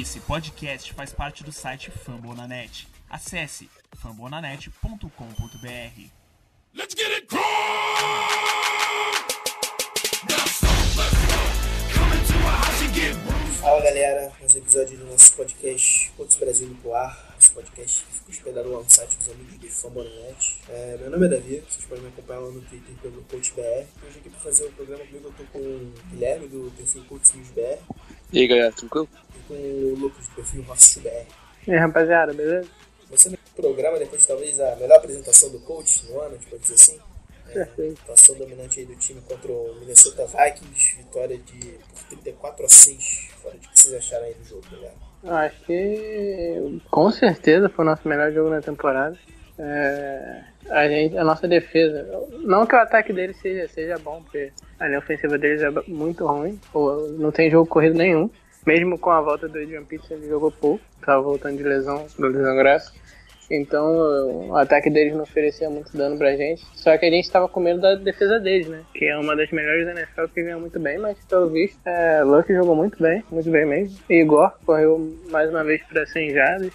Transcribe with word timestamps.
Esse 0.00 0.20
podcast 0.20 0.94
faz 0.94 1.12
parte 1.12 1.44
do 1.44 1.52
site 1.52 1.90
Fambonanet. 1.90 2.88
Acesse 3.10 3.68
fambonanet.com.br. 3.98 5.06
Let's 6.72 6.94
get 6.94 7.10
it 7.10 7.28
Fala 13.60 13.82
galera, 13.82 14.32
mais 14.40 14.54
um 14.54 14.58
episódio 14.58 14.96
do 14.96 15.04
nosso 15.04 15.34
podcast 15.34 16.10
Pontos 16.16 16.36
Brasil 16.36 16.74
no 16.82 16.94
Ar. 16.94 17.31
Podcast 17.52 18.04
que 18.04 18.12
fica 18.14 18.30
hospedado 18.30 18.72
lá 18.72 18.78
no 18.78 18.90
site 18.90 19.16
dos 19.18 19.28
amigos 19.28 19.58
do 19.58 19.68
Fambonanet. 19.68 20.60
É, 20.68 20.96
meu 20.98 21.10
nome 21.10 21.26
é 21.26 21.28
Davi, 21.28 21.62
vocês 21.68 21.84
podem 21.84 22.04
me 22.04 22.08
acompanhar 22.08 22.40
lá 22.40 22.50
no 22.50 22.60
Twitter 22.62 22.94
pelo 23.02 23.22
CoachBR. 23.24 23.86
Hoje 24.06 24.18
aqui 24.18 24.30
para 24.30 24.40
fazer 24.40 24.64
o 24.64 24.68
um 24.68 24.72
programa 24.72 25.04
comigo 25.04 25.28
eu 25.28 25.32
tô 25.32 25.44
com 25.52 25.58
o 25.58 25.92
Guilherme 26.10 26.48
do 26.48 26.72
perfil 26.76 27.04
CoachNewsBR. 27.04 27.78
E 28.32 28.40
aí 28.40 28.46
galera, 28.46 28.72
tranquilo? 28.72 29.08
E 29.36 29.48
com 29.48 29.54
o 29.54 29.94
Lucas 29.96 30.26
do 30.28 30.34
perfil 30.34 30.62
RossBR. 30.62 31.26
E 31.66 31.72
aí 31.72 31.78
rapaziada, 31.78 32.32
beleza? 32.32 32.68
Você 33.10 33.28
no 33.28 33.38
programa, 33.54 33.98
depois 33.98 34.24
talvez 34.24 34.58
a 34.58 34.74
melhor 34.76 34.96
apresentação 34.96 35.50
do 35.50 35.60
coach 35.60 36.06
no 36.06 36.20
ano, 36.20 36.34
a 36.34 36.38
gente 36.38 36.46
pode 36.46 36.62
dizer 36.62 36.74
assim. 36.74 37.11
É, 37.58 37.92
atuação 38.02 38.34
dominante 38.36 38.80
aí 38.80 38.86
do 38.86 38.96
time 38.96 39.20
contra 39.22 39.52
o 39.52 39.76
Minnesota 39.80 40.26
Vikings, 40.26 40.96
vitória 40.96 41.36
de 41.38 41.58
por 41.58 42.02
34 42.08 42.64
a 42.64 42.68
6. 42.68 43.30
Fora 43.42 43.58
de 43.58 43.68
que 43.68 43.80
vocês 43.80 43.94
acharam 43.94 44.24
aí 44.26 44.34
do 44.34 44.44
jogo, 44.44 44.62
galera? 44.70 45.46
Acho 45.46 45.64
que 45.64 46.80
com 46.90 47.10
certeza 47.10 47.68
foi 47.68 47.84
o 47.84 47.88
nosso 47.88 48.08
melhor 48.08 48.32
jogo 48.32 48.50
na 48.50 48.60
temporada. 48.60 49.16
É, 49.58 50.42
a, 50.70 50.88
gente, 50.88 51.16
a 51.16 51.24
nossa 51.24 51.46
defesa, 51.46 52.06
não 52.40 52.66
que 52.66 52.74
o 52.74 52.78
ataque 52.78 53.12
deles 53.12 53.36
seja, 53.36 53.68
seja 53.68 53.98
bom, 53.98 54.22
porque 54.22 54.50
a 54.80 54.86
linha 54.86 54.98
ofensiva 54.98 55.38
deles 55.38 55.62
é 55.62 55.70
muito 55.86 56.26
ruim, 56.26 56.58
ou 56.72 57.08
não 57.12 57.30
tem 57.30 57.50
jogo 57.50 57.68
corrido 57.68 57.96
nenhum. 57.96 58.28
Mesmo 58.66 58.98
com 58.98 59.10
a 59.10 59.20
volta 59.20 59.48
do 59.48 59.58
Adrian 59.58 59.84
Peterson, 59.84 60.14
ele 60.14 60.28
jogou 60.28 60.50
pouco, 60.50 60.84
tava 61.04 61.20
voltando 61.20 61.56
de 61.56 61.64
lesão, 61.64 62.06
do 62.18 62.26
lesão 62.28 62.56
graça. 62.56 62.92
Então 63.50 64.48
o 64.48 64.56
ataque 64.56 64.88
deles 64.88 65.14
não 65.14 65.22
oferecia 65.22 65.68
muito 65.68 65.96
dano 65.96 66.16
pra 66.16 66.36
gente. 66.36 66.64
Só 66.74 66.96
que 66.96 67.06
a 67.06 67.10
gente 67.10 67.30
tava 67.30 67.48
com 67.48 67.60
medo 67.60 67.80
da 67.80 67.94
defesa 67.94 68.38
deles, 68.38 68.68
né? 68.68 68.82
Que 68.94 69.06
é 69.06 69.18
uma 69.18 69.36
das 69.36 69.50
melhores 69.50 69.86
da 69.86 69.92
NFL 69.92 70.24
que 70.34 70.42
ganha 70.42 70.58
muito 70.58 70.78
bem, 70.78 70.98
mas 70.98 71.18
pelo 71.28 71.50
visto, 71.50 71.78
é, 71.86 72.22
Luck 72.22 72.52
jogou 72.52 72.74
muito 72.74 73.02
bem, 73.02 73.22
muito 73.30 73.50
bem 73.50 73.66
mesmo. 73.66 73.98
E 74.08 74.20
Igor 74.20 74.52
correu 74.64 75.16
mais 75.30 75.50
uma 75.50 75.64
vez 75.64 75.82
para 75.82 76.06
100 76.06 76.30
jardas. 76.32 76.72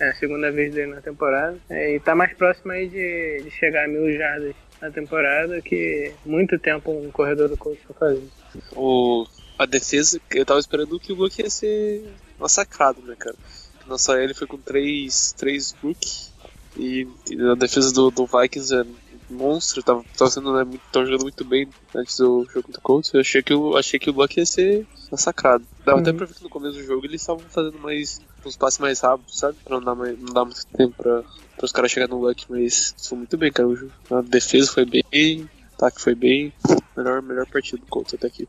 É 0.00 0.10
a 0.10 0.14
segunda 0.14 0.52
vez 0.52 0.72
dele 0.72 0.94
na 0.94 1.00
temporada. 1.00 1.56
É, 1.68 1.94
e 1.94 2.00
tá 2.00 2.14
mais 2.14 2.32
próximo 2.34 2.70
aí 2.72 2.88
de, 2.88 3.42
de 3.42 3.50
chegar 3.50 3.84
a 3.84 3.88
mil 3.88 4.12
jardas 4.12 4.54
na 4.80 4.90
temporada, 4.90 5.60
que 5.60 6.12
muito 6.24 6.58
tempo 6.58 6.92
um 6.92 7.10
corredor 7.10 7.48
do 7.48 7.56
coach 7.56 7.80
pra 7.86 7.94
fazer. 7.94 8.22
O, 8.76 9.26
a 9.58 9.66
defesa, 9.66 10.20
eu 10.30 10.46
tava 10.46 10.60
esperando 10.60 11.00
que 11.00 11.12
o 11.12 11.16
Luck 11.16 11.40
ia 11.40 11.50
ser 11.50 12.04
massacrado, 12.38 13.02
né, 13.02 13.16
cara? 13.18 13.34
Nossa 13.88 14.22
ele 14.22 14.34
foi 14.34 14.46
com 14.46 14.58
3, 14.58 15.34
3 15.36 15.74
Brook. 15.80 16.28
E, 16.76 17.08
e 17.30 17.50
a 17.50 17.54
defesa 17.54 17.92
do, 17.92 18.10
do 18.10 18.26
Vikings 18.26 18.74
é 18.74 18.84
monstro, 19.30 19.82
tava, 19.82 20.04
tava, 20.16 20.30
sendo, 20.30 20.54
né, 20.54 20.64
muito, 20.64 20.82
tava 20.92 21.04
jogando 21.04 21.22
muito 21.22 21.44
bem 21.44 21.68
antes 21.94 22.16
do 22.16 22.46
jogo 22.52 22.72
do 22.72 22.80
Colts. 22.80 23.12
Eu 23.12 23.20
achei 23.20 23.42
que, 23.42 23.52
eu, 23.52 23.76
achei 23.76 23.98
que 23.98 24.10
o 24.10 24.12
Luck 24.12 24.38
ia 24.38 24.46
ser 24.46 24.86
massacrado. 25.10 25.64
Dava 25.84 25.98
uhum. 25.98 26.02
até 26.02 26.12
pra 26.12 26.26
ver 26.26 26.34
que 26.34 26.42
no 26.42 26.48
começo 26.48 26.76
do 26.76 26.84
jogo 26.84 27.04
eles 27.04 27.20
estavam 27.20 27.44
fazendo 27.48 27.78
mais 27.78 28.20
uns 28.44 28.56
passes 28.56 28.78
mais 28.78 29.00
rápidos, 29.00 29.38
sabe? 29.38 29.56
Pra 29.64 29.76
não 29.76 29.84
dar, 29.84 29.94
mais, 29.94 30.18
não 30.18 30.32
dar 30.32 30.44
muito 30.44 30.66
tempo 30.66 30.94
pra, 30.96 31.22
pra 31.56 31.64
os 31.64 31.72
caras 31.72 31.90
chegarem 31.90 32.14
no 32.14 32.20
Luck, 32.20 32.44
mas 32.48 32.94
foi 32.96 33.18
muito 33.18 33.36
bem, 33.36 33.52
cara. 33.52 33.68
A 34.10 34.20
defesa 34.22 34.72
foi 34.72 34.84
bem, 34.84 35.42
o 35.42 35.74
ataque 35.74 36.00
foi 36.00 36.14
bem. 36.14 36.52
Melhor, 36.96 37.22
melhor 37.22 37.46
partida 37.46 37.80
do 37.80 37.86
Colts 37.86 38.14
até 38.14 38.26
aqui. 38.26 38.48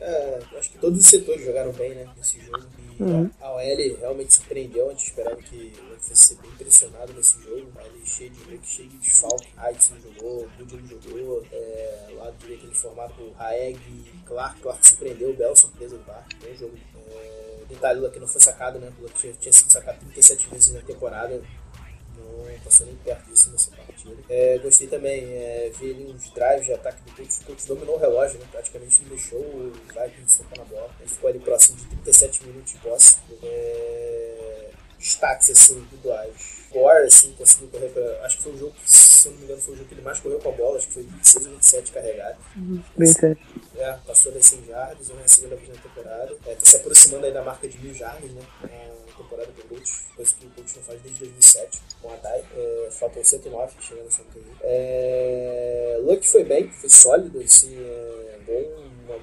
É, 0.00 0.40
acho 0.56 0.70
que 0.70 0.78
todos 0.78 1.00
os 1.00 1.06
setores 1.06 1.44
jogaram 1.44 1.72
bem, 1.72 1.94
né, 1.94 2.08
nesse 2.16 2.40
jogo. 2.40 2.66
E 2.98 3.02
uhum. 3.02 3.30
a 3.40 3.52
OL 3.52 3.96
realmente 3.98 4.34
surpreendeu. 4.34 4.88
A 4.88 4.90
gente 4.92 5.08
esperava 5.08 5.36
que 5.36 5.72
fosse 6.00 6.28
ser 6.28 6.34
bem 6.36 6.50
pressionado 6.52 7.12
nesse 7.12 7.40
jogo. 7.42 7.70
Mas 7.74 7.86
ele 7.86 8.06
cheio 8.06 8.30
de 8.30 8.44
break, 8.44 8.66
cheio 8.66 8.88
de 8.88 8.96
desfalque. 8.98 9.48
Não 9.56 10.00
jogou, 10.00 10.48
não 10.58 10.88
jogou. 10.88 11.46
É, 11.52 12.08
lado 12.16 12.36
direito 12.38 12.66
ele 12.66 12.74
formado 12.74 13.14
por 13.14 13.30
Raeg 13.32 13.78
e 13.78 14.26
Clark. 14.26 14.60
Clark 14.60 14.86
surpreendeu, 14.86 15.34
Bel, 15.34 15.56
surpresa 15.56 15.96
do 15.96 16.04
Clark. 16.04 16.36
Bom 16.36 16.54
jogo. 16.54 16.78
É, 16.96 17.40
detalhe, 17.68 18.10
que 18.10 18.18
não 18.18 18.28
foi 18.28 18.40
sacado, 18.40 18.78
né? 18.78 18.92
O 19.02 19.08
tinha, 19.10 19.32
tinha 19.34 19.52
sido 19.52 19.72
sacado 19.72 19.98
37 20.00 20.48
vezes 20.48 20.72
na 20.72 20.80
temporada 20.80 21.40
não 22.20 22.58
passou 22.64 22.86
nem 22.86 22.96
perto 22.96 23.30
disso 23.30 23.50
nessa 23.50 23.70
partida. 23.70 24.16
É, 24.28 24.58
gostei 24.58 24.86
também, 24.86 25.24
é, 25.24 25.70
ver 25.78 25.94
ali 25.94 26.12
uns 26.12 26.30
drives 26.30 26.66
de 26.66 26.72
ataque 26.72 27.02
do 27.02 27.16
Colts. 27.16 27.40
O 27.40 27.44
Colts 27.44 27.66
dominou 27.66 27.96
o 27.96 27.98
relógio, 27.98 28.38
né? 28.38 28.46
praticamente 28.50 29.02
não 29.02 29.08
deixou 29.08 29.40
o 29.40 29.72
Vikings 29.88 30.38
tocar 30.38 30.58
na 30.58 30.64
bola. 30.64 30.90
Ele 31.00 31.08
ficou 31.08 31.30
ali 31.30 31.38
próximo 31.38 31.76
de 31.78 31.86
37 31.86 32.46
minutos 32.46 32.72
de 32.72 32.78
posse. 32.78 33.16
É, 33.42 34.70
destaques 35.00 35.50
assim, 35.50 35.78
individuais. 35.78 36.60
Gore, 36.70 37.06
assim, 37.06 37.32
conseguiu 37.32 37.68
correr 37.68 37.88
pra. 37.88 38.24
Acho 38.24 38.36
que 38.36 38.42
foi 38.44 38.52
o 38.52 38.58
jogo 38.58 38.72
que, 38.72 38.92
se 38.92 39.26
eu 39.26 39.32
não 39.32 39.38
me 39.38 39.44
engano, 39.44 39.60
foi 39.60 39.74
o 39.74 39.76
jogo 39.78 39.88
que 39.88 39.94
ele 39.94 40.02
mais 40.02 40.20
correu 40.20 40.38
com 40.38 40.48
a 40.50 40.52
bola. 40.52 40.76
Acho 40.76 40.86
que 40.86 40.92
foi 40.94 41.02
26 41.02 41.46
ou 41.46 41.52
27 41.52 41.92
carregado. 41.92 42.38
Uhum, 42.56 42.82
27. 42.96 43.40
É, 43.76 43.92
passou 44.06 44.30
das 44.30 44.46
100 44.46 44.66
jardas, 44.66 45.08
uma 45.08 45.26
segunda 45.26 45.56
vez 45.56 45.68
na 45.68 45.82
temporada. 45.82 46.36
É, 46.46 46.54
tá 46.54 46.64
se 46.64 46.76
aproximando 46.76 47.26
aí 47.26 47.32
da 47.32 47.42
marca 47.42 47.66
de 47.66 47.78
mil 47.78 47.94
jardas, 47.94 48.30
né? 48.30 48.42
Temporada 49.22 49.52
do 49.52 49.62
Colts, 49.68 50.04
coisa 50.16 50.34
que 50.38 50.46
o 50.46 50.50
Colts 50.50 50.76
não 50.76 50.82
faz 50.82 51.02
desde 51.02 51.20
2007 51.20 51.80
com 52.00 52.12
a 52.12 52.16
DAI. 52.16 52.44
É, 52.56 52.88
faltam 52.90 53.24
109 53.24 53.72
chegando 53.80 54.04
nessa 54.04 54.22
TI. 54.24 54.42
É, 54.62 56.00
Luck 56.02 56.26
foi 56.26 56.44
bem, 56.44 56.70
foi 56.70 56.88
sólido, 56.88 57.40
assim, 57.40 57.76
é, 57.78 58.38
bom, 58.46 58.90
uma, 59.04 59.16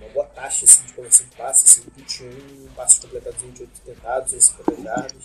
uma 0.00 0.08
boa 0.12 0.26
taxa 0.26 0.64
assim, 0.64 0.84
de 0.86 0.92
conversão 0.92 1.26
de 1.26 1.36
passes, 1.36 1.78
assim, 1.78 1.90
21 1.96 2.68
passes 2.74 2.98
completados, 2.98 3.40
28 3.40 3.80
tentados, 3.84 4.44
50 4.44 4.82
jardas, 4.82 5.24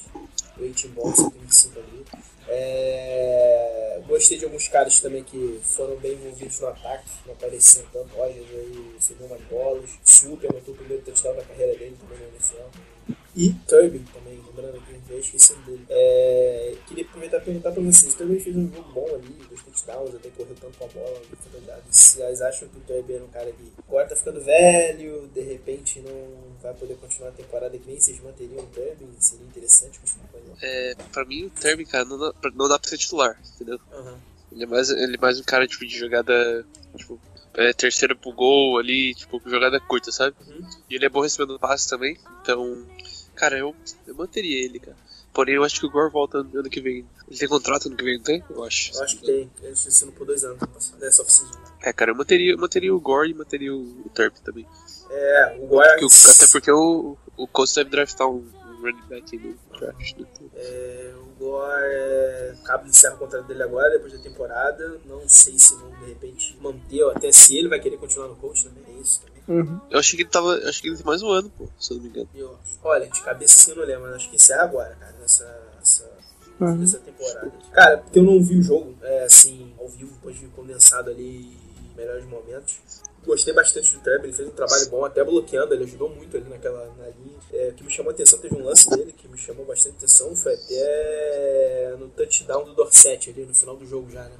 rating 0.59 0.89
bom, 0.89 1.13
125 1.13 1.79
ali. 1.79 2.05
É, 2.47 4.01
gostei 4.07 4.39
de 4.39 4.45
alguns 4.45 4.67
caras 4.67 4.99
também 4.99 5.23
que 5.23 5.61
foram 5.63 5.95
bem 5.97 6.13
envolvidos 6.13 6.59
no 6.59 6.67
ataque, 6.67 7.09
não 7.25 7.33
apareciam 7.33 7.85
tanto. 7.93 8.15
Rogers 8.15 8.47
aí 8.49 8.93
recebeu 8.95 9.27
umas 9.27 9.41
bolas. 9.43 9.89
Super 10.03 10.49
anotou 10.49 10.73
o 10.73 10.77
primeiro 10.77 11.03
touchdown 11.03 11.35
da 11.35 11.43
carreira 11.43 11.77
dele 11.77 11.95
também 12.01 12.17
na 12.17 12.25
NFL. 12.33 13.15
E 13.39 13.53
Turbin 13.69 14.03
também, 14.13 14.37
lembrando 14.47 14.75
aqui, 14.79 14.99
já 15.07 15.15
esqueci 15.15 15.55
dele. 15.59 15.85
É, 15.87 16.75
queria 16.85 17.05
aproveitar 17.05 17.37
e 17.37 17.39
perguntar 17.39 17.71
pra 17.71 17.81
vocês: 17.81 18.13
Turbin 18.13 18.37
fez 18.37 18.53
um 18.53 18.69
jogo 18.69 18.91
bom 18.91 19.15
ali, 19.15 19.33
dois 19.47 19.63
touchdowns, 19.63 20.13
até 20.13 20.29
correu 20.31 20.53
tanto 20.59 20.77
com 20.77 20.83
a 20.83 20.87
bola, 20.89 21.21
se 21.89 22.17
vocês 22.17 22.41
acham 22.41 22.67
que 22.67 22.77
o 22.77 22.81
Turbin 22.81 23.13
era 23.13 23.23
um 23.23 23.29
cara 23.29 23.49
que 23.49 23.71
agora 23.87 24.09
tá 24.09 24.15
ficando 24.17 24.41
velho, 24.41 25.29
de 25.33 25.39
repente 25.39 26.01
não 26.01 26.53
vai 26.61 26.73
poder 26.73 26.95
continuar 26.97 27.29
a 27.29 27.31
temporada 27.31 27.77
que 27.77 27.87
nem 27.87 27.97
vocês 27.97 28.21
manteriam 28.21 28.59
o 28.61 28.67
Turbin, 28.67 29.07
seria 29.19 29.45
interessante 29.45 29.99
continuar 29.99 30.27
com 30.27 30.37
ele. 30.37 30.53
É, 30.61 30.95
pra 31.13 31.23
mim 31.23 31.45
o 31.45 31.49
Turbin, 31.49 31.85
cara, 31.85 32.03
não 32.03 32.19
dá, 32.19 32.33
não 32.53 32.67
dá 32.67 32.77
pra 32.77 32.89
ser 32.89 32.97
titular, 32.97 33.39
entendeu? 33.55 33.79
Uhum. 33.93 34.17
Ele 34.51 34.63
é 34.65 34.67
mais, 34.67 34.89
ele 34.89 35.15
é 35.15 35.17
mais 35.17 35.39
um 35.39 35.43
cara 35.43 35.65
tipo, 35.65 35.85
de 35.85 35.97
jogada, 35.97 36.65
tipo, 36.97 37.17
é, 37.53 37.71
terceira 37.71 38.13
pro 38.13 38.33
gol 38.33 38.77
ali, 38.77 39.15
tipo, 39.15 39.41
jogada 39.45 39.79
curta, 39.79 40.11
sabe? 40.11 40.35
Uhum. 40.45 40.69
E 40.89 40.95
ele 40.95 41.05
é 41.05 41.09
bom 41.09 41.21
recebendo 41.21 41.57
passe 41.57 41.87
também, 41.87 42.17
então 42.41 42.85
Cara, 43.39 43.57
eu, 43.57 43.73
eu 44.05 44.15
manteria 44.15 44.65
ele, 44.65 44.79
cara. 44.79 44.97
Porém, 45.33 45.55
eu 45.55 45.63
acho 45.63 45.79
que 45.79 45.85
o 45.85 45.89
Gore 45.89 46.11
volta 46.11 46.39
ano 46.39 46.69
que 46.69 46.81
vem. 46.81 47.05
Ele 47.25 47.39
tem 47.39 47.47
contrato 47.47 47.87
ano 47.87 47.95
que 47.95 48.03
vem, 48.03 48.17
não 48.17 48.23
tem? 48.23 48.43
Eu 48.49 48.65
acho. 48.65 48.93
Eu 48.93 49.01
acho 49.01 49.17
que 49.17 49.25
tem. 49.25 49.49
Ele 49.61 49.71
assinou 49.71 50.13
por 50.13 50.27
dois 50.27 50.43
anos, 50.43 50.59
nessa 50.99 51.21
off-season. 51.21 51.53
É, 51.81 51.93
cara, 51.93 52.11
eu 52.11 52.15
manteria, 52.15 52.51
eu 52.51 52.57
manteria 52.57 52.93
o 52.93 52.99
Gore 52.99 53.31
e 53.31 53.33
manteria 53.33 53.73
o, 53.73 53.79
o 54.05 54.09
Turp 54.13 54.35
também. 54.43 54.67
É, 55.09 55.57
o 55.61 55.67
Gore... 55.67 56.03
O, 56.03 56.07
até 56.07 56.47
porque 56.51 56.69
o, 56.69 57.15
o 57.37 57.47
Colts 57.47 57.73
deve 57.73 57.89
draftar 57.89 58.27
um 58.27 58.45
running 58.81 59.01
back 59.09 59.37
draft. 59.77 60.17
Né? 60.17 60.25
É, 60.55 61.13
o 61.17 61.25
Gore 61.37 61.85
é, 61.85 62.55
acaba 62.61 62.83
de 62.83 62.89
encerrar 62.89 63.15
o 63.15 63.17
contrato 63.17 63.47
dele 63.47 63.63
agora, 63.63 63.89
depois 63.91 64.13
da 64.13 64.19
temporada. 64.19 64.99
Não 65.05 65.27
sei 65.27 65.57
se 65.57 65.75
vão, 65.75 65.91
de 65.99 66.05
repente, 66.05 66.57
manter, 66.61 67.03
ou 67.03 67.11
até 67.11 67.31
se 67.31 67.57
ele 67.57 67.67
vai 67.67 67.79
querer 67.79 67.97
continuar 67.97 68.27
no 68.27 68.35
coach 68.35 68.65
também. 68.65 68.83
É 68.87 69.01
isso 69.01 69.21
também. 69.21 69.39
Uhum. 69.49 69.81
Eu 69.89 69.99
achei 69.99 70.15
que 70.15 70.23
ele 70.23 70.29
tava. 70.29 70.53
Acho 70.69 70.81
que 70.81 70.89
ele 70.89 70.97
tem 70.97 71.05
mais 71.05 71.23
um 71.23 71.29
ano, 71.29 71.49
pô, 71.57 71.67
se 71.79 71.91
eu 71.91 71.97
não 71.97 72.03
me 72.03 72.09
engano. 72.09 72.29
Eu, 72.35 72.57
olha, 72.83 73.07
de 73.07 73.21
cabeça 73.21 73.57
sim 73.57 73.71
eu 73.71 73.77
não 73.77 73.83
lembro, 73.83 74.03
mas 74.03 74.15
acho 74.15 74.29
que 74.29 74.35
encerra 74.35 74.63
agora, 74.63 74.95
cara, 74.95 75.15
nessa, 75.19 75.73
nessa, 75.77 76.11
uhum. 76.59 76.75
nessa 76.75 76.99
temporada. 76.99 77.51
Cara, 77.71 77.97
porque 77.97 78.19
eu 78.19 78.23
não 78.23 78.43
vi 78.43 78.59
o 78.59 78.63
jogo, 78.63 78.95
é, 79.01 79.23
assim, 79.23 79.73
ao 79.79 79.87
vivo, 79.87 80.11
depois 80.13 80.37
vi 80.37 80.47
condensado 80.47 81.09
ali 81.09 81.57
melhores 81.95 82.25
momentos. 82.25 82.79
Gostei 83.25 83.53
bastante 83.53 83.93
do 83.93 84.01
Trevor, 84.01 84.25
ele 84.25 84.33
fez 84.33 84.47
um 84.47 84.51
trabalho 84.51 84.89
bom, 84.89 85.05
até 85.05 85.23
bloqueando, 85.23 85.73
ele 85.73 85.83
ajudou 85.83 86.09
muito 86.09 86.35
ali 86.35 86.49
naquela 86.49 86.85
na 86.97 87.07
linha. 87.07 87.37
É, 87.53 87.69
o 87.69 87.73
que 87.73 87.83
me 87.83 87.91
chamou 87.91 88.11
a 88.11 88.13
atenção, 88.13 88.39
teve 88.39 88.55
um 88.55 88.63
lance 88.63 88.89
dele 88.89 89.13
que 89.13 89.27
me 89.27 89.37
chamou 89.37 89.65
bastante 89.65 89.97
atenção, 89.97 90.35
foi 90.35 90.53
até 90.53 91.95
no 91.99 92.09
touchdown 92.09 92.65
do 92.65 92.73
Dorset 92.73 93.29
ali, 93.29 93.45
no 93.45 93.53
final 93.53 93.75
do 93.75 93.85
jogo 93.85 94.09
já, 94.09 94.23
né? 94.23 94.35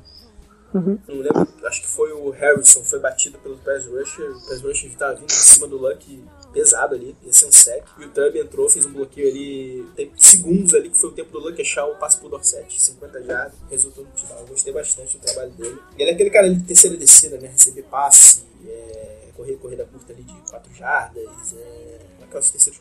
Uhum. 0.74 1.00
Não 1.08 1.16
lembro, 1.16 1.48
acho 1.66 1.81
que 1.81 1.88
foi 1.88 2.12
o 2.12 2.30
Harrison, 2.30 2.84
foi 2.84 3.00
batido 3.00 3.40
pelo 3.40 3.58
pass 3.58 3.86
rusher. 3.86 4.30
O 4.30 4.48
pass 4.48 4.62
rusher 4.62 4.90
estava 4.92 5.16
vindo 5.16 5.31
em 5.31 5.36
cima 5.36 5.68
do 5.68 5.78
Luck 5.78 6.24
pesado 6.51 6.96
ali, 6.96 7.16
ia 7.24 7.34
ser 7.34 7.46
um 7.46 7.51
sec. 7.51 7.86
E 7.98 8.06
o 8.06 8.10
Tubb 8.10 8.38
entrou, 8.38 8.69
fez 8.69 8.86
um 8.86 8.94
bloqueio 8.94 9.30
ali, 9.30 9.86
tem 9.96 10.12
segundos 10.18 10.74
ali, 10.74 10.90
que 10.90 10.98
foi 10.98 11.10
o 11.10 11.13
tempo 11.13 11.31
do 11.31 11.40
Luck 11.40 11.62
achar 11.62 11.86
o 11.86 11.96
passe 11.96 12.18
pro 12.18 12.30
Dorset, 12.30 12.81
50 12.81 13.24
jardas, 13.24 13.54
resultou 13.69 14.06
no 14.06 14.12
final. 14.12 14.40
Eu 14.40 14.48
gostei 14.48 14.74
bastante 14.74 15.18
do 15.18 15.22
trabalho 15.22 15.51
dele. 15.51 15.80
Ele 15.98 16.10
é 16.10 16.13
aquele 16.13 16.30
cara 16.30 16.48
ali 16.48 16.56
de 16.56 16.66
terceira 16.66 16.98
descida, 16.98 17.38
né? 17.38 17.48
Receber 17.50 17.84
passe, 17.84 18.44
é, 18.66 19.30
correr 19.36 19.56
corrida 19.57 19.86
curta 19.86 20.13
ali 20.13 20.24
de 20.24 20.34
4 20.50 20.74
jardas, 20.74 21.54
é, 21.54 22.00
aquelas 22.24 22.50
terceiras, 22.52 22.80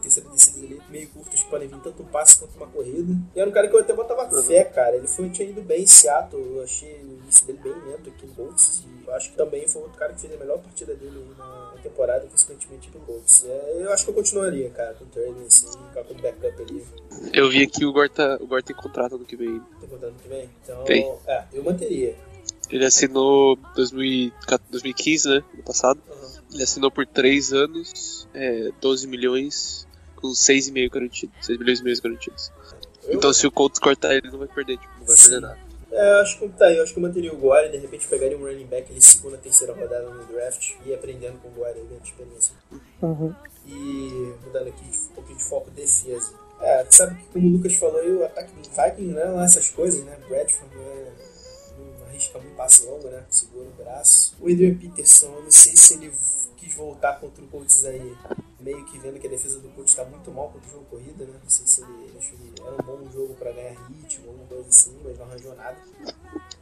terceiras 0.00 0.32
descidas 0.32 0.62
ali, 0.62 0.80
meio 0.88 1.08
curtos 1.08 1.42
que 1.42 1.50
podem 1.50 1.68
vir 1.68 1.80
tanto 1.80 2.02
um 2.02 2.06
passe 2.06 2.38
quanto 2.38 2.56
uma 2.56 2.66
corrida. 2.66 3.12
E 3.34 3.40
era 3.40 3.48
um 3.48 3.52
cara 3.52 3.68
que 3.68 3.74
eu 3.74 3.80
até 3.80 3.92
botava 3.92 4.42
fé, 4.42 4.64
cara. 4.64 4.96
Ele 4.96 5.06
foi, 5.06 5.28
tinha 5.30 5.48
ido 5.48 5.60
bem 5.62 5.82
em 5.82 5.86
Seattle, 5.86 6.56
eu 6.56 6.62
achei 6.62 6.94
o 7.02 7.18
início 7.22 7.46
dele 7.46 7.58
bem 7.62 7.72
lento 7.72 8.10
aqui 8.10 8.26
em 8.26 8.30
Colts. 8.30 8.84
Eu 9.08 9.14
acho 9.14 9.30
que 9.30 9.36
também 9.36 9.66
foi 9.66 9.82
outro 9.82 9.96
cara 9.98 10.12
que 10.12 10.20
fez 10.20 10.34
a 10.34 10.36
melhor 10.36 10.58
partida 10.58 10.94
dele 10.94 11.24
na 11.38 11.72
temporada, 11.82 12.26
consequentemente 12.26 12.90
pro 12.90 13.00
Colts. 13.00 13.44
É, 13.46 13.82
eu 13.82 13.92
acho 13.92 14.04
que 14.04 14.10
eu 14.10 14.14
continuaria, 14.14 14.68
cara, 14.70 14.92
com 14.94 15.04
o 15.04 15.08
Turner, 15.08 15.46
assim, 15.46 15.66
ficar 15.66 16.04
como 16.04 16.20
backup 16.20 16.62
ali. 16.62 16.84
Eu 17.32 17.48
vi 17.48 17.62
aqui 17.62 17.86
o 17.86 17.92
Gorta, 17.92 18.36
o 18.40 18.46
Gorta 18.46 18.66
tem 18.66 18.76
contrato 18.76 19.14
ano 19.16 19.24
que 19.24 19.34
vem. 19.34 19.60
Tem 19.80 19.88
contrato 19.88 20.10
ano 20.10 20.18
que 20.22 20.28
vem? 20.28 20.50
Então, 20.62 20.84
Tem. 20.84 21.10
é, 21.26 21.44
eu 21.54 21.64
manteria. 21.64 22.14
Ele 22.70 22.84
assinou 22.84 23.56
2014 23.74 24.62
2015, 24.70 25.28
né? 25.30 25.42
Ano 25.54 25.62
passado. 25.62 26.00
Uhum. 26.06 26.28
Ele 26.52 26.62
assinou 26.62 26.90
por 26.90 27.06
3 27.06 27.52
anos, 27.54 28.28
é, 28.34 28.70
12 28.78 29.06
milhões, 29.06 29.86
com 30.16 30.28
6,5 30.34 30.90
garantidos. 30.92 31.34
6 31.46 31.58
milhões 31.58 31.80
e 31.80 31.84
meio 31.84 32.02
garantidos. 32.02 32.52
Eu- 33.04 33.14
Então 33.14 33.32
se 33.32 33.46
o 33.46 33.50
Colts 33.50 33.78
cortar 33.78 34.14
ele, 34.14 34.30
não 34.30 34.38
vai 34.38 34.48
perder, 34.48 34.76
tipo, 34.76 34.92
não 34.98 35.06
vai 35.06 35.16
Sim. 35.16 35.30
perder 35.30 35.40
nada. 35.46 35.67
É, 35.90 36.12
eu 36.12 36.22
acho 36.22 36.38
que 36.38 36.48
tá 36.50 36.66
aí, 36.66 36.76
eu 36.76 36.82
acho 36.82 36.92
que 36.92 36.98
eu 36.98 37.02
manteria 37.02 37.32
o 37.32 37.36
Gore, 37.36 37.70
de 37.70 37.78
repente 37.78 38.06
pegaria 38.06 38.36
um 38.36 38.42
running 38.42 38.66
back 38.66 38.90
ali 38.90 39.00
segunda, 39.00 39.38
terceira 39.38 39.72
rodada 39.72 40.08
no 40.08 40.24
draft 40.26 40.74
e 40.84 40.92
aprendendo 40.92 41.38
com 41.40 41.48
o 41.48 41.52
Gore, 41.52 41.80
ganhando 41.80 42.04
experiência. 42.04 42.54
Uhum. 43.00 43.34
E 43.66 44.34
mudando 44.44 44.68
aqui 44.68 44.84
um 44.84 45.14
pouquinho 45.14 45.38
de 45.38 45.44
foco 45.44 45.70
defesa. 45.70 46.32
É, 46.60 46.84
sabe 46.90 47.14
que 47.16 47.26
como 47.32 47.48
o 47.48 47.52
Lucas 47.52 47.74
falou 47.74 48.00
aí, 48.00 48.12
o 48.12 48.24
ataque 48.24 48.52
do 48.52 48.68
Viking 48.68 49.12
não 49.12 49.40
é 49.40 49.44
essas 49.44 49.70
coisas, 49.70 50.04
né? 50.04 50.16
Bradford 50.28 50.74
não, 50.74 50.82
é, 50.82 51.12
não 51.78 52.06
arrisca 52.06 52.38
muito 52.38 52.56
passe 52.56 52.84
longo, 52.84 53.08
né? 53.08 53.24
Segura 53.30 53.68
o 53.68 53.82
braço. 53.82 54.36
O 54.40 54.50
Adrian 54.50 54.74
Peterson, 54.74 55.26
eu 55.26 55.42
não 55.44 55.50
sei 55.50 55.76
se 55.76 55.94
ele 55.94 56.12
quis 56.58 56.74
voltar 56.74 57.18
contra 57.20 57.42
o 57.42 57.46
Colts 57.48 57.84
aí, 57.86 58.14
meio 58.60 58.84
que 58.86 58.98
vendo 58.98 59.18
que 59.20 59.26
a 59.26 59.30
defesa 59.30 59.60
do 59.60 59.68
Colts 59.70 59.94
tá 59.94 60.04
muito 60.04 60.30
mal 60.30 60.48
contra 60.50 60.68
o 60.68 60.72
jogo 60.72 60.84
corrida, 60.86 61.24
né? 61.24 61.34
Não 61.42 61.48
sei 61.50 61.66
se 61.66 61.82
ele 61.82 62.12
achou 62.18 62.36
que 62.36 62.60
era 62.60 62.72
um 62.72 62.76
bom 62.84 63.10
jogo 63.12 63.34
pra 63.34 63.52
ganhar 63.52 63.74
ritmo, 63.88 64.28
alguma 64.28 64.46
coisa 64.46 64.68
assim, 64.68 64.98
mas 65.04 65.16
não 65.18 65.24
arranjou 65.26 65.54
nada. 65.54 65.76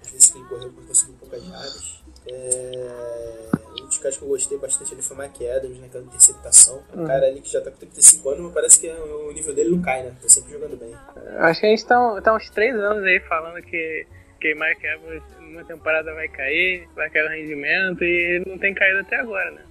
Às 0.03 0.11
vezes 0.11 0.31
que 0.31 0.39
ele 0.39 0.47
correu 0.49 0.71
porque 0.71 0.89
conseguiu 0.89 1.15
poucas 1.19 1.43
jardas. 1.45 2.03
É... 2.29 3.49
Um 3.83 3.87
dos 3.87 3.99
caras 3.99 4.17
que 4.17 4.25
eu 4.25 4.29
gostei 4.29 4.59
bastante 4.59 4.93
ali 4.95 5.03
foi 5.03 5.17
o 5.17 5.21
Mike 5.21 5.49
Adams, 5.49 5.81
naquela 5.81 6.05
interceptação. 6.05 6.83
Um 6.95 7.01
Uhum. 7.01 7.07
cara 7.07 7.27
ali 7.27 7.41
que 7.41 7.51
já 7.53 7.61
tá 7.61 7.71
com 7.71 7.77
35 7.79 8.29
anos, 8.31 8.45
mas 8.45 8.55
parece 8.55 8.81
que 8.81 8.89
o 8.91 9.33
nível 9.33 9.55
dele 9.55 9.71
não 9.71 9.83
cai, 9.83 10.03
né? 10.03 10.17
Tá 10.21 10.29
sempre 10.29 10.53
jogando 10.53 10.77
bem. 10.77 10.95
Acho 11.39 11.61
que 11.61 11.67
a 11.67 11.71
gente 11.71 11.87
tá, 11.87 12.21
tá 12.23 12.35
uns 12.35 12.51
três 12.51 12.75
anos 12.75 13.05
aí 13.05 13.21
falando 13.21 13.63
que, 13.63 14.07
que 14.41 14.55
Mike 14.55 14.87
Evans 14.87 15.23
numa 15.41 15.65
temporada 15.65 16.13
vai 16.15 16.29
cair, 16.29 16.89
vai 16.95 17.09
cair 17.11 17.27
o 17.27 17.29
rendimento 17.31 18.03
e 18.03 18.37
ele 18.37 18.51
não 18.51 18.59
tem 18.59 18.75
caído 18.75 19.01
até 19.01 19.17
agora, 19.17 19.51
né? 19.53 19.63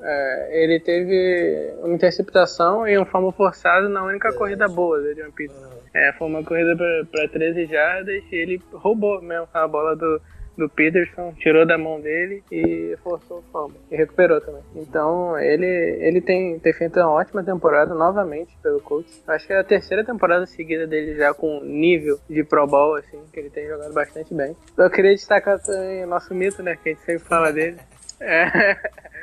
É, 0.00 0.62
ele 0.64 0.80
teve 0.80 1.74
uma 1.82 1.94
interceptação 1.94 2.86
e 2.86 2.98
um 2.98 3.04
fumble 3.04 3.32
forçado 3.32 3.88
na 3.88 4.04
única 4.04 4.32
corrida 4.32 4.68
boa 4.68 5.00
do 5.00 5.10
Adrian 5.10 5.30
Peterson. 5.30 5.78
É, 5.94 6.12
foi 6.12 6.28
uma 6.28 6.44
corrida 6.44 6.76
pra 7.10 7.28
13 7.28 7.66
jardas 7.66 8.22
e 8.30 8.36
ele 8.36 8.62
roubou 8.72 9.20
mesmo 9.22 9.48
a 9.52 9.66
bola 9.66 9.96
do, 9.96 10.20
do 10.58 10.68
Peterson, 10.68 11.32
tirou 11.38 11.64
da 11.64 11.78
mão 11.78 12.00
dele 12.00 12.42
e 12.50 12.96
forçou 13.02 13.38
o 13.38 13.42
fumble. 13.52 13.80
E 13.90 13.96
recuperou 13.96 14.40
também. 14.40 14.62
Então, 14.74 15.38
ele, 15.38 15.66
ele 15.66 16.20
tem, 16.20 16.58
tem 16.58 16.72
feito 16.72 16.98
uma 16.98 17.10
ótima 17.10 17.44
temporada 17.44 17.94
novamente 17.94 18.58
pelo 18.60 18.80
Colts. 18.80 19.22
Acho 19.26 19.46
que 19.46 19.52
é 19.52 19.58
a 19.60 19.64
terceira 19.64 20.04
temporada 20.04 20.44
seguida 20.46 20.86
dele 20.86 21.14
já 21.14 21.32
com 21.32 21.60
nível 21.62 22.18
de 22.28 22.42
Pro 22.42 22.66
Bowl, 22.66 22.96
assim, 22.96 23.20
que 23.32 23.38
ele 23.38 23.50
tem 23.50 23.68
jogado 23.68 23.94
bastante 23.94 24.34
bem. 24.34 24.56
Eu 24.76 24.90
queria 24.90 25.14
destacar 25.14 25.60
também 25.60 26.04
o 26.04 26.08
nosso 26.08 26.34
mito, 26.34 26.60
né, 26.62 26.76
que 26.76 26.88
a 26.88 26.92
gente 26.92 27.04
sempre 27.04 27.24
fala 27.24 27.52
dele. 27.52 27.76
É... 28.20 28.76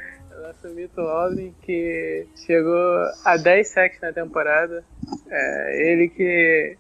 Nosso 0.46 0.68
mito 0.76 1.02
Aldrin, 1.02 1.56
que 1.64 2.28
chegou 2.46 2.98
a 3.24 3.38
10 3.38 3.68
sacks 3.68 4.00
na 4.02 4.14
temporada. 4.14 4.84
É, 5.30 5.92
ele 5.92 6.08
que, 6.10 6.78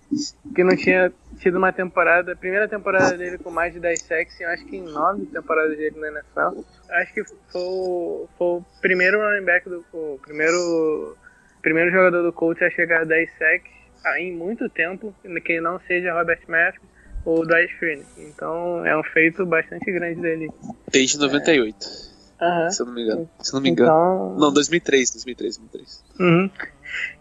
que 0.53 0.63
não 0.63 0.75
tinha 0.75 1.11
tido 1.39 1.57
uma 1.57 1.73
temporada, 1.73 2.33
a 2.33 2.35
primeira 2.35 2.67
temporada 2.67 3.17
dele 3.17 3.37
com 3.39 3.49
mais 3.49 3.73
de 3.73 3.79
10 3.79 4.01
sacks, 4.01 4.39
eu 4.39 4.49
acho 4.49 4.65
que 4.65 4.77
em 4.77 4.83
9 4.83 5.25
temporadas 5.27 5.77
dele 5.77 5.99
na 5.99 6.07
NFL. 6.09 6.63
Acho 6.89 7.13
que 7.13 7.23
foi, 7.51 7.61
o- 7.61 8.27
foi 8.37 8.47
o 8.47 8.65
primeiro 8.81 9.19
running 9.19 9.45
back 9.45 9.67
do. 9.67 9.83
O 9.93 10.19
primeiro, 10.21 11.17
primeiro 11.61 11.91
jogador 11.91 12.21
do 12.23 12.31
Colts 12.31 12.61
a 12.61 12.69
chegar 12.69 13.01
a 13.01 13.05
10 13.05 13.29
sacks 13.37 13.71
ah, 14.05 14.19
em 14.19 14.31
muito 14.31 14.69
tempo, 14.69 15.13
que 15.43 15.59
não 15.59 15.79
seja 15.87 16.13
Robert 16.13 16.41
Matthews 16.47 16.85
ou 17.25 17.43
Dwight 17.45 17.73
Freeney. 17.79 18.05
Então 18.17 18.85
é 18.85 18.95
um 18.95 19.03
feito 19.03 19.43
bastante 19.45 19.91
grande 19.91 20.21
dele. 20.21 20.49
Desde 20.91 21.17
98, 21.17 22.14
Aham. 22.41 22.69
se 22.69 22.81
eu 22.81 22.85
não 22.85 22.93
me 22.93 23.01
engano. 23.03 23.29
Se 23.41 23.53
não 23.53 23.61
me 23.61 23.69
engano. 23.69 23.89
Então, 23.91 24.35
Não, 24.39 24.53
2003, 24.53 25.11
2003, 25.11 25.57
2003. 25.57 26.03
Uhum. 26.19 26.49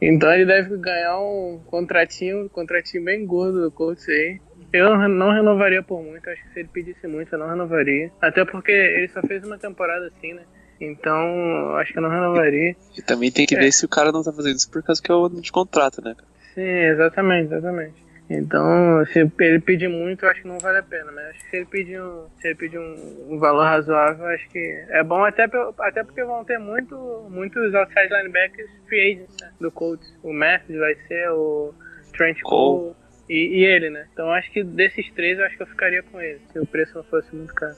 Então 0.01 0.33
ele 0.33 0.45
deve 0.47 0.77
ganhar 0.77 1.19
um 1.19 1.61
contratinho, 1.67 2.45
um 2.45 2.49
contratinho 2.49 3.05
bem 3.05 3.25
gordo 3.27 3.63
do 3.63 3.71
Colts 3.73 4.09
aí. 4.09 4.41
Eu 4.73 4.97
não- 5.09 5.33
renovaria 5.33 5.83
por 5.83 6.03
muito, 6.03 6.29
acho 6.29 6.43
que 6.43 6.53
se 6.53 6.59
ele 6.61 6.69
pedisse 6.69 7.07
muito 7.07 7.33
eu 7.33 7.39
não 7.39 7.49
renovaria. 7.49 8.11
Até 8.21 8.45
porque 8.45 8.73
ele 8.73 9.09
só 9.09 9.21
fez 9.23 9.45
uma 9.45 9.59
temporada 9.59 10.07
assim, 10.09 10.33
né? 10.35 10.43
Então 10.81 11.77
acho 11.77 11.93
que 11.93 11.99
eu 11.99 12.03
não 12.03 12.11
renovaria. 12.11 12.77
E 12.97 13.03
também 13.03 13.31
tem 13.31 13.47
que 13.47 13.55
É. 13.55 13.59
ver 13.61 13.73
se 13.73 13.85
o 13.85 13.89
cara 13.89 14.11
não 14.13 14.23
tá 14.23 14.33
fazendo 14.33 14.57
isso 14.57 14.71
por 14.71 14.83
causa 14.83 15.01
que 15.01 15.11
é 15.11 15.15
o 15.15 15.25
ano 15.27 15.41
de 15.41 15.51
contrato, 15.53 16.03
né? 16.03 16.15
Sim, 16.55 16.61
exatamente, 16.63 17.47
exatamente. 17.53 17.95
Então, 18.29 19.05
se 19.13 19.31
ele 19.39 19.61
pedir 19.61 19.89
muito, 19.89 20.25
eu 20.25 20.31
acho 20.31 20.43
que 20.43 20.49
não 20.49 20.59
vale 20.59 20.79
a 20.79 20.83
pena. 20.83 21.13
Mas 21.13 21.27
acho 21.27 21.45
que 21.45 21.51
se 21.51 21.57
ele 21.57 21.67
pedir 21.67 22.01
um, 22.01 22.27
se 22.41 22.49
ele 22.49 22.55
pedir 22.55 22.79
um, 22.79 23.27
um 23.29 23.39
valor 23.39 23.65
razoável, 23.65 24.27
acho 24.27 24.49
que 24.49 24.85
é 24.89 25.03
bom 25.03 25.25
até, 25.25 25.45
até 25.81 26.03
porque 26.03 26.25
vão 26.25 26.45
ter 26.45 26.59
muito, 26.59 26.97
muitos 27.31 27.75
outside 27.75 28.09
linebackers 28.09 28.71
free 28.89 29.13
agents 29.13 29.37
né, 29.41 29.51
do 29.61 29.71
Colts. 29.71 30.09
O 30.23 30.33
Matthews 30.33 30.79
vai 30.79 30.95
ser, 31.07 31.31
o 31.31 31.75
Trent 32.17 32.41
Cole 32.43 32.95
e, 33.29 33.61
e 33.61 33.65
ele, 33.65 33.91
né? 33.91 34.07
Então 34.13 34.31
acho 34.31 34.51
que 34.53 34.65
desses 34.65 35.11
três, 35.13 35.39
eu 35.39 35.45
acho 35.45 35.57
que 35.57 35.63
eu 35.63 35.67
ficaria 35.67 36.03
com 36.03 36.21
ele, 36.21 36.41
se 36.53 36.59
o 36.59 36.67
preço 36.67 36.97
não 36.97 37.05
fosse 37.05 37.35
muito 37.35 37.55
caro. 37.55 37.77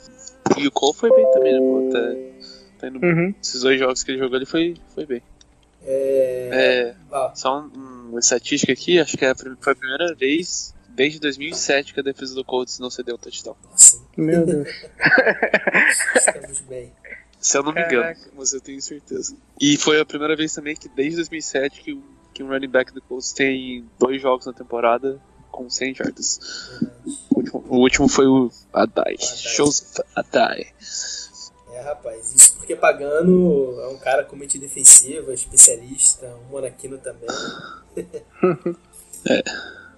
E 0.56 0.66
o 0.66 0.70
Cole 0.70 0.96
foi 0.96 1.10
bem 1.10 1.30
também, 1.32 1.52
né, 1.52 1.58
pô? 1.58 1.90
Tá, 1.92 2.78
tá 2.80 2.88
indo 2.88 3.04
Uhum. 3.04 3.34
Esses 3.42 3.62
dois 3.62 3.78
jogos 3.78 4.02
que 4.02 4.12
ele 4.12 4.18
jogou, 4.18 4.36
ele 4.36 4.46
foi, 4.46 4.74
foi 4.94 5.06
bem. 5.06 5.22
É... 5.82 6.48
É, 6.52 6.94
Ah, 7.12 7.32
só 7.34 7.60
um, 7.60 8.08
uma 8.10 8.18
estatística 8.20 8.72
aqui, 8.72 8.98
acho 8.98 9.16
que 9.16 9.24
é 9.24 9.30
a 9.30 9.34
foi 9.34 9.72
a 9.72 9.76
primeira 9.76 10.14
vez 10.14 10.74
desde 10.88 11.20
2007 11.20 11.92
que 11.92 12.00
a 12.00 12.02
defesa 12.02 12.34
do 12.34 12.44
Colts 12.44 12.78
não 12.78 12.88
cedeu 12.90 13.16
um 13.16 13.18
touchdown. 13.18 13.54
nossa, 13.70 14.00
Meu 14.16 14.46
Deus. 14.46 14.68
estamos 16.16 16.60
bem. 16.60 16.92
Se 17.40 17.58
eu 17.58 17.62
não 17.62 17.72
me 17.72 17.82
Caraca. 17.84 18.18
engano, 18.20 18.32
mas 18.36 18.52
eu 18.52 18.60
tenho 18.60 18.80
certeza. 18.80 19.36
E 19.60 19.76
foi 19.76 20.00
a 20.00 20.04
primeira 20.06 20.34
vez 20.34 20.52
também 20.54 20.74
que 20.74 20.88
desde 20.88 21.16
2007 21.16 21.80
que, 21.82 21.92
um- 21.92 22.02
que 22.32 22.42
um 22.42 22.48
running 22.48 22.68
back 22.68 22.92
do 22.92 23.00
Colts 23.02 23.32
tem 23.32 23.84
dois 23.98 24.20
jogos 24.20 24.46
na 24.46 24.52
temporada 24.52 25.20
com 25.50 25.68
100 25.70 25.94
jardas. 25.94 26.40
O 27.30 27.38
último, 27.38 27.64
o 27.68 27.76
último 27.78 28.08
foi 28.08 28.26
o 28.26 28.50
Adai. 28.72 29.16
Joseph 29.18 30.00
Adai. 30.14 30.66
É, 31.86 31.88
rapaz, 31.88 32.34
isso 32.34 32.56
porque 32.56 32.74
Pagano 32.74 33.80
é 33.80 33.86
um 33.86 33.96
cara 33.96 34.24
com 34.24 34.34
mente 34.34 34.58
defensiva, 34.58 35.32
especialista, 35.32 36.26
um 36.46 36.50
monaquino 36.50 36.98
também. 36.98 37.28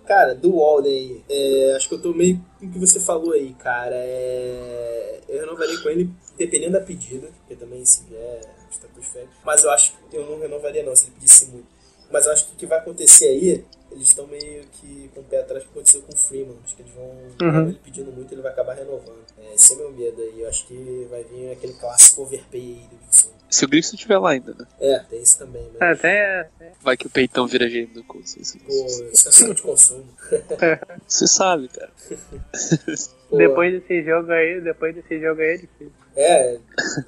Cara, 0.07 0.35
do 0.35 0.57
Walden 0.57 0.91
aí, 0.91 1.25
é, 1.29 1.75
acho 1.77 1.89
que 1.89 1.95
eu 1.95 2.01
tô 2.01 2.15
meio 2.15 2.43
com 2.59 2.67
o 2.67 2.71
que 2.71 2.79
você 2.79 2.99
falou 2.99 3.33
aí, 3.33 3.53
cara. 3.55 3.95
É, 3.95 5.21
eu 5.29 5.41
renovaria 5.41 5.79
com 5.83 5.91
ele 5.91 6.11
dependendo 6.39 6.73
da 6.73 6.81
pedida, 6.81 7.29
porque 7.41 7.55
também 7.55 7.85
se 7.85 8.05
vier 8.05 8.41
estratosférico. 8.71 9.35
Mas 9.45 9.65
eu 9.65 9.71
acho 9.71 9.93
que 10.11 10.17
eu 10.17 10.25
não 10.25 10.41
renovaria 10.41 10.83
não, 10.83 10.97
se 10.97 11.05
ele 11.05 11.13
pedisse 11.17 11.47
muito. 11.51 11.67
Mas 12.11 12.25
eu 12.25 12.33
acho 12.33 12.47
que 12.47 12.55
o 12.55 12.57
que 12.57 12.65
vai 12.65 12.79
acontecer 12.79 13.27
aí, 13.27 13.63
eles 13.91 14.09
estão 14.09 14.27
meio 14.27 14.65
que 14.73 15.11
com 15.15 15.21
o 15.21 15.25
pé 15.25 15.41
atrás 15.41 15.63
do 15.63 15.67
que 15.67 15.73
aconteceu 15.79 16.03
com 16.03 16.13
o 16.13 16.17
Freeman. 16.17 16.57
Acho 16.65 16.77
que 16.77 16.83
eles 16.83 16.93
vão, 16.95 17.11
Uhum. 17.43 17.69
ele 17.69 17.81
pedindo 17.85 18.13
muito, 18.13 18.33
ele 18.35 18.43
vai 18.43 18.53
acabar 18.53 18.75
renovando. 18.75 19.25
É, 19.39 19.55
esse 19.55 19.73
é 19.73 19.77
meu 19.77 19.91
medo 19.93 20.21
aí. 20.21 20.41
Eu 20.43 20.49
acho 20.49 20.67
que 20.67 21.07
vai 21.11 21.25
vir 21.25 21.53
aquele 21.53 21.73
clássico 21.75 22.23
overpay 22.23 22.61
aí 22.61 22.89
do 22.91 22.97
Wilson. 23.07 23.39
Se 23.51 23.65
o 23.65 23.69
Gibson 23.73 23.95
estiver 23.95 24.19
lá 24.19 24.31
ainda, 24.33 24.53
né? 24.59 24.67
É, 24.79 24.99
tem 25.09 25.23
isso 25.23 25.39
também, 25.39 25.67
mas... 25.79 25.99
Até 25.99 26.51
Vai 26.83 26.99
que 26.99 27.07
o 27.07 27.11
peitão 27.11 27.47
vira 27.47 27.67
GM 27.67 27.87
do 27.95 28.05
isso- 28.21 28.59
Pô, 28.59 28.73
isso 29.11 29.29
é 29.29 29.33
sonho 29.33 29.55
de 29.55 29.63
consumo. 29.63 30.05
Você 31.09 31.27
sabe, 31.27 31.69
cara. 31.69 31.91
Pô, 33.31 33.37
depois 33.39 33.73
desse 33.73 34.03
jogo 34.05 34.31
aí, 34.33 34.61
depois 34.61 34.95
desse 34.95 35.19
jogo 35.21 35.41
aí 35.41 35.49
é 35.55 35.57
difícil. 35.57 35.93
É, 36.15 36.55
eu 36.57 36.61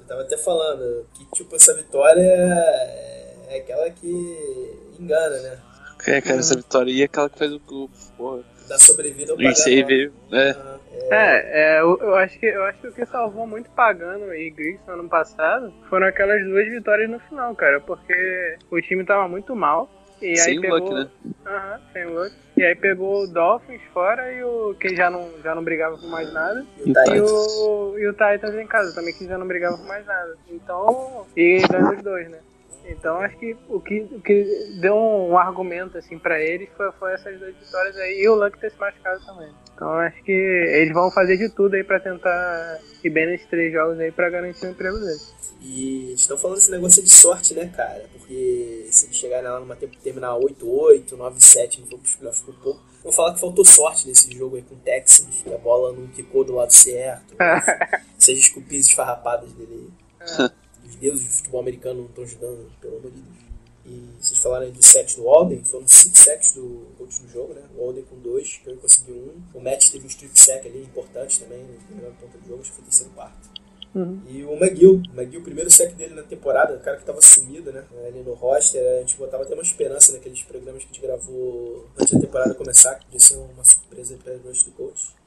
tava 0.07 0.21
até 0.21 0.37
falando 0.37 1.05
que, 1.13 1.25
tipo, 1.35 1.55
essa 1.55 1.75
vitória 1.75 2.21
é, 2.21 3.35
é 3.49 3.57
aquela 3.59 3.89
que 3.91 4.77
engana, 4.99 5.39
né? 5.41 5.59
É, 6.07 6.21
cara, 6.21 6.39
essa 6.39 6.55
vitória 6.55 6.91
aí 6.91 7.01
é 7.01 7.05
aquela 7.05 7.29
que 7.29 7.37
faz 7.37 7.51
o, 7.51 7.61
o, 7.69 7.89
porra, 8.17 8.43
Dá 8.67 8.77
sobrevida 8.79 9.33
ao 9.33 9.37
o 9.37 9.55
save, 9.55 10.11
né? 10.29 10.51
Aham, 10.51 10.79
É, 11.11 11.77
é 11.77 11.81
eu, 11.81 11.97
eu 12.01 12.15
acho 12.15 12.39
que 12.39 12.45
eu 12.45 12.63
acho 12.63 12.79
que 12.79 12.87
o 12.87 12.93
que 12.93 13.05
salvou 13.05 13.45
muito 13.45 13.69
Pagano 13.71 14.33
e 14.33 14.49
Griggs 14.49 14.81
no 14.87 14.93
ano 14.93 15.09
passado 15.09 15.73
foram 15.89 16.07
aquelas 16.07 16.41
duas 16.45 16.67
vitórias 16.69 17.09
no 17.09 17.19
final, 17.19 17.53
cara, 17.55 17.79
porque 17.81 18.57
o 18.69 18.79
time 18.81 19.03
tava 19.03 19.27
muito 19.27 19.55
mal. 19.55 19.89
E 20.21 20.37
Sem 20.37 20.53
aí 20.53 20.57
o 20.59 20.61
pegou, 20.61 20.77
Luck, 20.79 20.93
né? 20.93 21.07
Aham, 21.45 21.81
sem 21.91 22.05
o 22.05 22.13
Luck. 22.13 22.31
E 22.55 22.63
aí 22.63 22.75
pegou 22.75 23.23
o 23.23 23.27
Dolphins 23.27 23.81
fora 23.91 24.31
e 24.31 24.43
o 24.43 24.75
que 24.79 24.95
já 24.95 25.09
não, 25.09 25.31
já 25.43 25.55
não 25.55 25.63
brigava 25.63 25.97
por 25.97 26.07
mais 26.07 26.31
nada. 26.31 26.63
E 26.77 26.83
o 26.83 26.87
E 26.87 26.91
E 26.91 26.93
Titans. 26.93 27.31
o, 27.31 27.95
e 27.97 28.07
o 28.07 28.11
Titans 28.13 28.55
em 28.55 28.67
casa 28.67 28.93
também 28.93 29.13
que 29.13 29.25
já 29.25 29.37
não 29.37 29.47
brigava 29.47 29.77
por 29.77 29.87
mais 29.87 30.05
nada. 30.05 30.37
Então. 30.49 31.25
E 31.35 31.61
ganhou 31.67 31.93
os 31.93 32.03
dois, 32.03 32.29
né? 32.29 32.37
Então 32.85 33.17
acho 33.21 33.37
que 33.37 33.55
o 33.67 33.79
que, 33.79 34.01
o 34.11 34.21
que 34.21 34.79
deu 34.81 34.95
um 34.95 35.37
argumento 35.37 35.97
assim 35.97 36.17
para 36.17 36.39
eles 36.39 36.69
foi, 36.75 36.91
foi 36.93 37.13
essas 37.13 37.39
duas 37.39 37.55
vitórias 37.55 37.95
aí 37.97 38.21
e 38.21 38.29
o 38.29 38.35
Luck 38.35 38.57
ter 38.59 38.71
se 38.71 38.79
machucado 38.79 39.23
também. 39.25 39.49
Então 39.73 39.91
acho 39.93 40.21
que 40.23 40.31
eles 40.31 40.93
vão 40.93 41.09
fazer 41.11 41.37
de 41.37 41.49
tudo 41.49 41.75
aí 41.75 41.83
para 41.83 41.99
tentar 41.99 42.79
ir 43.03 43.09
bem 43.09 43.27
nesses 43.27 43.47
três 43.47 43.71
jogos 43.71 43.99
aí 43.99 44.11
para 44.11 44.29
garantir 44.29 44.65
o 44.65 44.69
emprego 44.69 44.97
deles. 44.99 45.33
E 45.61 46.13
estão 46.13 46.37
falando 46.37 46.57
esse 46.57 46.71
negócio 46.71 47.03
de 47.03 47.09
sorte, 47.09 47.53
né, 47.53 47.71
cara? 47.75 48.03
Porque 48.11 48.87
se 48.89 49.05
eles 49.05 49.15
chegarem 49.15 49.49
lá 49.49 49.59
numa 49.59 49.75
tempo 49.75 49.95
terminar 49.97 50.33
8-8, 50.33 51.11
9-7, 51.11 51.79
não 51.79 51.87
for 51.87 51.99
pros 51.99 52.15
playoffs 52.15 52.43
por 52.43 52.55
pouco, 52.55 52.81
vão 53.03 53.11
falar 53.11 53.35
que 53.35 53.39
faltou 53.39 53.63
sorte 53.63 54.07
nesse 54.07 54.31
jogo 54.35 54.55
aí 54.55 54.63
com 54.63 54.73
o 54.73 54.79
Texans, 54.79 55.41
que 55.43 55.53
a 55.53 55.57
bola 55.59 55.93
não 55.93 56.07
quicou 56.07 56.43
do 56.43 56.55
lado 56.55 56.73
certo. 56.73 57.35
Essas 58.17 58.37
esculpidas 58.39 58.87
esfarrapadas 58.87 59.51
dele 59.53 59.91
aí. 60.19 60.51
Os 60.85 60.95
deuses 60.95 61.25
do 61.25 61.31
futebol 61.31 61.61
americano 61.61 62.01
não 62.01 62.09
estão 62.09 62.23
ajudando, 62.23 62.71
pelo 62.79 62.97
amor 62.97 63.11
de 63.11 63.21
Deus. 63.21 63.51
E 63.85 64.09
vocês 64.19 64.39
falaram 64.39 64.65
aí 64.65 64.71
do 64.71 64.83
set 64.83 65.15
do 65.15 65.27
Alden, 65.27 65.63
foram 65.63 65.87
5 65.87 66.15
sets 66.15 66.51
do 66.53 66.87
último 66.99 67.27
jogo, 67.29 67.53
né? 67.53 67.63
O 67.75 67.83
Alden 67.83 68.03
com 68.03 68.19
2, 68.19 68.57
que 68.57 68.69
ele 68.69 68.77
conseguiu 68.79 69.15
um. 69.15 69.41
O 69.57 69.61
Matt 69.61 69.89
teve 69.89 70.05
um 70.05 70.07
strip 70.07 70.39
sack 70.39 70.67
ali 70.67 70.83
importante 70.83 71.39
também, 71.39 71.63
no 71.63 71.79
primeiro 71.87 72.15
ponto 72.21 72.37
do 72.37 72.47
jogo, 72.47 72.61
acho 72.61 72.69
que 72.69 72.75
foi 72.75 72.85
terceiro 72.85 73.11
quarto. 73.13 73.49
Uhum. 73.93 74.21
E 74.29 74.43
o 74.43 74.53
McGill, 74.53 75.01
o 75.11 75.19
McGill, 75.19 75.41
o 75.41 75.43
primeiro 75.43 75.69
sec 75.69 75.93
dele 75.95 76.13
na 76.13 76.23
temporada, 76.23 76.75
o 76.75 76.79
cara 76.79 76.97
que 76.97 77.03
tava 77.03 77.21
sumido, 77.21 77.73
né? 77.73 77.83
Ali 78.07 78.21
no 78.21 78.33
roster, 78.33 78.81
a 78.97 78.99
gente 79.01 79.17
botava 79.17 79.43
até 79.43 79.53
uma 79.53 79.63
esperança 79.63 80.13
naqueles 80.13 80.41
programas 80.43 80.83
que 80.83 80.89
a 80.89 80.93
gente 80.93 81.01
gravou 81.01 81.87
antes 81.97 82.13
da 82.13 82.19
temporada 82.19 82.53
começar, 82.53 82.95
que 82.95 83.05
podia 83.05 83.19
ser 83.19 83.35
uma 83.35 83.63
surpresa 83.65 84.17
para 84.23 84.35
o 84.35 84.37
do 84.39 84.71
coach. 84.71 85.20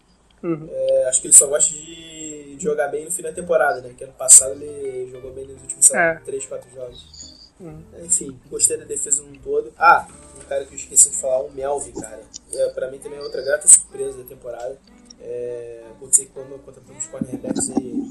Uhum. 0.45 0.69
É, 0.71 1.09
acho 1.09 1.23
que 1.23 1.27
ele 1.27 1.35
só 1.35 1.47
gosta 1.47 1.73
de, 1.73 2.57
jogar 2.61 2.89
bem 2.89 3.05
no 3.05 3.11
fim 3.11 3.23
da 3.23 3.33
temporada, 3.33 3.81
né? 3.81 3.95
Que 3.97 4.05
ano 4.05 4.13
passado 4.13 4.53
ele 4.63 5.11
jogou 5.11 5.33
bem 5.33 5.47
nos 5.47 5.61
últimos 5.61 5.91
é. 5.93 6.21
3, 6.25 6.47
4 6.47 6.71
jogos. 6.75 7.51
Uhum. 7.59 7.83
Enfim, 8.05 8.39
gostei 8.51 8.77
da 8.77 8.85
defesa 8.85 9.23
no 9.23 9.37
todo. 9.39 9.73
Ah, 9.79 10.07
um 10.37 10.45
cara 10.49 10.65
que 10.65 10.75
eu 10.75 10.77
esqueci 10.77 11.11
de 11.11 11.17
falar, 11.17 11.41
o 11.43 11.51
Melvin, 11.51 11.93
cara. 11.93 12.23
É, 12.53 12.69
pra 12.69 12.91
mim 12.91 12.99
também 12.99 13.19
é 13.19 13.23
outra 13.23 13.43
grata 13.43 13.67
surpresa 13.67 14.19
da 14.19 14.25
temporada. 14.25 14.79
É, 15.21 15.83
pode 15.99 16.15
ser 16.15 16.27
que 16.27 16.33
quando 16.33 16.63
contratamos 16.63 17.07
cornerbacks 17.07 17.71
aí, 17.71 18.03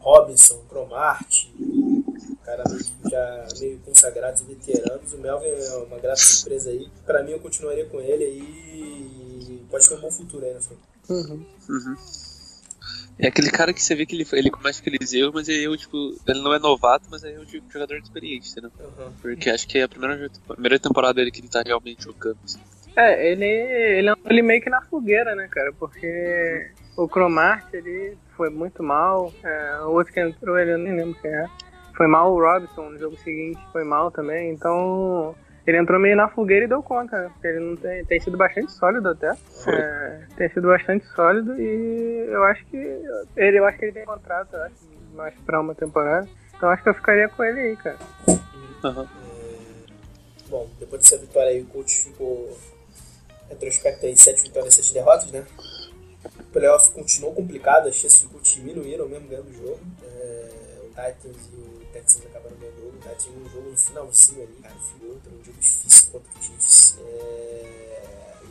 Robinson, 0.00 0.60
Cromart, 0.68 1.46
cara 2.44 2.64
já 3.08 3.46
meio 3.60 3.78
consagrados 3.80 4.40
e 4.42 4.44
veteranos, 4.44 5.12
o 5.12 5.18
Melvin 5.18 5.46
é 5.46 5.76
uma 5.76 5.98
grata 5.98 6.20
surpresa 6.20 6.70
aí. 6.70 6.88
Pra 7.06 7.22
mim 7.22 7.32
eu 7.32 7.40
continuaria 7.40 7.86
com 7.86 8.00
ele 8.00 8.24
aí 8.24 8.40
e 8.40 9.66
pode 9.70 9.88
ter 9.88 9.94
um 9.94 10.00
bom 10.00 10.10
futuro 10.10 10.44
aí 10.44 10.54
na 10.54 10.60
frente. 10.60 10.91
Uhum. 11.08 11.44
Uhum. 11.68 11.96
É 13.18 13.28
aquele 13.28 13.50
cara 13.50 13.72
que 13.72 13.82
você 13.82 13.94
vê 13.94 14.06
que 14.06 14.16
ele, 14.16 14.26
ele 14.32 14.50
comete 14.50 14.80
aqueles 14.80 15.12
erros, 15.12 15.32
mas 15.34 15.48
ele, 15.48 15.76
tipo, 15.76 15.96
ele 16.26 16.40
não 16.40 16.54
é 16.54 16.58
novato, 16.58 17.08
mas 17.10 17.22
é 17.22 17.38
um 17.38 17.46
jogador 17.46 17.96
experiente, 17.98 18.50
entendeu? 18.50 18.70
Uhum. 18.80 19.12
Porque 19.20 19.50
acho 19.50 19.68
que 19.68 19.78
é 19.78 19.82
a 19.82 19.88
primeira, 19.88 20.30
a 20.48 20.52
primeira 20.54 20.78
temporada 20.78 21.14
dele 21.14 21.30
que 21.30 21.40
ele 21.40 21.48
tá 21.48 21.62
realmente 21.64 22.04
jogando. 22.04 22.38
Assim. 22.44 22.58
É, 22.96 23.30
ele, 23.30 23.44
ele 23.44 24.08
é 24.08 24.12
um 24.12 24.16
ele 24.26 24.42
meio 24.42 24.60
que 24.60 24.70
na 24.70 24.82
fogueira, 24.82 25.34
né, 25.34 25.48
cara? 25.48 25.72
Porque 25.78 26.70
o 26.96 27.08
Cromart, 27.08 27.72
ele 27.72 28.16
foi 28.36 28.50
muito 28.50 28.82
mal. 28.82 29.32
É, 29.42 29.80
o 29.82 29.92
outro 29.92 30.12
que 30.12 30.20
entrou, 30.20 30.58
ele 30.58 30.72
eu 30.72 30.78
nem 30.78 30.96
lembro 30.96 31.20
quem 31.20 31.30
é. 31.30 31.46
Foi 31.94 32.06
mal 32.06 32.32
o 32.32 32.40
Robson 32.40 32.90
no 32.90 32.98
jogo 32.98 33.16
seguinte, 33.18 33.60
foi 33.72 33.84
mal 33.84 34.10
também. 34.10 34.50
Então, 34.50 35.34
ele 35.66 35.78
entrou 35.78 36.00
meio 36.00 36.16
na 36.16 36.28
fogueira 36.28 36.64
e 36.64 36.68
deu 36.68 36.82
conta, 36.82 37.16
né? 37.16 37.30
Porque 37.32 37.46
ele 37.46 37.60
não 37.60 37.76
tem, 37.76 38.04
tem 38.04 38.20
sido 38.20 38.36
bastante 38.36 38.72
sólido 38.72 39.08
até. 39.08 39.32
É, 39.68 40.20
tem 40.36 40.48
sido 40.50 40.68
bastante 40.68 41.06
sólido 41.14 41.60
e 41.60 42.26
eu 42.28 42.42
acho 42.44 42.64
que 42.66 42.76
ele, 43.36 43.58
eu 43.58 43.64
acho 43.64 43.78
que 43.78 43.84
ele 43.84 43.92
tem 43.92 44.04
contrato, 44.04 44.56
acho, 44.56 44.74
mais 45.14 45.34
pra 45.46 45.60
uma 45.60 45.74
temporada. 45.74 46.28
Então 46.56 46.68
acho 46.68 46.82
que 46.82 46.88
eu 46.88 46.94
ficaria 46.94 47.28
com 47.28 47.44
ele 47.44 47.60
aí, 47.60 47.76
cara. 47.76 47.98
Uhum. 48.28 49.02
É, 49.02 50.48
bom, 50.48 50.68
depois 50.80 51.02
dessa 51.02 51.18
vitória 51.18 51.50
aí, 51.50 51.62
o 51.62 51.66
coach 51.66 52.04
ficou 52.04 52.58
retrospecto 53.48 54.06
aí, 54.06 54.16
7 54.16 54.42
vitórias 54.42 54.74
e 54.74 54.82
7 54.82 54.94
derrotas, 54.94 55.30
né? 55.30 55.44
O 56.40 56.44
playoff 56.52 56.90
continuou 56.90 57.34
complicado, 57.34 57.88
as 57.88 57.94
chances 57.94 58.20
de 58.20 58.28
coach 58.28 58.56
diminuíram 58.56 59.08
mesmo 59.08 59.28
ganhando 59.28 59.48
o 59.48 59.52
jogo. 59.52 59.80
É, 60.02 60.21
Titans 60.92 61.48
e 61.52 61.56
o 61.56 61.86
Texans 61.92 62.26
acabaram 62.26 62.56
ganhando 62.56 62.78
o 62.78 62.82
jogo. 62.82 62.96
O 62.96 63.00
Titans 63.00 63.26
um 63.26 63.50
jogo 63.50 63.70
no 63.70 63.76
finalzinho 63.76 64.42
ali, 64.42 64.56
cara, 64.62 64.74
foi 64.74 65.08
outro, 65.08 65.32
um 65.32 65.44
jogo 65.44 65.58
difícil 65.58 66.12
contra 66.12 66.30
o 66.38 66.42
Chiefs. 66.42 66.98
É, 67.00 68.02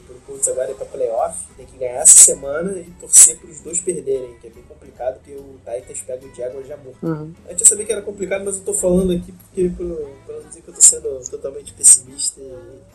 pro 0.08 0.20
Colts 0.22 0.48
agora 0.48 0.72
é 0.72 0.74
pra 0.74 0.86
playoff, 0.86 1.48
tem 1.56 1.66
que 1.66 1.78
ganhar 1.78 2.02
essa 2.02 2.18
semana 2.24 2.78
e 2.78 2.92
torcer 3.00 3.38
pros 3.38 3.62
dois 3.62 3.80
perderem, 3.80 4.38
que 4.40 4.48
é 4.48 4.50
bem 4.50 4.64
complicado, 4.64 5.16
porque 5.16 5.34
o 5.34 5.60
Titans 5.60 6.02
pega 6.02 6.26
o 6.26 6.36
Jaguar 6.36 6.64
já 6.66 6.78
morto. 6.78 7.06
Uhum. 7.06 7.34
A 7.46 7.50
gente 7.50 7.60
já 7.60 7.66
sabia 7.66 7.86
que 7.86 7.92
era 7.92 8.02
complicado, 8.02 8.44
mas 8.44 8.58
eu 8.58 8.64
tô 8.64 8.74
falando 8.74 9.14
aqui 9.14 9.32
porque 9.32 9.72
pra 10.26 10.36
não 10.36 10.48
dizer 10.48 10.62
que 10.62 10.70
eu 10.70 10.74
tô 10.74 10.82
sendo 10.82 11.30
totalmente 11.30 11.74
pessimista. 11.74 12.42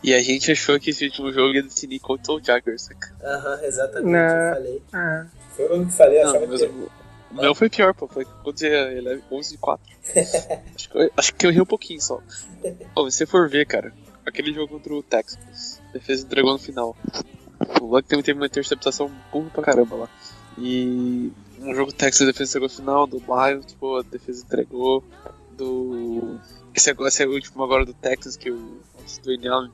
E, 0.03 0.11
e 0.11 0.13
a 0.13 0.21
gente 0.21 0.51
achou 0.51 0.79
que 0.79 0.91
esse 0.91 1.05
último 1.05 1.31
jogo 1.31 1.53
ia 1.53 1.63
decidir 1.63 1.99
contra 1.99 2.33
o 2.33 2.43
Jaguars, 2.43 2.83
saca? 2.83 3.15
Aham, 3.23 3.63
exatamente, 3.63 4.33
eu 4.33 4.53
falei. 4.53 4.81
Uhum. 4.93 5.27
Foi 5.55 5.79
o 5.79 5.85
que 5.85 5.93
falei, 5.93 6.21
eu 6.21 6.29
achava 6.29 6.47
que... 6.47 6.87
O 7.31 7.35
meu 7.35 7.55
foi 7.55 7.69
pior, 7.69 7.93
pô. 7.93 8.07
Foi 8.07 8.25
contra 8.25 9.21
11 9.31 9.55
e 9.55 9.57
4. 9.57 9.85
acho, 10.75 10.89
que 10.89 10.97
eu, 10.97 11.11
acho 11.17 11.35
que 11.35 11.45
eu 11.45 11.49
errei 11.49 11.61
um 11.61 11.65
pouquinho 11.65 12.01
só. 12.01 12.21
Pô, 12.93 13.09
se 13.09 13.17
você 13.17 13.25
for 13.25 13.49
ver, 13.49 13.65
cara, 13.65 13.93
aquele 14.25 14.53
jogo 14.53 14.73
contra 14.73 14.93
o 14.93 15.03
Texas. 15.03 15.81
A 15.89 15.93
defesa 15.93 16.25
entregou 16.25 16.53
no 16.53 16.59
final. 16.59 16.95
O 17.81 17.85
Luck 17.85 18.07
também 18.07 18.23
teve 18.23 18.39
uma 18.39 18.45
interceptação 18.45 19.11
burra 19.31 19.49
pra 19.49 19.63
caramba 19.63 19.95
lá. 19.95 20.09
E 20.57 21.31
um 21.59 21.73
jogo 21.73 21.91
Texas 21.91 22.27
defesa 22.27 22.51
entregou 22.51 22.69
no 22.69 22.75
final, 22.75 23.07
do 23.07 23.17
Lions, 23.17 23.65
tipo, 23.65 23.97
a 23.97 24.03
defesa 24.03 24.43
entregou. 24.43 25.03
Do. 25.51 26.39
Esse, 26.73 26.91
esse 26.91 27.23
é 27.23 27.27
o 27.27 27.31
último 27.31 27.63
agora 27.63 27.85
do 27.85 27.93
Texas, 27.93 28.37
que 28.37 28.51
o. 28.51 28.55
O 28.57 29.21
Dwayne 29.23 29.47
Allen. 29.47 29.71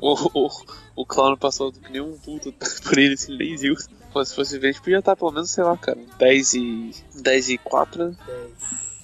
o, 0.00 0.46
o, 0.46 0.50
o 0.96 1.06
Clown 1.06 1.36
passou 1.36 1.72
que 1.72 1.90
nem 1.90 2.00
um 2.00 2.16
puto 2.18 2.52
por 2.84 2.98
ele, 2.98 3.14
assim, 3.14 3.36
nem 3.36 3.56
viu. 3.56 3.74
Se 4.24 4.34
fosse 4.34 4.58
ver, 4.58 4.68
a 4.68 4.72
gente 4.72 4.82
podia 4.82 4.98
estar 4.98 5.16
pelo 5.16 5.30
menos, 5.30 5.50
sei 5.50 5.64
lá, 5.64 5.76
cara, 5.76 5.98
10 6.18 6.54
e. 6.54 6.90
10 7.14 7.48
e 7.50 7.58
4, 7.58 8.04
10. 8.08 8.16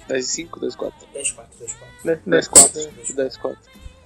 10 0.09 0.25
e 0.25 0.29
5, 0.29 0.61
10 0.61 0.75
e 0.75 0.77
4. 0.77 1.09
10 1.13 1.29
e 1.29 1.33
4, 1.35 1.59
10 1.59 1.71
e 1.71 1.77
4. 1.77 2.21
10 2.27 2.47
e 2.47 2.51
4. 2.51 3.15
10 3.15 3.35
e 3.35 3.39
4. 3.39 3.59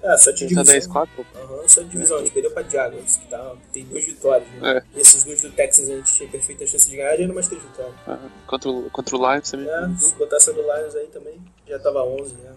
É, 0.02 0.16
só 0.16 0.30
de 0.30 0.38
divisão. 0.38 0.64
Tá 0.64 0.72
10 0.72 0.86
4? 0.86 1.26
Aham, 1.34 1.54
uhum, 1.54 1.68
só 1.68 1.82
de 1.82 1.88
divisão. 1.88 2.16
A 2.18 2.20
gente 2.20 2.30
perdeu 2.30 2.50
pra 2.52 2.62
Jaguars, 2.62 3.16
que 3.16 3.26
tá, 3.26 3.56
tem 3.72 3.84
duas 3.84 4.04
vitórias. 4.04 4.48
Né? 4.50 4.78
É. 4.94 5.00
Esses 5.00 5.24
dois 5.24 5.42
do 5.42 5.50
Texas 5.50 5.88
a 5.88 5.96
gente 5.96 6.14
tinha 6.14 6.28
perfeita 6.28 6.66
chance 6.66 6.88
de 6.88 6.96
ganhar, 6.96 7.16
já 7.16 7.24
eram 7.24 7.34
mais 7.34 7.48
três 7.48 7.62
vitórias. 7.62 7.94
Uhum. 8.06 8.30
Contra, 8.46 8.70
o, 8.70 8.90
contra 8.90 9.16
o 9.16 9.32
Lions 9.32 9.50
também. 9.50 9.68
É, 9.68 9.96
se 9.98 10.14
botasse 10.14 10.52
do 10.52 10.62
Lions 10.62 10.94
aí 10.94 11.06
também, 11.08 11.40
já 11.66 11.78
tava 11.80 12.04
11, 12.04 12.34
né? 12.34 12.54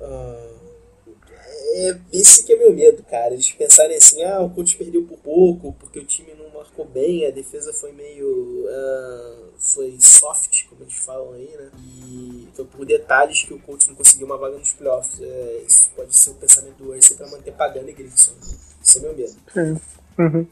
Uh, 0.00 0.75
é, 1.48 1.98
esse 2.12 2.44
que 2.44 2.52
é 2.52 2.56
meu 2.56 2.72
medo, 2.72 3.02
cara. 3.02 3.34
Eles 3.34 3.50
pensarem 3.52 3.96
assim, 3.96 4.22
ah, 4.22 4.40
o 4.40 4.50
coach 4.50 4.76
perdeu 4.76 5.02
por 5.04 5.18
pouco, 5.18 5.72
porque 5.74 5.98
o 5.98 6.04
time 6.04 6.32
não 6.34 6.50
marcou 6.50 6.84
bem, 6.84 7.26
a 7.26 7.30
defesa 7.30 7.72
foi 7.72 7.92
meio. 7.92 8.26
Uh, 8.66 9.46
foi 9.58 9.96
soft, 10.00 10.66
como 10.68 10.82
eles 10.82 10.94
falam 10.94 11.32
aí, 11.32 11.50
né? 11.58 11.70
E 11.78 12.48
foi 12.54 12.64
por 12.64 12.84
detalhes 12.84 13.42
que 13.42 13.54
o 13.54 13.58
coach 13.58 13.88
não 13.88 13.94
conseguiu 13.94 14.26
uma 14.26 14.36
vaga 14.36 14.58
nos 14.58 14.72
playoffs. 14.72 15.20
É, 15.20 15.64
isso 15.66 15.90
pode 15.96 16.16
ser 16.16 16.30
o 16.30 16.34
pensamento 16.34 16.76
do 16.76 16.90
Ursa 16.90 17.14
pra 17.14 17.26
manter 17.28 17.52
pagando 17.52 17.88
e 17.88 17.92
Grifson. 17.92 18.32
Esse 18.82 18.98
é 18.98 19.00
meu 19.00 19.16
medo. 19.16 19.36
É. 19.56 20.22
Uhum. 20.22 20.46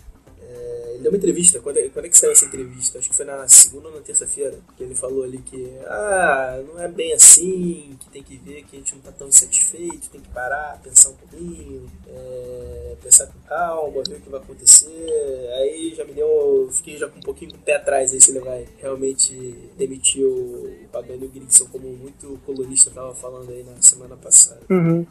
É, 0.54 0.90
ele 0.92 1.02
deu 1.02 1.10
uma 1.10 1.18
entrevista, 1.18 1.60
quando 1.60 1.78
é, 1.78 1.88
quando 1.88 2.06
é 2.06 2.08
que 2.08 2.16
saiu 2.16 2.32
essa 2.32 2.44
entrevista? 2.44 2.98
Acho 2.98 3.10
que 3.10 3.16
foi 3.16 3.24
na 3.24 3.48
segunda 3.48 3.88
ou 3.88 3.94
na 3.94 4.00
terça-feira, 4.00 4.56
que 4.76 4.82
ele 4.82 4.94
falou 4.94 5.24
ali 5.24 5.38
que 5.38 5.76
ah, 5.86 6.62
não 6.68 6.80
é 6.80 6.88
bem 6.88 7.12
assim, 7.12 7.96
que 7.98 8.08
tem 8.10 8.22
que 8.22 8.36
ver 8.36 8.62
que 8.64 8.76
a 8.76 8.78
gente 8.78 8.94
não 8.94 9.02
tá 9.02 9.12
tão 9.12 9.28
insatisfeito, 9.28 10.10
tem 10.10 10.20
que 10.20 10.28
parar, 10.28 10.80
pensar 10.82 11.10
um 11.10 11.16
pouquinho, 11.16 11.90
é, 12.08 12.96
pensar 13.02 13.26
com 13.26 13.38
calma, 13.48 14.02
ver 14.06 14.16
o 14.16 14.20
que 14.20 14.30
vai 14.30 14.40
acontecer. 14.40 15.50
Aí 15.58 15.94
já 15.96 16.04
me 16.04 16.12
deu, 16.12 16.68
fiquei 16.72 16.96
já 16.96 17.08
com 17.08 17.18
um 17.18 17.22
pouquinho 17.22 17.50
com 17.50 17.58
o 17.58 17.62
pé 17.62 17.76
atrás 17.76 18.12
aí 18.12 18.20
se 18.20 18.30
ele 18.30 18.40
vai 18.40 18.66
realmente 18.78 19.34
demitir 19.76 20.24
o 20.24 20.88
Pagani 20.92 21.30
e 21.34 21.62
o 21.62 21.68
como 21.68 21.88
muito 21.88 22.38
colunista 22.46 22.90
tava 22.90 23.14
falando 23.14 23.50
aí 23.50 23.64
na 23.64 23.80
semana 23.82 24.16
passada. 24.16 24.60
Uhum. 24.70 25.04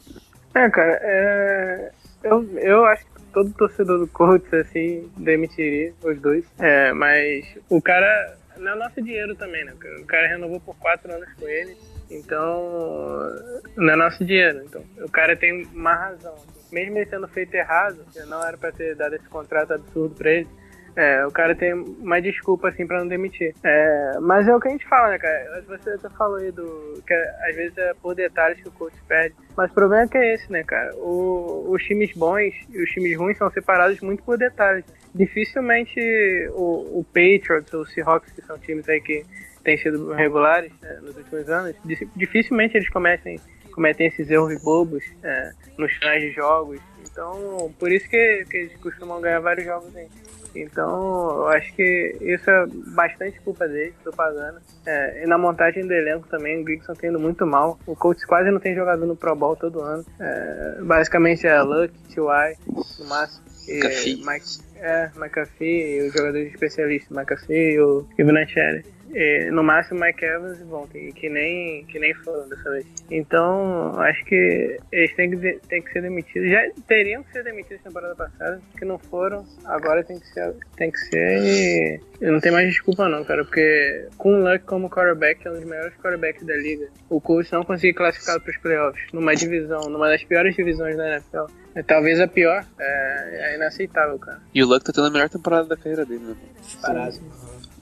É, 0.55 0.69
cara, 0.69 0.99
é... 1.01 1.91
Eu, 2.23 2.57
eu 2.57 2.85
acho 2.85 3.05
que 3.05 3.12
todo 3.33 3.51
torcedor 3.53 3.99
do 3.99 4.07
Colts, 4.07 4.53
assim, 4.53 5.09
demitiria 5.17 5.93
os 6.03 6.19
dois. 6.21 6.45
É, 6.59 6.93
mas 6.93 7.45
o 7.69 7.81
cara. 7.81 8.37
Não 8.57 8.73
é 8.73 8.75
nosso 8.75 9.01
dinheiro 9.01 9.35
também, 9.35 9.65
né? 9.65 9.73
O 9.99 10.05
cara 10.05 10.27
renovou 10.27 10.59
por 10.59 10.75
quatro 10.77 11.11
anos 11.11 11.27
com 11.33 11.47
ele. 11.47 11.75
Então, 12.11 13.19
não 13.75 13.93
é 13.93 13.95
nosso 13.95 14.23
dinheiro. 14.23 14.63
Então, 14.63 14.83
o 15.01 15.09
cara 15.09 15.35
tem 15.35 15.65
uma 15.73 15.95
razão. 15.95 16.35
Mesmo 16.71 16.97
ele 16.97 17.09
sendo 17.09 17.27
feito 17.27 17.53
errado, 17.55 18.05
não 18.27 18.45
era 18.45 18.55
para 18.55 18.71
ter 18.71 18.95
dado 18.95 19.15
esse 19.15 19.27
contrato 19.27 19.73
absurdo 19.73 20.15
pra 20.15 20.31
ele. 20.31 20.47
É, 20.95 21.25
o 21.25 21.31
cara 21.31 21.55
tem 21.55 21.73
uma 21.73 22.21
desculpa 22.21 22.69
assim 22.69 22.85
pra 22.85 22.99
não 22.99 23.07
demitir. 23.07 23.53
É, 23.63 24.13
mas 24.21 24.47
é 24.47 24.55
o 24.55 24.59
que 24.59 24.67
a 24.67 24.71
gente 24.71 24.87
fala, 24.87 25.09
né, 25.09 25.17
cara? 25.17 25.63
Você 25.67 25.89
até 25.89 26.09
falou 26.09 26.37
aí 26.37 26.51
do. 26.51 27.01
que 27.05 27.13
às 27.13 27.55
vezes 27.55 27.77
é 27.77 27.93
por 27.95 28.13
detalhes 28.15 28.61
que 28.61 28.67
o 28.67 28.71
coach 28.71 28.95
perde. 29.07 29.35
Mas 29.57 29.71
o 29.71 29.73
problema 29.73 30.03
é 30.03 30.07
que 30.07 30.17
é 30.17 30.33
esse, 30.35 30.51
né, 30.51 30.63
cara? 30.63 30.95
O, 30.95 31.71
os 31.71 31.83
times 31.83 32.13
bons 32.15 32.53
e 32.69 32.81
os 32.81 32.89
times 32.91 33.17
ruins 33.17 33.37
são 33.37 33.49
separados 33.49 33.99
muito 34.01 34.23
por 34.23 34.37
detalhes. 34.37 34.85
Dificilmente 35.15 35.99
o, 36.51 36.99
o 36.99 37.05
Patriots 37.05 37.73
ou 37.73 37.81
o 37.81 37.85
Seahawks, 37.85 38.31
que 38.31 38.41
são 38.41 38.57
times 38.59 38.87
aí 38.87 39.01
que 39.01 39.25
têm 39.63 39.77
sido 39.77 40.11
regulares 40.13 40.71
né, 40.81 40.99
nos 41.01 41.15
últimos 41.15 41.49
anos, 41.49 41.75
dificilmente 42.15 42.75
eles 42.75 42.89
comecem 42.89 43.39
cometem 43.73 44.07
esses 44.07 44.29
erros 44.29 44.61
bobos 44.61 45.03
é, 45.23 45.51
nos 45.77 45.91
finais 45.93 46.21
de 46.21 46.31
jogos. 46.31 46.79
Então, 47.13 47.71
por 47.79 47.91
isso 47.91 48.09
que, 48.09 48.45
que 48.49 48.57
eles 48.57 48.75
costumam 48.81 49.21
ganhar 49.21 49.39
vários 49.39 49.65
jogos 49.65 49.95
aí. 49.95 50.07
Então, 50.55 51.29
eu 51.41 51.47
acho 51.47 51.73
que 51.73 52.17
isso 52.21 52.49
é 52.49 52.65
bastante 52.87 53.39
culpa 53.41 53.67
dele, 53.67 53.93
do 54.03 54.11
Pagano. 54.11 54.59
É, 54.85 55.23
e 55.23 55.27
na 55.27 55.37
montagem 55.37 55.85
do 55.85 55.93
elenco 55.93 56.27
também, 56.27 56.59
o 56.59 56.63
Grigson 56.63 56.93
tendo 56.93 57.19
muito 57.19 57.45
mal. 57.45 57.79
O 57.87 57.95
Colts 57.95 58.25
quase 58.25 58.51
não 58.51 58.59
tem 58.59 58.75
jogador 58.75 59.05
no 59.05 59.15
Pro 59.15 59.35
Bowl 59.35 59.55
todo 59.55 59.81
ano. 59.81 60.05
É, 60.19 60.77
basicamente 60.81 61.47
é 61.47 61.61
Luck, 61.61 61.93
T.Y., 62.09 62.57
no 62.67 63.05
máximo. 63.07 63.43
E, 63.67 64.15
Mike, 64.17 64.59
é, 64.75 65.09
McAfee 65.15 65.97
e 65.97 66.07
os 66.07 66.13
jogadores 66.13 66.53
especialistas, 66.53 67.15
McAfee 67.15 67.75
e 67.75 67.79
o 67.79 68.07
Ivanachelli. 68.17 68.85
É, 69.15 69.51
no 69.51 69.63
máximo 69.63 69.99
Mike 69.99 70.25
Evans 70.25 70.59
e 70.59 70.63
vão, 70.63 70.87
que 70.87 71.29
nem, 71.29 71.85
que 71.85 71.99
nem 71.99 72.13
foram 72.15 72.47
dessa 72.49 72.69
vez. 72.71 72.85
Então, 73.11 73.99
acho 74.01 74.23
que 74.25 74.77
eles 74.91 75.15
têm 75.15 75.29
que, 75.29 75.59
têm 75.67 75.81
que 75.81 75.91
ser 75.91 76.01
demitidos. 76.01 76.49
Já 76.49 76.61
teriam 76.87 77.23
que 77.23 77.31
ser 77.31 77.43
demitidos 77.43 77.83
na 77.83 77.89
temporada 77.89 78.15
passada, 78.15 78.61
que 78.77 78.85
não 78.85 78.97
foram, 78.97 79.45
agora 79.65 80.03
tem 80.03 80.19
que 80.19 80.27
ser, 80.27 80.55
tem 80.75 80.91
que 80.91 80.97
ser 80.97 81.99
e 82.21 82.31
não 82.31 82.39
tem 82.39 82.51
mais 82.51 82.69
desculpa 82.69 83.09
não, 83.09 83.23
cara, 83.23 83.43
porque 83.43 84.07
com 84.17 84.33
o 84.35 84.43
Luck 84.43 84.65
como 84.65 84.89
quarterback, 84.89 85.45
é 85.45 85.51
um 85.51 85.55
dos 85.55 85.65
melhores 85.65 85.93
quarterbacks 85.97 86.45
da 86.45 86.55
liga, 86.55 86.87
o 87.09 87.19
Colts 87.19 87.51
não 87.51 87.63
conseguir 87.63 87.93
classificar 87.93 88.39
para 88.39 88.49
os 88.49 88.57
playoffs, 88.57 89.11
numa 89.11 89.35
divisão, 89.35 89.89
numa 89.89 90.07
das 90.07 90.23
piores 90.23 90.55
divisões 90.55 90.95
da 90.95 91.15
NFL. 91.15 91.45
É, 91.75 91.83
talvez 91.83 92.19
a 92.19 92.27
pior, 92.27 92.65
é, 92.79 93.51
é 93.51 93.55
inaceitável, 93.55 94.17
cara. 94.19 94.39
E 94.53 94.63
o 94.63 94.67
Luck 94.67 94.85
tá 94.85 94.93
tendo 94.93 95.07
a 95.07 95.11
melhor 95.11 95.29
temporada 95.29 95.67
da 95.67 95.75
carreira 95.75 96.05
dele, 96.05 96.23
né? 96.23 96.35
Disparado. 96.61 97.19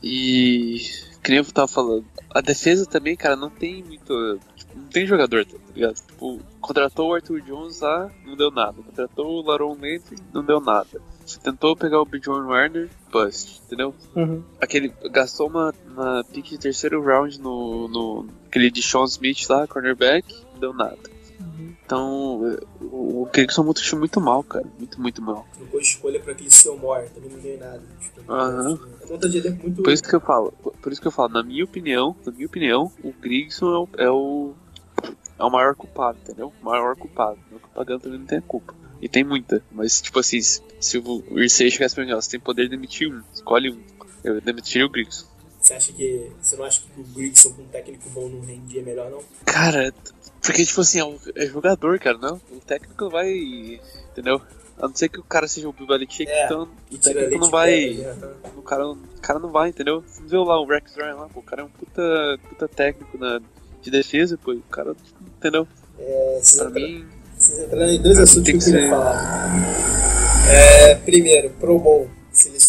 E 0.02 0.78
que 1.22 1.30
nem 1.30 1.40
eu 1.40 1.46
tava 1.46 1.68
falando, 1.68 2.06
a 2.30 2.42
defesa 2.42 2.86
também, 2.86 3.16
cara, 3.16 3.36
não 3.36 3.50
tem 3.50 3.84
muito. 3.84 4.40
Tipo, 4.56 4.78
não 4.78 4.88
tem 4.88 5.06
jogador, 5.06 5.46
tá 5.46 5.58
ligado? 5.74 5.96
Tipo, 5.96 6.40
contratou 6.60 7.10
o 7.10 7.14
Arthur 7.14 7.42
Jones 7.42 7.82
lá, 7.82 8.10
não 8.26 8.36
deu 8.36 8.52
nada. 8.52 8.82
Contratou 8.82 9.28
o 9.28 9.42
Laron 9.42 9.74
Landry, 9.74 10.18
não 10.34 10.44
deu 10.44 10.60
nada. 10.60 11.02
Você 11.26 11.40
tentou 11.40 11.76
pegar 11.76 12.02
o 12.02 12.06
Bjorn 12.06 12.48
Warner, 12.48 12.90
bust, 13.12 13.62
entendeu? 13.66 13.94
Uhum. 14.16 14.44
Aquele, 14.60 14.92
gastou 15.12 15.48
uma, 15.48 15.74
uma 15.88 16.24
pick 16.24 16.50
de 16.50 16.58
terceiro 16.58 17.02
round 17.02 17.40
no, 17.40 17.88
no 17.88 18.28
aquele 18.48 18.70
de 18.70 18.82
Sean 18.82 19.06
Smith 19.06 19.48
lá, 19.48 19.68
cornerback, 19.68 20.26
não 20.54 20.60
deu 20.60 20.74
nada. 20.74 20.98
Uhum. 21.42 21.74
Então, 21.86 22.58
o, 22.82 23.30
Gregson 23.32 23.64
muito, 23.64 23.98
muito 23.98 24.22
mal, 24.22 24.44
cara. 24.44 24.66
Muito, 24.78 25.02
muito 25.02 25.22
mal. 25.22 25.46
Trocou 25.58 25.80
escolha 25.80 26.20
pra 26.20 26.32
aquele 26.32 26.52
Silmore, 26.52 27.10
também 27.10 27.30
não 27.30 27.40
ganhou 27.40 27.60
nada. 27.60 27.82
Tipo, 28.00 28.32
Aham. 28.32 28.80
É 29.02 29.06
conta 29.06 29.28
de 29.28 29.38
elenco 29.38 29.64
muito. 29.64 29.84
Por 29.84 29.92
isso 29.92 30.04
que 30.04 30.16
eu 30.16 30.22
falo, 30.22 30.52
por 30.52 30.92
isso 30.92 31.02
que 31.02 31.08
eu 31.08 31.12
falo, 31.12 31.34
na 31.34 31.44
minha 31.44 31.64
opinião, 31.64 32.16
na 32.26 32.32
minha 32.32 32.46
opinião, 32.46 32.92
o 33.04 33.12
Grigson 33.12 33.74
é 33.74 33.78
o, 33.78 33.90
é 33.98 34.10
o, 34.10 34.54
é 35.40 35.44
o 35.44 35.50
maior 35.50 35.76
culpado, 35.76 36.18
entendeu? 36.22 36.54
O 36.62 36.66
maior 36.66 36.96
culpado. 36.96 37.38
O 37.52 37.60
Pagano 37.70 38.00
também 38.00 38.20
não 38.20 38.26
tem 38.26 38.38
a 38.38 38.42
culpa. 38.42 38.74
E 39.02 39.10
tem 39.10 39.24
muita, 39.24 39.64
mas 39.72 40.00
tipo 40.00 40.20
assim, 40.20 40.40
se 40.40 40.98
o 40.98 41.40
Irsay 41.40 41.72
chegasse 41.72 41.96
pra 41.96 42.06
mim, 42.06 42.12
ó, 42.12 42.22
você 42.22 42.30
tem 42.30 42.40
poder 42.40 42.64
de 42.64 42.70
demitir 42.70 43.12
um, 43.12 43.22
escolhe 43.34 43.72
um. 43.72 43.82
Eu 44.24 44.40
demitiria 44.40 44.86
o 44.86 44.90
Grigson. 44.90 45.26
Você 45.72 45.78
acha 45.78 45.94
que. 45.94 46.32
Você 46.42 46.56
não 46.58 46.66
acha 46.66 46.82
que 46.82 47.00
o 47.00 47.04
Grigson 47.04 47.54
com 47.54 47.62
um 47.62 47.68
técnico 47.68 48.10
bom 48.10 48.28
não 48.28 48.42
rendia 48.42 48.84
melhor, 48.84 49.10
não? 49.10 49.20
Cara, 49.46 49.94
porque 50.42 50.66
tipo 50.66 50.82
assim, 50.82 51.00
é, 51.00 51.06
um, 51.06 51.18
é 51.36 51.46
jogador, 51.48 51.98
cara, 52.00 52.18
não? 52.18 52.42
O 52.52 52.60
técnico 52.60 53.10
vai. 53.10 53.80
Entendeu? 54.12 54.42
A 54.78 54.88
não 54.88 54.96
ser 54.96 55.10
que 55.10 55.20
o 55.20 55.24
cara 55.24 55.48
seja 55.48 55.70
o 55.70 55.74
Belichick, 55.74 56.30
É, 56.30 56.46
então 56.46 56.68
o 56.92 56.98
técnico 56.98 57.38
não 57.40 57.50
vai. 57.52 57.90
de 57.90 57.96
pedra, 57.98 58.14
né? 58.16 58.34
O 58.58 58.62
cara, 58.64 58.88
o 58.90 58.98
cara 59.22 59.40
não 59.40 59.52
vai, 59.52 59.70
entendeu? 59.70 60.04
Você 60.08 60.22
viu 60.24 60.44
lá 60.44 60.60
o 60.60 60.66
Rex 60.66 60.96
Ryan 60.96 61.16
lá, 61.16 61.30
pô, 61.30 61.40
o 61.40 61.44
cara 61.44 61.62
é 61.62 61.66
um 61.66 61.70
puta, 61.70 62.02
puta 62.50 62.68
técnico 62.68 63.18
na, 63.18 63.40
de 63.82 63.92
defesa, 63.92 64.38
pô, 64.44 64.54
o 64.54 64.62
cara, 64.64 64.96
entendeu? 65.38 65.68
É, 66.00 66.40
vocês 66.42 66.58
Pra 66.60 66.70
entra- 66.70 66.82
mim, 66.82 67.06
vocês 67.38 67.60
entraram 67.60 67.88
em 67.92 68.02
dois 68.02 68.18
assuntos 68.20 68.44
que 68.44 68.52
Tem 68.52 68.56
eu 68.56 68.60
que 68.60 68.66
queria 68.66 68.82
ser- 68.82 68.90
falar. 68.90 69.52
É, 70.50 70.96
primeiro, 70.96 71.50
Pro 71.52 71.78
Bowl. 71.80 72.10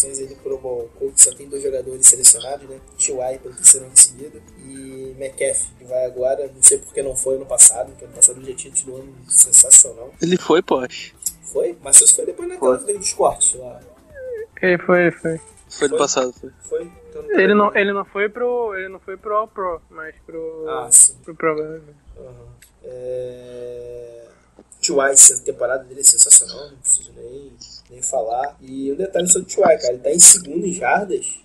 Seleções 0.03 0.19
aí 0.19 0.27
do 0.27 0.35
Pro 0.41 0.57
Bowl. 0.57 0.89
Colts 0.99 1.23
só 1.23 1.33
tem 1.33 1.47
dois 1.47 1.63
jogadores 1.63 2.05
selecionados, 2.05 2.69
né? 2.69 2.79
T.Y. 2.97 3.39
pelo 3.39 3.55
terceiro 3.55 3.85
ano 3.85 3.97
seguido 3.97 4.41
e 4.59 5.15
McCaffrey, 5.17 5.69
que 5.79 5.85
vai 5.85 6.05
agora. 6.05 6.51
Não 6.53 6.61
sei 6.61 6.77
porque 6.77 7.01
não 7.01 7.15
foi 7.15 7.35
ano 7.35 7.45
passado, 7.45 7.89
porque 7.91 8.05
ano 8.05 8.13
passado 8.13 8.39
ele 8.39 8.51
já 8.51 8.57
tinha 8.57 8.73
tido 8.73 8.93
um 8.93 8.97
ano 8.97 9.15
sensacional. 9.29 10.13
ele 10.21 10.37
foi, 10.37 10.61
pô. 10.61 10.81
Foi? 11.43 11.77
Mas 11.83 11.97
só 11.97 12.07
foi 12.07 12.25
depois 12.25 12.49
naquela 12.49 12.77
dele 12.77 12.99
dos 12.99 13.13
cortes 13.13 13.53
lá. 13.59 13.79
Ele 14.61 14.77
foi, 14.77 15.01
ele 15.01 15.11
foi. 15.11 15.39
Foi 15.69 15.87
no 15.87 15.89
Foi? 15.89 15.97
passado, 15.97 16.33
foi. 16.33 16.51
Foi? 16.61 16.91
Então, 17.09 17.23
Ele 17.39 17.53
não, 17.55 17.75
ele 17.75 17.91
não 17.93 18.05
foi 18.05 18.29
pro. 18.29 18.75
Ele 18.75 18.89
não 18.89 18.99
foi 18.99 19.17
pro 19.17 19.35
All 19.35 19.47
Pro, 19.47 19.81
mas 19.89 20.13
pro. 20.25 20.65
Ah, 20.69 20.87
sim. 20.91 21.15
pro 21.23 21.33
Pro 21.35 21.55
Bowl. 21.55 21.81
Aham. 22.17 22.47
É... 22.83 24.22
T.Y. 24.83 25.11
essa 25.11 25.39
temporada 25.39 25.83
dele 25.83 26.01
é 26.01 26.03
sensacional, 26.03 26.69
não 26.69 26.77
preciso 26.77 27.11
nem, 27.15 27.53
nem 27.89 28.01
falar. 28.01 28.57
E 28.61 28.91
um 28.91 28.95
detalhe 28.95 29.27
sobre 29.27 29.47
o 29.47 29.55
T.Y., 29.55 29.77
cara, 29.79 29.93
ele 29.93 30.03
tá 30.03 30.11
em 30.11 30.19
segundo 30.19 30.65
em 30.65 30.73
jardas 30.73 31.43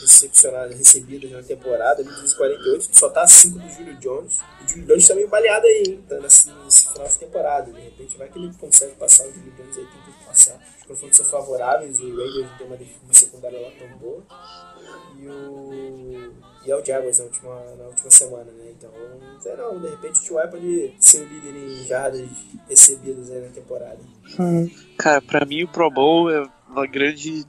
recepcionadas, 0.00 0.76
recebidas 0.76 1.30
na 1.30 1.42
temporada, 1.42 2.02
1.248, 2.02 2.88
só 2.92 3.08
tá 3.10 3.22
acima 3.22 3.60
do 3.60 3.68
Julio 3.70 3.96
Jones. 3.96 4.38
O 4.64 4.68
Julio 4.68 4.86
Jones 4.86 5.08
tá 5.08 5.14
meio 5.14 5.28
baleado 5.28 5.66
aí, 5.66 5.82
hein, 5.86 6.04
tá 6.08 6.18
nesse, 6.20 6.50
nesse 6.50 6.92
final 6.92 7.08
de 7.08 7.18
temporada. 7.18 7.72
De 7.72 7.80
repente 7.80 8.16
vai 8.16 8.28
que 8.28 8.38
ele 8.38 8.52
consegue 8.54 8.94
passar 8.94 9.26
o 9.26 9.32
Julio 9.32 9.52
Jones 9.52 9.76
aí, 9.76 9.86
tem 9.86 10.14
que 10.14 10.24
passar. 10.24 10.60
Os 10.80 10.86
confrontos 10.86 11.16
são 11.16 11.26
favoráveis, 11.26 12.00
o 12.00 12.16
Raiders 12.16 12.50
não 12.50 12.58
tem 12.58 12.66
uma, 12.66 12.76
uma 12.76 13.14
secundária 13.14 13.60
lá 13.60 13.70
tão 13.78 13.98
boa. 13.98 14.22
E 15.18 15.28
o. 15.28 16.32
E 16.64 16.70
é 16.70 16.76
o 16.76 16.84
Jaguars 16.84 17.18
na 17.18 17.24
última, 17.24 17.54
na 17.78 17.84
última 17.84 18.10
semana, 18.10 18.52
né? 18.52 18.72
Então, 18.76 18.90
não 18.90 19.40
sei 19.40 19.56
não, 19.56 19.80
de 19.80 19.88
repente 19.88 20.20
o 20.20 20.22
T.Y. 20.22 20.48
pode 20.50 20.94
ser 20.98 21.22
o 21.22 21.26
líder 21.26 21.56
em 21.56 21.84
jardas 21.86 22.28
recebidas 22.68 23.30
aí 23.30 23.40
na 23.40 23.48
temporada. 23.48 23.98
Uhum. 24.38 24.70
Cara, 24.98 25.22
pra 25.22 25.46
mim 25.46 25.62
o 25.62 25.68
Pro 25.68 25.90
Bowl 25.90 26.30
é 26.30 26.46
uma 26.68 26.86
grande. 26.86 27.46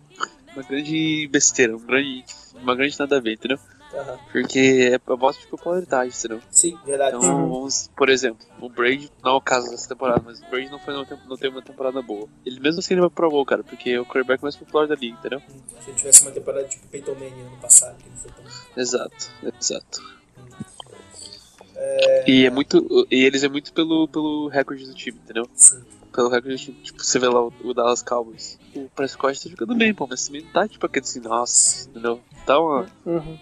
Uma 0.54 0.64
grande 0.64 1.28
besteira, 1.32 1.76
um 1.76 1.80
grande, 1.80 2.26
uma 2.56 2.76
grande 2.76 2.98
nada 3.00 3.18
a 3.18 3.20
ver, 3.20 3.34
entendeu? 3.34 3.60
Aham. 3.94 4.20
Porque 4.32 4.92
é 4.94 4.96
a 5.12 5.16
voz 5.16 5.38
de 5.38 5.48
popularidade, 5.48 6.14
entendeu? 6.16 6.42
Sim, 6.52 6.78
verdade. 6.86 7.16
Então, 7.18 7.50
vamos, 7.50 7.90
por 7.96 8.10
exemplo, 8.10 8.46
o 8.60 8.70
Brady, 8.70 9.12
não 9.24 9.32
é 9.32 9.36
o 9.36 9.42
caso 9.42 9.70
dessa 9.70 9.90
temporada, 9.90 10.22
mas 10.24 10.40
o 10.40 10.46
Brady 10.50 10.70
não, 10.70 10.78
foi, 10.80 10.94
não, 10.94 11.06
tem, 11.06 11.18
não 11.28 11.38
teve 11.38 11.56
uma 11.56 11.62
temporada 11.62 12.02
boa. 12.02 12.28
Ele 12.46 12.60
mesmo 12.60 12.80
assim 12.80 12.94
ele 12.94 13.02
vai 13.02 13.10
pro 13.10 13.30
Bowl, 13.30 13.46
cara, 13.46 13.64
porque 13.64 13.90
é 13.90 14.00
o 14.00 14.06
quarterback 14.06 14.44
mais 14.44 14.56
popular 14.56 14.88
da 14.88 14.96
liga, 14.96 15.18
entendeu? 15.18 15.42
Se 15.82 15.90
ele 15.90 15.98
tivesse 15.98 16.22
uma 16.22 16.32
temporada 16.32 16.68
tipo 16.68 16.88
Peyton 16.88 17.16
Manning 17.16 17.42
ano 17.42 17.58
passado, 17.62 17.98
que 17.98 18.10
não 18.10 18.18
foi 18.18 18.32
tão. 18.32 18.44
Exato, 18.78 19.32
exato. 19.60 20.20
É, 21.76 22.30
E 22.30 22.46
é 22.46 22.50
muito. 22.50 23.08
E 23.10 23.24
eles 23.24 23.44
é 23.44 23.50
muito 23.50 23.74
pelo, 23.74 24.08
pelo 24.08 24.48
recorde 24.50 24.86
do 24.86 24.94
time, 24.94 25.18
entendeu? 25.24 25.50
sim. 25.56 25.82
Pelo 26.14 26.30
recorde. 26.30 26.74
Tipo, 26.84 27.04
você 27.04 27.20
vê 27.20 27.28
lá 27.28 27.44
o, 27.46 27.54
o 27.64 27.74
Dallas 27.74 28.02
Cowboys. 28.02 28.58
O 28.76 28.90
Prescott 28.96 29.44
tá 29.44 29.50
jogando 29.50 29.76
bem, 29.76 29.94
pô, 29.94 30.08
mas 30.08 30.26
também 30.26 30.44
não 30.44 30.52
tá 30.52 30.68
tipo 30.68 30.86
aquele 30.86 31.06
assim, 31.06 31.20
nossa, 31.20 31.90
entendeu? 31.90 32.20
Tá 32.46 32.60
uma. 32.60 32.88
Uhum. 33.06 33.38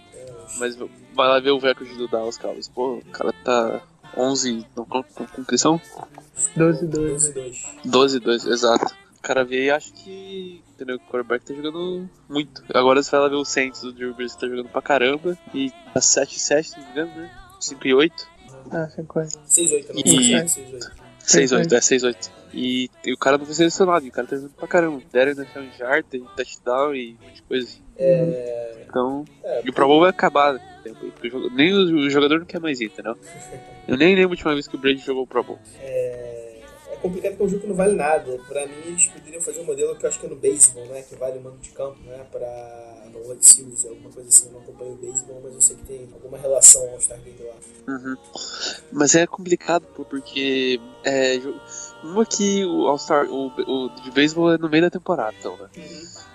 Mas 0.59 0.75
vai 0.75 1.27
lá 1.27 1.39
ver 1.39 1.51
o 1.51 1.59
recorde 1.59 1.95
do 1.95 2.07
Dallas 2.07 2.37
Cowboys. 2.37 2.67
Pô, 2.67 2.97
o 2.97 3.05
cara 3.11 3.33
tá 3.43 3.81
11. 4.17 4.65
Não, 4.75 4.85
com, 4.85 5.03
com, 5.03 5.43
que 5.43 5.57
são? 5.57 5.79
12 6.55 6.85
12 6.87 7.33
12-2. 7.33 7.55
12 7.85 8.19
2, 8.19 8.45
exato. 8.45 8.85
O 9.17 9.21
cara 9.21 9.43
vê 9.43 9.65
e 9.65 9.71
acha 9.71 9.91
que. 9.91 10.61
Entendeu? 10.75 10.97
O 10.97 10.99
quarterback 10.99 11.45
tá 11.45 11.53
jogando 11.53 12.07
muito. 12.29 12.63
Agora 12.73 13.01
você 13.01 13.11
vai 13.11 13.19
lá 13.21 13.27
ver 13.29 13.35
o 13.35 13.43
Saints 13.45 13.81
do 13.81 13.91
Drew 13.91 14.13
Brees 14.13 14.35
que 14.35 14.41
tá 14.41 14.47
jogando 14.47 14.69
pra 14.69 14.81
caramba. 14.81 15.37
E 15.53 15.71
tá 15.93 15.99
7-7, 15.99 16.63
se 16.63 16.77
não 16.77 16.85
me 16.85 16.91
engano, 16.91 17.11
né? 17.15 17.31
5 17.59 17.87
e 17.87 17.93
8. 17.93 18.27
Ah, 18.71 18.87
50. 18.89 19.39
6-8, 19.47 19.87
não 19.89 19.99
E- 19.99 20.45
6-8. 20.45 20.91
6-8, 21.25 21.73
é 21.73 21.79
6-8. 21.79 22.31
E, 22.59 22.89
e 23.05 23.13
o 23.13 23.17
cara 23.17 23.37
não 23.37 23.45
foi 23.45 23.53
selecionado, 23.53 24.03
e 24.05 24.09
o 24.09 24.11
cara 24.11 24.25
tá 24.27 24.35
jogando 24.35 24.53
pra 24.55 24.67
caramba. 24.67 25.01
Deram 25.11 25.31
ainda 25.31 25.47
um 25.59 25.77
jar, 25.77 26.03
tem 26.03 26.25
touchdown 26.35 26.95
e 26.95 27.15
um 27.21 27.23
monte 27.25 27.35
de 27.35 27.41
coisa. 27.43 27.77
É, 27.97 28.85
Então. 28.89 29.25
é, 29.43 29.61
E 29.63 29.69
o 29.69 29.73
Pro 29.73 29.85
Bowl 29.87 29.99
vai 30.01 30.09
acabar 30.09 30.59
jogo- 31.23 31.49
Nem 31.53 31.71
o, 31.73 32.05
o 32.05 32.09
jogador 32.09 32.39
não 32.39 32.45
quer 32.47 32.59
mais 32.59 32.79
ir, 32.81 32.85
entendeu? 32.85 33.15
Eu 33.87 33.95
nem 33.97 34.15
lembro 34.15 34.29
a 34.29 34.31
última 34.31 34.53
vez 34.53 34.67
que 34.67 34.75
o 34.75 34.79
Brady 34.79 34.99
jogou 34.99 35.23
o 35.23 35.27
Pro 35.27 35.43
Bowl. 35.43 35.59
é, 35.79 36.46
é 36.97 37.01
complicado 37.01 37.31
porque 37.31 37.43
é 37.43 37.45
um 37.45 37.49
jogo 37.49 37.61
que 37.61 37.67
não 37.67 37.75
vale 37.75 37.95
nada. 37.95 38.39
Pra 38.47 38.65
mim, 38.65 38.73
eles 38.85 39.07
poderiam 39.07 39.41
fazer 39.41 39.61
um 39.61 39.65
modelo 39.65 39.95
que 39.95 40.05
eu 40.05 40.09
acho 40.09 40.19
que 40.19 40.25
é 40.25 40.29
no 40.29 40.35
beisebol, 40.35 40.85
né? 40.87 41.01
Que 41.03 41.15
vale 41.15 41.37
o 41.37 41.41
mando 41.41 41.57
de 41.57 41.69
campo, 41.69 41.97
né? 42.05 42.25
Pra 42.31 43.09
World 43.13 43.45
Series, 43.45 43.85
alguma 43.85 44.09
coisa 44.09 44.29
assim. 44.29 44.47
Eu 44.47 44.53
não 44.53 44.59
acompanho 44.61 44.93
o 44.93 44.95
beisebol, 44.95 45.41
mas 45.43 45.53
eu 45.53 45.61
sei 45.61 45.75
que 45.75 45.85
tem 45.85 46.09
alguma 46.13 46.37
relação 46.37 46.89
ao 46.89 46.99
Star 46.99 47.19
Game 47.19 47.37
lá. 47.41 47.55
Uhum. 47.93 48.17
Mas 48.91 49.15
é 49.15 49.25
complicado, 49.25 49.85
pô, 49.95 50.03
porque 50.05 50.79
é, 51.03 51.39
uma 52.03 52.25
que 52.25 52.65
o 52.65 52.87
All-Star, 52.87 53.27
o, 53.29 53.47
o 53.47 53.89
de 54.01 54.11
beisebol 54.11 54.53
é 54.53 54.57
no 54.57 54.69
meio 54.69 54.83
da 54.83 54.89
temporada, 54.89 55.35
então, 55.39 55.57
né? 55.57 55.69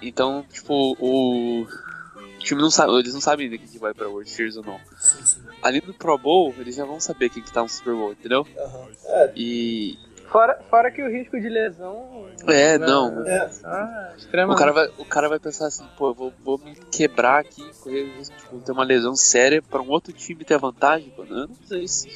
Então, 0.01 0.45
tipo, 0.51 0.97
o, 0.99 1.63
o 1.63 2.39
time 2.39 2.61
não 2.61 2.71
sabe, 2.71 2.93
eles 2.99 3.15
não 3.15 3.21
sabem 3.21 3.47
ainda 3.47 3.59
quem 3.59 3.69
que 3.69 3.79
vai 3.79 3.95
pra 3.95 4.09
World 4.09 4.29
Series 4.29 4.57
ou 4.57 4.65
não. 4.65 4.81
Sim, 4.99 5.25
sim. 5.25 5.41
Ali 5.63 5.83
no 5.87 5.95
Pro 5.95 6.19
Bowl, 6.19 6.55
eles 6.59 6.75
já 6.75 6.85
vão 6.85 6.99
saber 6.99 7.29
quem 7.29 7.43
que 7.43 7.53
tá 7.53 7.63
no 7.63 7.69
Super 7.69 7.95
Bowl, 7.95 8.13
entendeu? 8.13 8.47
Aham. 8.59 8.89
É, 9.05 9.33
E. 9.37 9.99
Fora, 10.33 10.59
fora 10.71 10.91
que 10.91 11.03
o 11.03 11.11
risco 11.11 11.39
de 11.39 11.49
lesão. 11.49 12.27
É, 12.49 12.79
né, 12.79 12.87
não. 12.87 13.25
é, 13.27 13.51
Ah, 13.63 14.13
O 14.15 14.17
extremamente. 14.17 14.59
cara, 14.59 14.73
vai, 14.73 14.89
o 14.99 15.05
cara 15.05 15.29
vai 15.29 15.39
pensar 15.39 15.67
assim, 15.67 15.87
pô, 15.97 16.09
eu 16.09 16.15
vou, 16.15 16.33
vou 16.43 16.59
me 16.59 16.75
quebrar 16.91 17.41
aqui, 17.41 17.63
correr 17.81 18.03
o 18.03 18.17
risco 18.19 18.35
de 18.35 18.43
tipo, 18.43 18.59
ter 18.61 18.73
uma 18.73 18.83
lesão 18.85 19.15
séria 19.15 19.61
pra 19.63 19.83
um 19.83 19.91
outro 19.91 20.13
time 20.13 20.43
ter 20.45 20.55
a 20.55 20.59
vantagem, 20.59 21.11
pô. 21.15 21.25
Não, 21.25 21.43
eu 21.43 21.49
não 21.49 21.57
sei 21.67 21.85
isso. 21.85 22.09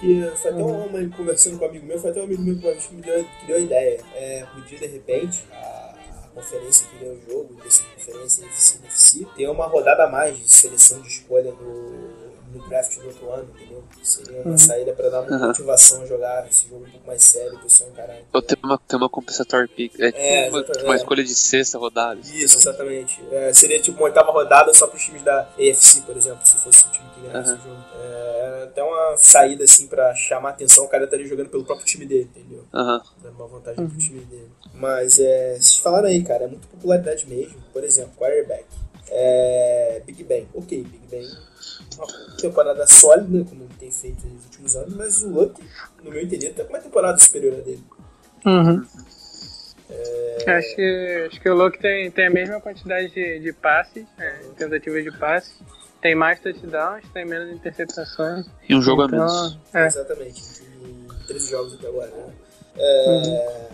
que 0.00 0.28
foi 0.36 0.50
até 0.50 0.60
uhum. 0.62 0.86
uma, 0.86 1.16
conversando 1.16 1.58
com 1.58 1.64
um 1.64 1.68
amigo 1.68 1.86
meu, 1.86 1.98
foi 2.00 2.10
até 2.10 2.20
um 2.20 2.24
amigo 2.24 2.42
meu 2.42 2.58
que 2.58 2.64
uma 2.66 2.72
vez 2.72 2.86
que 2.86 2.94
me 2.96 3.02
deu, 3.02 3.24
que 3.24 3.46
deu 3.46 3.56
a 3.56 3.60
ideia. 3.60 4.00
É, 4.14 4.44
podia 4.52 4.78
de 4.80 4.86
repente, 4.86 5.46
a, 5.52 5.94
a 6.24 6.28
conferência 6.34 6.86
que 6.88 6.96
deu 7.04 7.12
o 7.14 7.20
jogo, 7.30 7.54
dessa 7.62 7.84
conferência 7.94 8.42
NFC, 8.44 8.78
NFC, 8.78 9.26
ter 9.36 9.48
uma 9.48 9.66
rodada 9.66 10.04
a 10.04 10.10
mais 10.10 10.36
de 10.36 10.50
seleção 10.50 11.00
de 11.00 11.06
escolha 11.08 11.52
no 11.52 12.21
no 12.52 12.68
draft 12.68 12.98
do 12.98 13.06
outro 13.06 13.30
ano, 13.32 13.48
entendeu? 13.54 13.82
Seria 14.02 14.40
uma 14.42 14.50
uhum. 14.50 14.58
saída 14.58 14.92
para 14.92 15.08
dar 15.08 15.22
uma 15.22 15.30
uhum. 15.30 15.46
motivação 15.48 16.02
a 16.02 16.06
jogar 16.06 16.46
esse 16.48 16.68
jogo 16.68 16.84
um 16.86 16.90
pouco 16.90 17.06
mais 17.06 17.24
sério, 17.24 17.58
pro 17.58 17.70
seu 17.70 17.88
encarar. 17.88 18.18
Ou 18.32 18.42
ter 18.42 18.58
uma, 18.62 18.78
ter 18.78 18.96
uma 18.96 19.08
compensatory 19.08 19.68
pick. 19.68 19.98
É, 19.98 20.46
é 20.46 20.50
uma, 20.50 20.64
uma, 20.84 20.96
escolha 20.96 21.24
de 21.24 21.34
sexta 21.34 21.78
rodada. 21.78 22.20
Isso, 22.20 22.58
exatamente. 22.58 23.22
É, 23.30 23.52
seria 23.52 23.80
tipo 23.80 23.98
uma 23.98 24.06
oitava 24.06 24.30
rodada 24.30 24.72
só 24.74 24.86
pros 24.86 25.02
times 25.02 25.22
da 25.22 25.48
AFC, 25.58 26.02
por 26.02 26.16
exemplo, 26.16 26.46
se 26.46 26.56
fosse 26.56 26.86
o 26.86 26.90
time 26.90 27.08
que 27.14 27.20
ganhasse 27.22 27.50
uhum. 27.50 27.56
o 27.56 27.62
jogo. 27.62 27.84
É, 28.02 28.62
até 28.64 28.82
uma 28.82 29.16
saída 29.16 29.64
assim 29.64 29.86
pra 29.86 30.14
chamar 30.14 30.50
atenção, 30.50 30.84
o 30.84 30.88
cara 30.88 31.04
estaria 31.04 31.26
jogando 31.26 31.48
pelo 31.48 31.64
próprio 31.64 31.86
time 31.86 32.06
dele, 32.06 32.30
entendeu? 32.34 32.64
Uhum. 32.72 33.00
Dando 33.22 33.34
uma 33.36 33.46
vantagem 33.46 33.86
pro 33.86 33.98
time 33.98 34.20
dele. 34.20 34.50
Mas 34.74 35.18
é, 35.18 35.54
vocês 35.54 35.76
falaram 35.76 36.08
aí, 36.08 36.22
cara, 36.22 36.44
é 36.44 36.46
muito 36.46 36.66
popularidade 36.68 37.26
mesmo. 37.28 37.56
Por 37.72 37.84
exemplo, 37.84 38.12
quarterback. 38.16 38.64
É, 39.08 40.02
Big 40.06 40.24
Ben. 40.24 40.48
Ok, 40.54 40.82
Big 40.82 41.06
Ben 41.10 41.28
uma 41.96 42.36
temporada 42.36 42.86
sólida, 42.86 43.44
como 43.44 43.64
ele 43.64 43.74
tem 43.78 43.90
feito 43.90 44.26
nos 44.26 44.44
últimos 44.44 44.76
anos, 44.76 44.94
mas 44.94 45.22
o 45.22 45.28
Luck, 45.28 45.62
no 46.02 46.10
meu 46.10 46.22
entender, 46.22 46.50
tá 46.50 46.64
com 46.64 46.72
uma 46.72 46.80
temporada 46.80 47.18
superior 47.18 47.54
a 47.54 47.60
dele. 47.60 47.84
Uhum. 48.44 48.86
É... 49.90 50.50
Acho, 50.50 50.74
que, 50.74 51.28
acho 51.28 51.40
que 51.40 51.48
o 51.48 51.54
Luck 51.54 51.78
tem, 51.78 52.10
tem 52.10 52.26
a 52.26 52.30
mesma 52.30 52.60
quantidade 52.60 53.10
de, 53.12 53.40
de 53.40 53.52
passes, 53.52 54.06
é, 54.18 54.30
tentativas 54.56 55.04
de 55.04 55.18
passes, 55.18 55.54
tem 56.00 56.14
mais 56.14 56.40
touchdowns, 56.40 57.04
tem 57.12 57.24
menos 57.24 57.52
interceptações. 57.54 58.46
E 58.68 58.74
um 58.74 58.82
jogo 58.82 59.04
então, 59.04 59.22
a 59.22 59.26
menos. 59.26 59.58
É. 59.72 59.86
Exatamente, 59.86 60.42
em 60.62 61.26
13 61.26 61.50
jogos 61.50 61.74
até 61.74 61.88
agora. 61.88 62.10
Né? 62.10 62.32
É, 62.76 63.68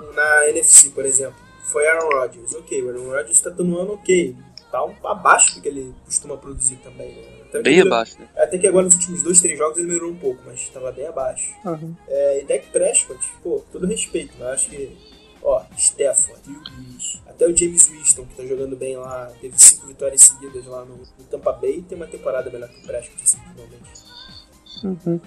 uhum. 0.00 0.12
Na 0.12 0.48
NFC, 0.48 0.90
por 0.90 1.04
exemplo, 1.04 1.36
foi 1.64 1.86
Aaron 1.88 2.08
Rodgers. 2.08 2.54
Ok, 2.54 2.82
o 2.82 2.88
Aaron 2.88 3.10
Rodgers 3.10 3.36
está 3.36 3.50
tendo 3.50 3.64
um 3.64 3.78
ano 3.78 3.94
ok, 3.94 4.36
tá 4.74 4.84
um, 4.84 4.94
abaixo 5.06 5.54
do 5.54 5.60
que 5.60 5.68
ele 5.68 5.94
costuma 6.04 6.36
produzir 6.36 6.76
também. 6.76 7.12
Né? 7.12 7.22
Até 7.48 7.62
bem 7.62 7.80
abaixo, 7.80 8.18
né? 8.18 8.28
Até 8.36 8.58
que 8.58 8.66
agora 8.66 8.86
nos 8.86 8.94
últimos 8.94 9.22
dois, 9.22 9.40
três 9.40 9.56
jogos 9.56 9.78
ele 9.78 9.86
melhorou 9.86 10.10
um 10.10 10.16
pouco, 10.16 10.42
mas 10.44 10.60
estava 10.60 10.90
bem 10.90 11.06
abaixo. 11.06 11.54
Uhum. 11.64 11.94
É, 12.08 12.42
e 12.42 12.44
Dak 12.44 12.66
Prescott, 12.72 13.20
pô, 13.40 13.62
todo 13.70 13.86
respeito, 13.86 14.34
mas 14.36 14.48
acho 14.48 14.70
que, 14.70 14.96
ó, 15.42 15.62
Stefan, 15.78 16.34
Drew 16.44 16.60
Brees, 16.60 17.22
até 17.28 17.46
o 17.46 17.56
James 17.56 17.86
Winston, 17.86 18.26
que 18.26 18.34
tá 18.34 18.44
jogando 18.44 18.74
bem 18.74 18.96
lá, 18.96 19.30
teve 19.40 19.56
cinco 19.56 19.86
vitórias 19.86 20.22
seguidas 20.22 20.66
lá 20.66 20.84
no, 20.84 20.96
no 20.96 21.24
Tampa 21.30 21.52
Bay, 21.52 21.84
tem 21.88 21.96
uma 21.96 22.08
temporada 22.08 22.50
melhor 22.50 22.68
que 22.68 22.80
o 22.80 22.86
Prescott, 22.86 23.22
assim, 23.22 23.38
finalmente. 23.38 24.04
Uhum. 24.82 25.20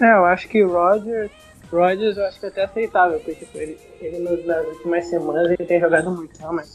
É, 0.00 0.12
eu 0.12 0.24
acho 0.26 0.48
que 0.48 0.62
o 0.62 0.70
Rodgers, 0.70 1.30
Rodgers 1.72 2.18
eu 2.18 2.26
acho 2.26 2.38
que 2.38 2.46
é 2.46 2.48
até 2.50 2.64
aceitável, 2.64 3.18
porque 3.20 3.46
tipo, 3.46 3.56
ele, 3.56 3.78
ele 4.00 4.18
nas 4.44 4.66
últimas 4.66 5.06
semanas 5.06 5.46
ele 5.46 5.66
tem 5.66 5.80
jogado 5.80 6.10
muito, 6.10 6.38
realmente. 6.38 6.68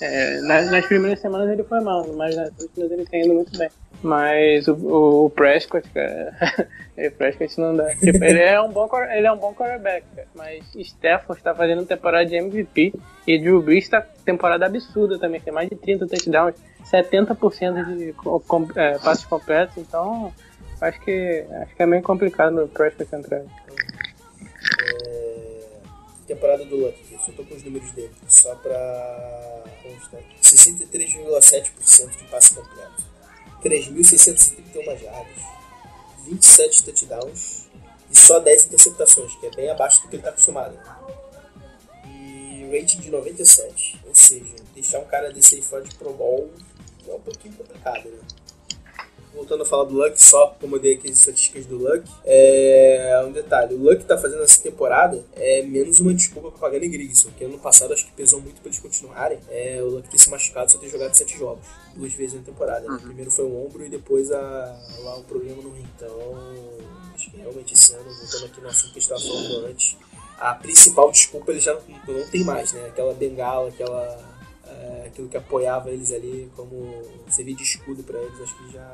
É, 0.00 0.40
nas, 0.42 0.70
nas, 0.70 0.86
primeiras 0.86 1.20
semanas 1.20 1.50
ele 1.50 1.64
foi 1.64 1.80
mal, 1.80 2.06
mas 2.14 2.36
nas 2.36 2.50
últimas 2.60 2.90
ele 2.90 3.06
tem 3.06 3.24
indo 3.24 3.34
muito 3.34 3.56
bem. 3.58 3.68
Mas 4.02 4.68
o, 4.68 5.24
o, 5.24 5.30
Prescott, 5.30 5.88
cara, 5.90 6.36
o 6.98 7.10
Prescott 7.12 7.58
não 7.58 7.74
dá. 7.74 7.94
Tipo, 7.96 8.22
ele 8.22 8.40
é 8.40 8.60
um 8.60 8.70
bom, 8.70 8.88
ele 9.10 9.26
é 9.26 9.32
um 9.32 9.38
bom 9.38 9.54
quarterback, 9.54 10.04
cara, 10.14 10.28
mas 10.34 10.64
Stafford 10.74 11.40
está 11.40 11.54
fazendo 11.54 11.86
temporada 11.86 12.26
de 12.26 12.36
MVP 12.36 12.92
e 13.26 13.38
Drew 13.38 13.62
Brees 13.62 13.84
está 13.84 14.02
temporada 14.24 14.66
absurda 14.66 15.18
também, 15.18 15.40
tem 15.40 15.52
mais 15.52 15.68
de 15.68 15.76
30 15.76 16.06
touchdowns, 16.06 16.54
70% 16.84 17.96
de 17.96 18.12
com, 18.12 18.68
é, 18.76 18.98
passes 18.98 19.24
completos, 19.24 19.78
então 19.78 20.32
acho 20.80 21.00
que 21.00 21.44
acho 21.62 21.74
que 21.74 21.82
é 21.82 21.86
meio 21.86 22.02
complicado 22.02 22.64
o 22.64 22.68
Prescott 22.68 23.14
entrar. 23.14 23.42
Temporada 26.26 26.64
do 26.64 26.76
Luck, 26.76 26.98
só 27.24 27.32
tô 27.32 27.44
com 27.44 27.54
os 27.54 27.62
números 27.62 27.92
dele, 27.92 28.12
só 28.28 28.54
pra 28.56 29.64
constar. 29.82 30.20
63,7% 30.42 32.16
de 32.16 32.24
passe 32.24 32.54
completo. 32.54 33.04
3.631 33.62 34.98
jardas. 35.00 35.42
27 36.26 36.84
touchdowns 36.84 37.68
e 38.10 38.16
só 38.16 38.40
10 38.40 38.64
interceptações, 38.66 39.34
que 39.36 39.46
é 39.46 39.50
bem 39.50 39.70
abaixo 39.70 40.02
do 40.02 40.08
que 40.08 40.16
ele 40.16 40.20
está 40.20 40.30
acostumado. 40.30 40.74
Né? 40.74 40.96
E 42.06 42.68
rating 42.76 42.98
de 42.98 43.10
97, 43.10 44.00
ou 44.06 44.14
seja, 44.14 44.56
deixar 44.74 44.98
um 44.98 45.04
cara 45.04 45.32
desse 45.32 45.54
aí 45.54 45.62
fora 45.62 45.84
de 45.84 45.94
Pro 45.94 46.12
Bowl 46.12 46.50
é 47.08 47.14
um 47.14 47.20
pouquinho 47.20 47.54
complicado, 47.54 48.08
né? 48.08 48.18
Voltando 49.36 49.62
a 49.62 49.66
falar 49.66 49.84
do 49.84 49.94
Luck, 49.94 50.20
só 50.20 50.56
como 50.60 50.76
eu 50.76 50.80
dei 50.80 50.94
aqui 50.94 51.08
as 51.10 51.18
estatísticas 51.18 51.66
do 51.66 51.76
Luck, 51.76 52.02
é 52.24 53.22
um 53.26 53.30
detalhe, 53.30 53.74
o 53.74 53.82
Luck 53.82 54.04
tá 54.04 54.18
fazendo 54.18 54.42
essa 54.42 54.60
temporada 54.62 55.22
é 55.34 55.62
menos 55.62 56.00
uma 56.00 56.14
desculpa 56.14 56.50
pra 56.50 56.58
pagar 56.58 56.80
Grigson, 56.80 57.30
que 57.36 57.44
ano 57.44 57.58
passado 57.58 57.92
acho 57.92 58.06
que 58.06 58.12
pesou 58.12 58.40
muito 58.40 58.60
pra 58.60 58.68
eles 58.68 58.80
continuarem. 58.80 59.38
É, 59.48 59.82
o 59.82 59.86
Luck 59.86 60.08
ter 60.08 60.18
se 60.18 60.30
machucado 60.30 60.72
só 60.72 60.78
ter 60.78 60.88
jogado 60.88 61.14
sete 61.14 61.38
jogos, 61.38 61.64
duas 61.94 62.12
vezes 62.12 62.34
na 62.34 62.42
temporada. 62.42 62.86
Né? 62.86 62.94
Uhum. 62.94 62.98
Primeiro 62.98 63.30
foi 63.30 63.44
o 63.44 63.64
ombro 63.64 63.84
e 63.84 63.88
depois 63.88 64.32
a, 64.32 64.78
lá 65.00 65.16
o 65.16 65.24
problema 65.24 65.62
no 65.62 65.70
rim. 65.70 65.86
Então, 65.96 66.10
acho 67.14 67.30
que 67.30 67.36
realmente 67.36 67.74
esse 67.74 67.94
ano, 67.94 68.04
voltando 68.04 68.44
aqui 68.46 68.60
no 68.60 68.68
assunto 68.68 68.92
que 68.92 68.98
a 68.98 69.02
gente 69.02 69.12
estava 69.12 69.20
falando 69.20 69.66
antes, 69.66 69.96
a 70.38 70.54
principal 70.54 71.10
desculpa 71.10 71.52
ele 71.52 71.60
já 71.60 71.74
não, 71.74 72.14
não 72.14 72.26
tem 72.28 72.44
mais, 72.44 72.72
né? 72.72 72.86
Aquela 72.86 73.14
bengala, 73.14 73.68
aquela 73.68 74.25
aquilo 75.06 75.28
que 75.28 75.36
apoiava 75.36 75.90
eles 75.90 76.12
ali 76.12 76.50
como 76.56 77.02
servir 77.28 77.54
de 77.54 77.62
escudo 77.62 78.02
para 78.02 78.18
eles, 78.18 78.40
acho 78.40 78.56
que 78.56 78.72
já, 78.72 78.92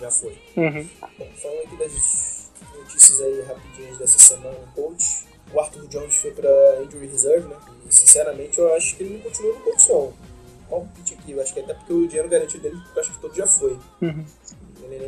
já 0.00 0.10
foi. 0.10 0.38
Uhum. 0.56 0.88
Bom, 1.18 1.28
falando 1.36 1.62
aqui 1.64 1.76
das 1.76 2.50
notícias 2.78 3.20
aí 3.20 3.42
rapidinhas 3.42 3.98
dessa 3.98 4.18
semana, 4.18 4.58
coach, 4.74 5.26
o 5.52 5.60
Arthur 5.60 5.86
Jones 5.88 6.16
foi 6.16 6.30
para 6.32 6.82
injury 6.82 7.06
reserve, 7.06 7.48
né? 7.48 7.56
E 7.88 7.94
sinceramente 7.94 8.58
eu 8.58 8.74
acho 8.74 8.96
que 8.96 9.02
ele 9.02 9.14
não 9.14 9.20
continua 9.20 9.54
no 9.54 9.60
coach 9.60 9.88
não. 9.88 10.12
Palpite 10.68 11.14
aqui, 11.14 11.32
eu 11.32 11.42
acho 11.42 11.52
que 11.52 11.60
até 11.60 11.74
porque 11.74 11.92
o 11.92 12.06
dinheiro 12.06 12.28
garantido 12.28 12.62
dele, 12.62 12.76
eu 12.94 13.00
acho 13.00 13.12
que 13.12 13.18
todo 13.18 13.34
já 13.34 13.46
foi. 13.46 13.78
Uhum. 14.00 14.24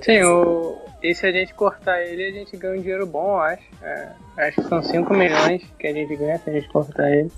Sim, 0.03 0.23
o... 0.23 0.79
e 1.03 1.14
se 1.14 1.27
a 1.27 1.33
gente 1.33 1.55
cortar 1.55 2.03
ele, 2.03 2.25
a 2.25 2.31
gente 2.31 2.57
ganha 2.57 2.79
um 2.79 2.81
dinheiro 2.81 3.07
bom, 3.07 3.37
eu 3.37 3.40
acho. 3.40 3.62
É, 3.83 4.12
acho 4.38 4.62
que 4.62 4.69
são 4.69 4.83
5 4.83 5.14
milhões 5.14 5.62
que 5.79 5.87
a 5.87 5.92
gente 5.92 6.16
ganha 6.16 6.38
se 6.38 6.51
a 6.51 6.53
gente 6.53 6.69
cortar 6.69 7.11
ele. 7.11 7.31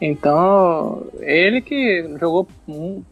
Então, 0.00 1.06
ele 1.20 1.60
que 1.60 2.06
jogou 2.18 2.46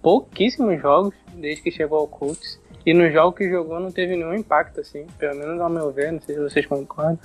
pouquíssimos 0.02 0.80
jogos 0.80 1.14
desde 1.34 1.62
que 1.62 1.70
chegou 1.70 1.98
ao 1.98 2.08
Colts. 2.08 2.60
E 2.84 2.92
no 2.92 3.10
jogo 3.10 3.36
que 3.36 3.48
jogou 3.48 3.80
não 3.80 3.90
teve 3.90 4.14
nenhum 4.14 4.34
impacto, 4.34 4.80
assim. 4.80 5.06
Pelo 5.18 5.36
menos 5.36 5.60
ao 5.60 5.70
meu 5.70 5.90
ver, 5.90 6.12
não 6.12 6.20
sei 6.20 6.34
se 6.34 6.40
vocês 6.40 6.66
concordam. 6.66 7.18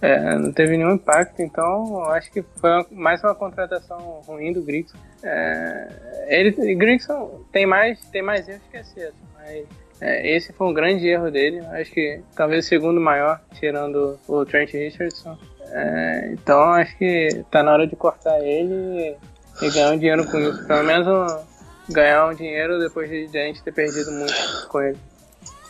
É, 0.00 0.38
não 0.38 0.52
teve 0.52 0.76
nenhum 0.76 0.92
impacto, 0.92 1.42
então 1.42 2.04
acho 2.04 2.30
que 2.30 2.42
foi 2.42 2.70
mais 2.92 3.20
uma 3.24 3.34
contratação 3.34 3.98
ruim 4.26 4.52
do 4.52 4.62
Grigson. 4.62 4.96
É, 5.24 5.88
ele, 6.28 6.74
Grigson 6.76 7.44
tem 7.50 7.66
mais, 7.66 8.00
tem 8.10 8.22
mais 8.22 8.48
erros 8.48 8.62
que 8.70 8.76
acerto, 8.76 9.16
mas 9.34 9.66
é, 10.00 10.36
esse 10.36 10.52
foi 10.52 10.68
um 10.68 10.72
grande 10.72 11.06
erro 11.08 11.30
dele. 11.30 11.60
Acho 11.72 11.90
que 11.90 12.20
talvez 12.36 12.64
o 12.64 12.68
segundo 12.68 13.00
maior, 13.00 13.40
tirando 13.54 14.18
o 14.28 14.44
Trent 14.44 14.72
Richardson. 14.72 15.36
É, 15.70 16.30
então 16.32 16.58
acho 16.72 16.96
que 16.96 17.44
tá 17.50 17.62
na 17.62 17.72
hora 17.72 17.86
de 17.86 17.94
cortar 17.94 18.40
ele 18.40 19.16
e 19.60 19.70
ganhar 19.70 19.92
um 19.92 19.98
dinheiro 19.98 20.24
com 20.30 20.38
isso. 20.38 20.66
Pelo 20.66 20.84
menos 20.84 21.06
um, 21.06 21.92
ganhar 21.92 22.26
um 22.28 22.34
dinheiro 22.34 22.78
depois 22.78 23.08
de, 23.08 23.28
de 23.28 23.38
a 23.38 23.44
gente 23.44 23.62
ter 23.62 23.72
perdido 23.72 24.10
muito 24.12 24.68
com 24.68 24.80
ele. 24.80 24.98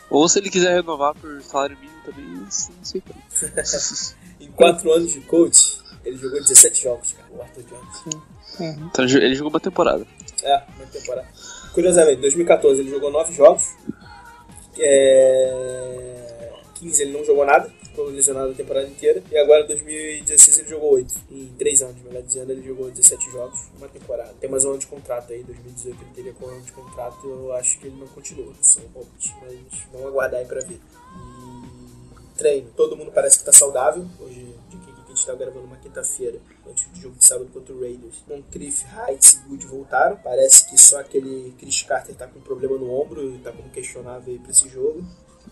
Ou 0.09 0.27
se 0.27 0.39
ele 0.39 0.49
quiser 0.49 0.73
renovar 0.73 1.13
por 1.15 1.41
salário 1.41 1.77
mínimo 1.77 1.99
também, 2.03 2.25
não 2.25 2.49
sei 2.49 3.01
como. 3.01 3.21
em 4.39 4.51
4 4.51 4.91
anos 4.91 5.13
de 5.13 5.21
coach, 5.21 5.79
ele 6.03 6.17
jogou 6.17 6.39
17 6.39 6.83
jogos, 6.83 7.13
cara, 7.13 7.27
o 7.31 7.41
Arthur 7.41 7.63
Jones. 7.63 8.23
Uhum. 8.59 8.89
Então 8.91 9.05
ele 9.05 9.35
jogou 9.35 9.51
uma 9.51 9.59
temporada. 9.59 10.05
É, 10.43 10.63
uma 10.77 10.85
temporada. 10.87 11.27
Curiosamente, 11.73 12.17
em 12.17 12.21
2014 12.21 12.81
ele 12.81 12.89
jogou 12.89 13.11
9 13.11 13.33
jogos. 13.33 13.75
É... 14.79 16.18
15 16.79 17.01
ele 17.01 17.11
não 17.11 17.23
jogou 17.25 17.45
nada 17.45 17.71
ficou 17.99 18.05
lesionado 18.05 18.51
a 18.51 18.55
temporada 18.55 18.87
inteira. 18.87 19.21
E 19.31 19.37
agora 19.37 19.63
em 19.63 19.67
2016 19.67 20.59
ele 20.59 20.69
jogou 20.69 20.93
8. 20.93 21.13
Em 21.29 21.47
3 21.57 21.81
anos, 21.81 22.01
melhor 22.03 22.23
dizendo, 22.23 22.51
ele 22.51 22.65
jogou 22.65 22.89
17 22.89 23.31
jogos, 23.31 23.59
uma 23.77 23.87
temporada. 23.87 24.33
Tem 24.39 24.49
mais 24.49 24.63
um 24.63 24.69
ano 24.69 24.79
de 24.79 24.87
contrato 24.87 25.33
aí, 25.33 25.43
2018 25.43 26.01
ele 26.01 26.11
teria 26.15 26.33
com 26.33 26.45
um 26.45 26.49
ano 26.49 26.61
de 26.61 26.71
contrato. 26.71 27.27
Eu 27.27 27.53
acho 27.53 27.79
que 27.79 27.87
ele 27.87 27.97
não 27.97 28.07
continua, 28.07 28.53
são 28.61 28.83
palpite, 28.93 29.35
mas 29.41 29.59
vamos 29.91 30.07
aguardar 30.07 30.39
aí 30.39 30.45
pra 30.45 30.61
ver. 30.61 30.79
E 30.79 32.37
treino, 32.37 32.69
todo 32.75 32.95
mundo 32.95 33.11
parece 33.11 33.39
que 33.39 33.45
tá 33.45 33.51
saudável. 33.51 34.05
Hoje, 34.19 34.55
de 34.69 34.77
que 34.77 34.91
a 34.91 35.09
gente 35.09 35.25
tá 35.25 35.35
gravando 35.35 35.65
uma 35.65 35.77
quinta-feira, 35.77 36.39
antes 36.69 36.87
do 36.87 37.01
jogo 37.01 37.15
de 37.15 37.25
sábado 37.25 37.49
contra 37.51 37.73
o 37.73 37.81
Raiders. 37.81 38.23
Moncrief, 38.29 38.85
Heights 38.85 39.33
e 39.33 39.49
Good 39.49 39.65
voltaram. 39.65 40.15
Parece 40.17 40.69
que 40.69 40.77
só 40.77 40.99
aquele 40.99 41.53
Chris 41.57 41.81
Carter 41.81 42.15
tá 42.15 42.27
com 42.27 42.39
problema 42.39 42.77
no 42.77 42.93
ombro 42.93 43.35
e 43.35 43.39
tá 43.39 43.51
como 43.51 43.69
questionável 43.69 44.31
aí 44.31 44.39
pra 44.39 44.51
esse 44.51 44.69
jogo. 44.69 45.03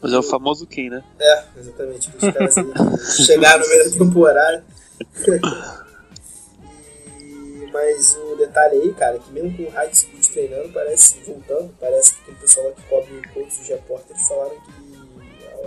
Mas 0.02 0.14
é 0.14 0.18
o 0.18 0.24
famoso 0.24 0.68
Kim, 0.68 0.90
né? 0.90 1.04
É, 1.20 1.44
exatamente. 1.58 2.10
Os 2.10 2.34
caras 2.34 2.56
chegaram 3.26 3.64
no 3.64 3.70
meio 3.70 3.92
da 3.92 3.98
temporada. 3.98 4.64
e, 7.20 7.70
mas 7.72 8.16
o 8.16 8.36
detalhe 8.36 8.82
aí, 8.82 8.94
cara, 8.94 9.18
que 9.20 9.32
mesmo 9.32 9.56
com 9.58 9.64
o 9.64 9.70
High 9.70 9.92
Good 10.12 10.30
treinando, 10.32 10.70
parece 10.70 11.20
voltando, 11.26 11.74
parece 11.80 12.16
que 12.16 12.26
tem 12.26 12.36
pessoal 12.36 12.68
lá 12.68 12.74
que 12.74 12.82
cobre 12.84 13.14
o 13.14 13.34
coach, 13.34 13.62
os 13.62 13.68
repórteres 13.68 14.28
falaram 14.28 14.56
que 14.62 14.88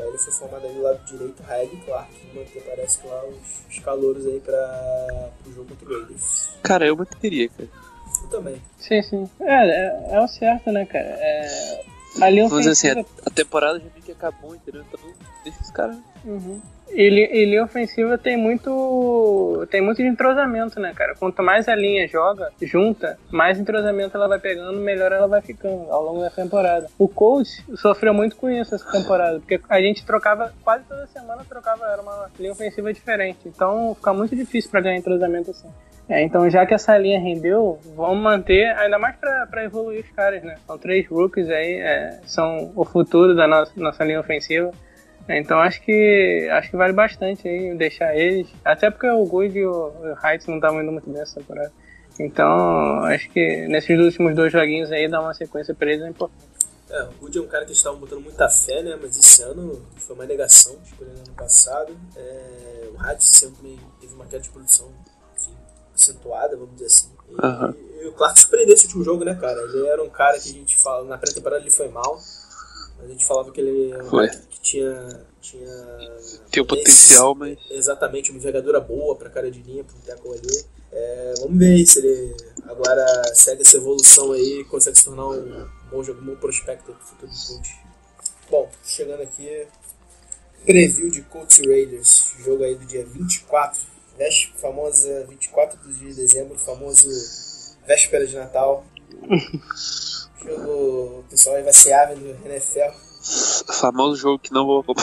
ele 0.08 0.18
foi 0.18 0.32
formado 0.32 0.66
ali 0.66 0.74
do 0.74 0.82
lado 0.82 1.04
direito, 1.04 1.42
Raig 1.42 1.70
e 1.72 1.76
Clark, 1.78 2.12
que 2.12 2.38
manter, 2.38 2.62
parece 2.62 2.98
que 2.98 3.06
lá 3.06 3.24
os, 3.24 3.36
os 3.68 3.78
calouros 3.80 4.26
aí 4.26 4.40
para 4.40 5.30
o 5.46 5.52
jogo 5.52 5.68
contra 5.68 5.88
o 5.88 5.98
Raiders. 5.98 6.48
Cara, 6.62 6.86
eu 6.86 6.96
manteria, 6.96 7.48
cara. 7.48 7.68
Eu 8.22 8.28
também. 8.28 8.62
Sim, 8.78 9.02
sim. 9.02 9.30
É, 9.40 9.68
é, 9.68 10.08
é 10.12 10.20
o 10.20 10.28
certo, 10.28 10.70
né, 10.72 10.84
cara? 10.86 11.04
É, 11.04 11.84
ali 12.20 12.40
assim, 12.40 12.88
a, 12.88 13.04
a 13.26 13.30
temporada 13.30 13.78
já 13.78 13.86
meio 13.92 14.02
que 14.04 14.12
acabou, 14.12 14.54
entendeu? 14.54 14.82
Então 14.88 15.00
deixa 15.44 15.60
os 15.60 15.70
caras. 15.70 15.96
Uhum. 16.24 16.60
Ele, 16.88 17.20
ele 17.30 17.60
ofensiva 17.60 18.18
tem 18.18 18.36
muito 18.36 19.66
tem 19.70 19.80
muito 19.80 19.98
de 19.98 20.08
entrosamento, 20.08 20.80
né, 20.80 20.92
cara? 20.92 21.14
Quanto 21.14 21.40
mais 21.42 21.68
a 21.68 21.74
linha 21.74 22.08
joga 22.08 22.50
junta, 22.60 23.16
mais 23.30 23.60
entrosamento 23.60 24.16
ela 24.16 24.26
vai 24.26 24.40
pegando, 24.40 24.78
melhor 24.80 25.12
ela 25.12 25.28
vai 25.28 25.40
ficando 25.40 25.90
ao 25.90 26.02
longo 26.02 26.20
da 26.20 26.30
temporada. 26.30 26.88
O 26.98 27.06
coach 27.06 27.64
sofreu 27.76 28.12
muito 28.12 28.34
com 28.34 28.50
isso 28.50 28.74
essa 28.74 28.90
temporada, 28.90 29.38
porque 29.38 29.60
a 29.68 29.80
gente 29.80 30.04
trocava 30.04 30.52
quase 30.64 30.84
toda 30.84 31.06
semana 31.06 31.44
trocava 31.48 31.86
era 31.86 32.02
uma 32.02 32.28
linha 32.38 32.52
ofensiva 32.52 32.92
diferente. 32.92 33.38
Então 33.46 33.94
fica 33.94 34.12
muito 34.12 34.34
difícil 34.34 34.70
para 34.70 34.80
ganhar 34.80 34.96
entrosamento 34.96 35.52
assim. 35.52 35.68
É, 36.10 36.24
então 36.24 36.50
já 36.50 36.66
que 36.66 36.74
essa 36.74 36.98
linha 36.98 37.20
rendeu, 37.20 37.78
vamos 37.94 38.20
manter, 38.20 38.66
ainda 38.76 38.98
mais 38.98 39.14
para 39.16 39.64
evoluir 39.64 40.04
os 40.04 40.10
caras, 40.10 40.42
né? 40.42 40.56
São 40.66 40.76
três 40.76 41.06
rookies 41.06 41.48
aí, 41.48 41.74
é, 41.74 42.20
são 42.26 42.72
o 42.74 42.84
futuro 42.84 43.36
da 43.36 43.46
nossa, 43.46 43.72
nossa 43.76 44.04
linha 44.04 44.18
ofensiva. 44.18 44.72
Então 45.28 45.60
acho 45.60 45.80
que 45.82 46.48
acho 46.50 46.68
que 46.68 46.76
vale 46.76 46.92
bastante 46.92 47.46
aí 47.46 47.72
deixar 47.76 48.16
eles. 48.16 48.48
Até 48.64 48.90
porque 48.90 49.06
o 49.08 49.24
Good 49.24 49.56
e 49.56 49.64
o, 49.64 49.92
Heights 50.20 50.48
não 50.48 50.56
estavam 50.56 50.82
indo 50.82 50.90
muito 50.90 51.08
bem 51.08 51.22
essa 51.22 51.38
temporada. 51.38 51.72
Então 52.18 53.04
acho 53.04 53.30
que 53.30 53.68
nesses 53.68 53.96
últimos 53.96 54.34
dois 54.34 54.50
joguinhos 54.50 54.90
aí 54.90 55.08
dar 55.08 55.20
uma 55.20 55.32
sequência 55.32 55.72
pra 55.72 55.92
eles 55.92 56.04
é 56.04 56.08
importante. 56.08 56.44
É, 56.90 57.04
o 57.04 57.12
Good 57.20 57.38
é 57.38 57.40
um 57.40 57.46
cara 57.46 57.64
que 57.64 57.72
estavam 57.72 58.00
botando 58.00 58.22
muita 58.22 58.48
fé, 58.48 58.82
né? 58.82 58.98
Mas 59.00 59.16
esse 59.16 59.44
ano 59.44 59.80
foi 59.96 60.16
uma 60.16 60.26
negação, 60.26 60.76
escolhendo 60.84 61.20
ano 61.20 61.36
passado. 61.36 61.96
É, 62.16 62.88
o 62.92 63.06
Heights 63.06 63.28
sempre 63.28 63.78
teve 64.00 64.12
uma 64.12 64.26
queda 64.26 64.42
de 64.42 64.50
produção 64.50 64.88
acentuada, 66.00 66.56
vamos 66.56 66.74
dizer 66.74 66.86
assim. 66.86 67.10
E, 67.28 67.34
uhum. 67.34 67.74
e 68.02 68.06
o 68.08 68.12
Clark 68.12 68.40
surpreendeu 68.40 68.74
esse 68.74 68.86
último 68.86 69.04
jogo, 69.04 69.24
né, 69.24 69.34
cara? 69.34 69.60
Ele 69.62 69.86
era 69.86 70.02
um 70.02 70.10
cara 70.10 70.38
que 70.38 70.48
a 70.48 70.52
gente 70.52 70.76
fala, 70.76 71.04
na 71.04 71.18
pré-temporada 71.18 71.62
ele 71.62 71.70
foi 71.70 71.88
mal. 71.88 72.20
A 73.02 73.06
gente 73.06 73.24
falava 73.24 73.50
que 73.50 73.60
ele 73.60 73.92
era 73.92 74.04
um 74.04 74.10
cara 74.10 74.28
que 74.28 74.60
tinha. 74.60 75.26
Tinha, 75.40 76.10
Tem 76.50 76.62
o 76.62 76.66
potencial, 76.66 77.34
mas. 77.34 77.58
Exatamente, 77.70 78.30
uma 78.30 78.38
envergadura 78.38 78.78
boa 78.78 79.16
pra 79.16 79.30
cara 79.30 79.50
de 79.50 79.62
linha, 79.62 79.82
pro 79.82 79.96
tackle 80.04 80.32
ali. 80.32 80.64
É, 80.92 81.34
vamos 81.38 81.58
ver 81.58 81.86
se 81.86 81.98
ele 82.00 82.36
agora 82.64 83.06
segue 83.34 83.62
essa 83.62 83.76
evolução 83.76 84.32
aí 84.32 84.60
e 84.60 84.64
consegue 84.64 84.98
se 84.98 85.04
tornar 85.04 85.28
um 85.28 85.66
bom 85.90 86.02
jogo, 86.02 86.20
um 86.20 86.26
bom 86.26 86.36
prospecto 86.36 86.92
pro 86.92 87.06
futuro 87.06 87.32
do 87.32 87.46
coach. 87.46 87.78
Bom, 88.50 88.68
chegando 88.84 89.22
aqui, 89.22 89.66
preview 90.66 91.10
de 91.10 91.22
Colts 91.22 91.58
Raiders, 91.64 92.34
jogo 92.44 92.64
aí 92.64 92.74
do 92.74 92.84
dia 92.84 93.04
24, 93.04 93.80
véspera, 94.20 94.58
famosa 94.60 95.24
24 95.26 95.78
de 95.94 96.14
dezembro, 96.14 96.58
famoso 96.58 97.08
véspera 97.86 98.26
de 98.26 98.36
Natal. 98.36 98.84
jogo, 100.44 101.20
o 101.20 101.24
pessoal 101.30 101.56
aí 101.56 101.62
vai 101.62 101.72
ser 101.72 101.94
ávido 101.94 102.20
no 102.20 102.46
NFL. 102.46 102.92
Famoso 103.80 104.16
jogo 104.16 104.38
que 104.38 104.52
não 104.52 104.66
vou 104.66 104.84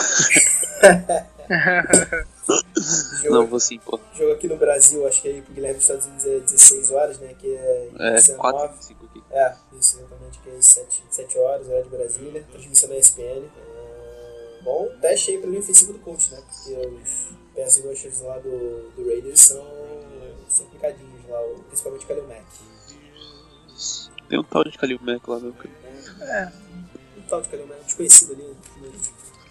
não, 3.30 3.46
vou 3.46 3.58
sim, 3.60 3.78
pô. 3.78 3.98
Jogo 4.14 4.32
aqui 4.32 4.46
no 4.48 4.56
Brasil, 4.56 5.06
acho 5.06 5.20
que 5.22 5.28
aí 5.28 5.42
pro 5.42 5.52
Guilherme 5.52 5.76
dos 5.76 5.84
Estados 5.84 6.06
Unidos 6.06 6.24
é 6.24 6.40
16 6.40 6.90
horas, 6.92 7.18
né? 7.18 7.34
Que 7.38 7.54
é, 7.54 7.90
é 7.98 8.12
19. 8.14 8.40
4, 8.40 8.82
5 8.82 9.04
aqui. 9.06 9.22
É, 9.30 9.54
isso, 9.78 9.98
exatamente, 9.98 10.38
que 10.40 10.50
é 10.50 10.60
7, 10.60 11.04
7 11.10 11.38
horas, 11.38 11.68
hora 11.68 11.82
de 11.82 11.88
Brasília. 11.88 12.44
Transmissão 12.50 12.88
da 12.88 12.96
ESPN. 12.96 13.22
É, 13.22 13.67
bom, 14.62 14.88
teste 15.00 15.30
aí 15.32 15.38
pra 15.38 15.48
linha 15.48 15.60
ofensiva 15.60 15.92
do 15.92 15.98
coach, 16.00 16.30
né? 16.32 16.40
Porque 16.40 16.74
os 16.74 17.28
pass 17.54 17.78
rushers 17.78 18.20
lá 18.20 18.38
do, 18.38 18.90
do 18.94 19.08
Raiders 19.08 19.40
são, 19.40 19.64
são 20.48 20.66
complicadinhos 20.66 21.28
lá, 21.28 21.38
principalmente 21.68 22.04
o 22.04 22.08
Kalil 22.08 22.26
Mack. 22.26 22.44
Tem 24.28 24.38
um 24.38 24.44
tal 24.44 24.64
de 24.64 24.76
Kalil 24.76 24.98
Mack 25.02 25.28
lá, 25.28 25.40
meu 25.40 25.52
cara. 25.52 25.70
É. 26.20 26.52
Um 27.18 27.22
tal 27.22 27.40
de 27.40 27.48
Kalil 27.48 27.66
Mack, 27.66 27.84
desconhecido 27.84 28.32
ali. 28.32 28.56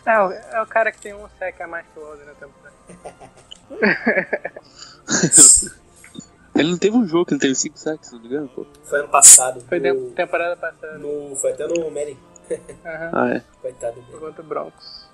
É, 0.05 0.57
é 0.57 0.61
o 0.61 0.65
cara 0.65 0.91
que 0.91 1.01
tem 1.01 1.13
um 1.13 1.27
sec 1.37 1.59
a 1.59 1.67
mais 1.67 1.85
que 1.87 1.99
o 1.99 2.03
outro 2.03 2.25
na 2.25 2.33
temporada. 2.39 2.77
ele 6.55 6.71
não 6.71 6.77
teve 6.77 6.95
um 6.95 7.05
jogo 7.05 7.25
que 7.25 7.33
ele 7.33 7.41
teve 7.41 7.55
5 7.55 7.77
sacks, 7.77 8.11
não 8.13 8.19
me 8.21 8.27
engano, 8.27 8.47
pô. 8.47 8.65
Foi 8.85 8.99
ano 8.99 9.09
passado. 9.09 9.61
Foi 9.67 9.79
no, 9.79 10.11
temporada 10.11 10.55
passada. 10.55 10.97
No, 10.97 11.35
foi 11.35 11.51
até 11.51 11.67
no 11.67 11.91
Manning. 11.91 12.17
Ah, 12.83 13.29
é. 13.35 13.43
Coitado 13.61 14.01
dele. 14.01 14.17
Contra 14.17 14.41
o 14.41 14.45
Broncos. 14.45 15.07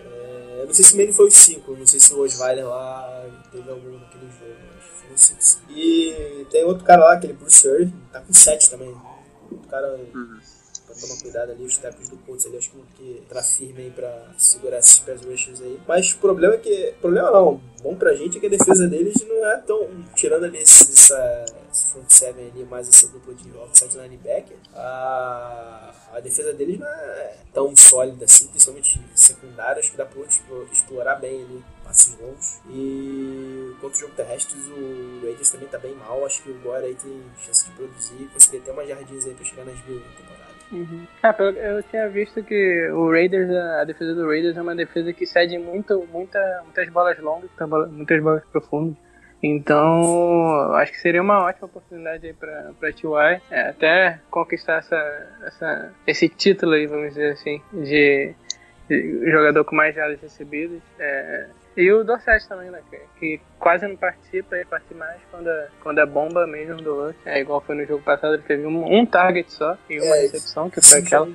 É, 0.00 0.58
eu 0.60 0.66
não 0.66 0.74
sei 0.74 0.84
se 0.84 0.94
o 0.94 0.96
Manning 0.96 1.12
foi 1.12 1.26
os 1.26 1.34
5, 1.34 1.76
não 1.76 1.86
sei 1.86 2.00
se 2.00 2.14
o 2.14 2.20
Osweiler 2.20 2.66
lá 2.66 3.26
teve 3.50 3.70
algum 3.70 3.98
naquele 3.98 4.30
jogo, 4.30 4.56
acho 4.78 4.88
que 4.88 4.96
foi 5.06 5.14
os 5.14 5.20
5. 5.20 5.62
E 5.70 6.46
tem 6.50 6.64
outro 6.64 6.84
cara 6.84 7.04
lá, 7.04 7.12
aquele 7.14 7.34
Bruce 7.34 7.66
Irving, 7.66 7.92
tá 8.12 8.20
com 8.20 8.32
7 8.32 8.70
também. 8.70 8.94
O 9.50 9.58
cara. 9.68 9.96
Uhum 10.14 10.38
tomar 10.94 11.20
cuidado 11.20 11.52
ali, 11.52 11.64
os 11.64 11.78
tackles 11.78 12.08
do 12.08 12.16
Colts 12.18 12.46
ali, 12.46 12.56
acho 12.56 12.70
que, 12.70 12.78
que 12.96 13.18
entrar 13.18 13.42
firme 13.42 13.82
aí 13.82 13.90
pra 13.90 14.32
segurar 14.38 14.78
esses 14.78 14.98
pass 15.00 15.22
rushers 15.22 15.60
aí. 15.60 15.80
Mas 15.86 16.12
o 16.12 16.18
problema 16.18 16.54
é 16.54 16.58
que. 16.58 16.94
Problema 17.00 17.30
não, 17.30 17.60
bom 17.82 17.94
pra 17.94 18.14
gente 18.14 18.38
é 18.38 18.40
que 18.40 18.46
a 18.46 18.50
defesa 18.50 18.86
deles 18.86 19.14
não 19.26 19.46
é 19.46 19.56
tão. 19.58 19.88
Tirando 20.14 20.44
ali 20.44 20.58
esse, 20.58 20.92
essa, 20.92 21.44
esse 21.72 21.86
front 21.86 22.10
seven 22.10 22.48
ali, 22.48 22.64
mais 22.64 22.88
essa 22.88 23.08
dupla 23.08 23.34
de 23.34 23.50
offside 23.56 23.96
linebacker, 23.98 24.56
a, 24.74 25.94
a 26.12 26.20
defesa 26.20 26.52
deles 26.52 26.78
não 26.78 26.86
é 26.86 27.36
tão 27.52 27.76
sólida 27.76 28.24
assim, 28.24 28.46
principalmente 28.48 29.00
secundária. 29.14 29.80
Acho 29.80 29.90
que 29.90 29.96
dá 29.96 30.06
pra 30.06 30.22
explorar 30.72 31.16
bem 31.16 31.42
ali 31.42 31.64
passes 31.84 32.18
longos. 32.20 32.58
E 32.68 33.74
quanto 33.80 33.94
o 33.94 33.98
jogo 33.98 34.14
terrestre, 34.14 34.58
o 34.58 35.20
Raiders 35.22 35.50
também 35.50 35.68
tá 35.68 35.78
bem 35.78 35.94
mal. 35.94 36.24
Acho 36.24 36.42
que 36.42 36.50
o 36.50 36.58
Gore 36.60 36.84
aí 36.84 36.94
tem 36.94 37.22
chance 37.44 37.64
de 37.64 37.72
produzir, 37.72 38.28
conseguir 38.32 38.60
ter 38.60 38.70
umas 38.70 38.88
jardins 38.88 39.26
aí 39.26 39.34
pra 39.34 39.44
chegar 39.44 39.64
nas 39.64 39.86
mil 39.86 40.00
temporada. 40.16 40.57
Uhum. 40.70 41.06
Ah, 41.22 41.34
eu 41.38 41.82
tinha 41.84 42.08
visto 42.08 42.42
que 42.42 42.90
o 42.90 43.10
Raiders, 43.10 43.50
a 43.50 43.84
defesa 43.84 44.14
do 44.14 44.26
Raiders 44.26 44.56
é 44.56 44.62
uma 44.62 44.74
defesa 44.74 45.12
que 45.12 45.26
cede 45.26 45.58
muito, 45.58 46.06
muita, 46.12 46.60
muitas 46.64 46.88
bolas 46.90 47.18
longas, 47.18 47.50
muitas 47.90 48.22
bolas 48.22 48.44
profundas. 48.52 48.96
Então, 49.42 50.72
acho 50.74 50.92
que 50.92 50.98
seria 50.98 51.22
uma 51.22 51.44
ótima 51.44 51.66
oportunidade 51.66 52.26
aí 52.26 52.32
pra, 52.32 52.72
pra 52.78 52.92
T.Y. 52.92 53.40
É, 53.50 53.60
até 53.68 54.20
conquistar 54.30 54.78
essa, 54.78 55.28
essa, 55.44 55.92
esse 56.06 56.28
título 56.28 56.72
aí, 56.72 56.86
vamos 56.86 57.10
dizer 57.10 57.32
assim, 57.32 57.62
de, 57.72 58.34
de 58.88 59.30
jogador 59.30 59.64
com 59.64 59.76
mais 59.76 59.94
jardas 59.94 60.20
recebidas. 60.20 60.80
É, 60.98 61.46
e 61.78 61.92
o 61.92 62.02
Dorset 62.02 62.48
também, 62.48 62.72
né? 62.72 62.80
Que, 62.90 63.00
que, 63.20 63.40
quase 63.56 63.86
não 63.86 63.94
participa, 63.94 64.56
ele 64.56 64.64
participa 64.64 64.98
mais 64.98 65.20
quando 65.30 65.48
é, 65.48 65.68
quando 65.80 65.98
é 66.00 66.06
bomba 66.06 66.44
mesmo 66.44 66.82
do 66.82 66.92
Luck. 66.92 67.16
É 67.24 67.40
igual 67.40 67.60
foi 67.60 67.76
no 67.76 67.86
jogo 67.86 68.02
passado, 68.02 68.34
ele 68.34 68.42
teve 68.42 68.66
um, 68.66 68.98
um 68.98 69.06
target 69.06 69.52
só 69.52 69.78
e 69.88 70.00
uma 70.00 70.16
é, 70.16 70.22
recepção, 70.22 70.68
que 70.68 70.80
foi 70.80 70.98
aquela. 70.98 71.28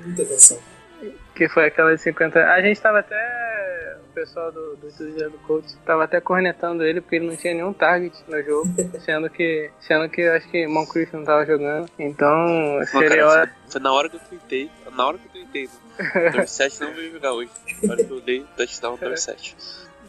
Que 1.34 1.47
foi 1.47 1.67
aquela 1.67 1.95
de 1.95 2.01
50. 2.01 2.39
A 2.39 2.62
gente 2.62 2.82
tava 2.82 2.99
até. 2.99 3.95
O 4.10 4.13
pessoal 4.13 4.51
do, 4.51 4.75
do 4.75 4.91
do, 4.91 5.29
do 5.32 5.38
coach 5.47 5.75
tava 5.86 6.03
até 6.03 6.19
cornetando 6.19 6.84
ele 6.84 6.99
porque 6.99 7.15
ele 7.15 7.27
não 7.27 7.36
tinha 7.38 7.53
nenhum 7.53 7.73
target 7.73 8.15
no 8.27 8.43
jogo, 8.43 8.67
sendo 8.99 9.29
que. 9.29 9.71
Sendo 9.79 10.10
que 10.10 10.21
eu 10.21 10.34
acho 10.34 10.49
que 10.49 10.67
Moncrief 10.67 11.13
não 11.13 11.23
tava 11.23 11.45
jogando. 11.45 11.89
Então 11.97 12.84
seria 12.88 13.25
hora. 13.25 13.56
Foi 13.69 13.79
na 13.79 13.93
hora 13.93 14.10
que 14.10 14.17
eu 14.17 14.19
tweetei. 14.19 14.69
Na 14.91 15.08
hora 15.08 15.17
que 15.17 15.25
eu 15.25 15.32
tweetei. 15.32 15.69
Né? 15.97 16.32
Dorset 16.36 16.82
não 16.82 16.93
veio 16.93 17.13
jogar 17.13 17.32
hoje. 17.32 17.49
Na 17.82 17.93
hora 17.93 18.03
que 18.03 18.12
eu 18.12 18.19
dei 18.19 18.45
touchdown 18.58 18.97
Dorset. 18.97 19.56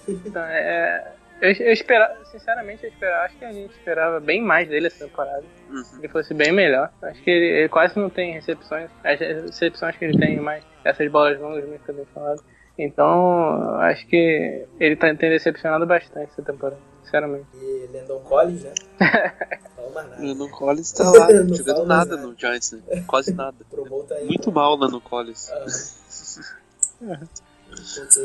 Então, 0.09 0.43
é, 0.43 1.13
eu, 1.41 1.53
eu 1.53 1.73
esperava, 1.73 2.17
sinceramente, 2.27 2.85
eu 2.85 2.91
esperava, 2.91 3.25
acho 3.25 3.37
que 3.37 3.45
a 3.45 3.53
gente 3.53 3.73
esperava 3.73 4.21
bem 4.21 4.41
mais 4.43 4.69
dele 4.69 4.87
essa 4.87 5.05
temporada. 5.05 5.45
Uhum. 5.69 5.83
Ele 5.99 6.09
fosse 6.09 6.33
bem 6.33 6.53
melhor. 6.53 6.91
Acho 7.03 7.23
que 7.23 7.31
ele, 7.31 7.59
ele, 7.59 7.69
quase 7.69 7.99
não 7.99 8.09
tem 8.09 8.33
recepções. 8.33 8.91
As 9.03 9.19
recepções 9.19 9.97
que 9.97 10.05
ele 10.05 10.19
tem 10.19 10.39
mais, 10.41 10.65
essas 10.85 11.11
bolas 11.11 11.39
longas, 11.39 11.67
muito 11.67 11.93
bem 11.93 12.07
falado. 12.15 12.43
Então, 12.79 13.77
acho 13.81 14.07
que 14.07 14.67
ele 14.81 14.97
tá, 14.97 15.15
tem 15.15 15.31
decepcionado 15.31 15.87
bastante 15.87 16.31
essa 16.33 16.43
temporada, 16.43 16.81
sinceramente. 17.05 17.47
E 17.55 17.89
Landon 17.93 18.21
Collins, 18.21 18.63
né? 18.63 18.75
Landon 20.19 20.49
Collins 20.49 20.93
tá 20.93 21.05
lá, 21.11 21.29
jogando 21.55 21.87
nada 21.87 22.17
no 22.17 22.35
Giants, 22.37 22.73
né? 22.73 23.05
Quase 23.07 23.33
nada. 23.33 23.57
Tá 24.09 24.17
aí, 24.17 24.27
Muito 24.27 24.51
mal 24.53 24.77
Landon 24.77 25.01
Collins. 25.01 25.51
Ah. 25.51 27.19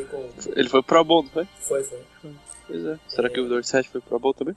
Com... 0.10 0.30
Ele 0.56 0.70
foi 0.70 0.84
pro 0.84 1.04
Bowl, 1.04 1.24
não 1.24 1.30
foi? 1.30 1.48
Foi, 1.62 1.84
foi. 1.84 2.00
Pois 2.68 2.86
é. 2.86 3.00
Será 3.08 3.28
é... 3.28 3.32
que 3.32 3.40
o 3.40 3.48
Dorset 3.48 3.90
foi 3.90 4.02
pro 4.02 4.20
Bowl 4.20 4.34
também? 4.34 4.56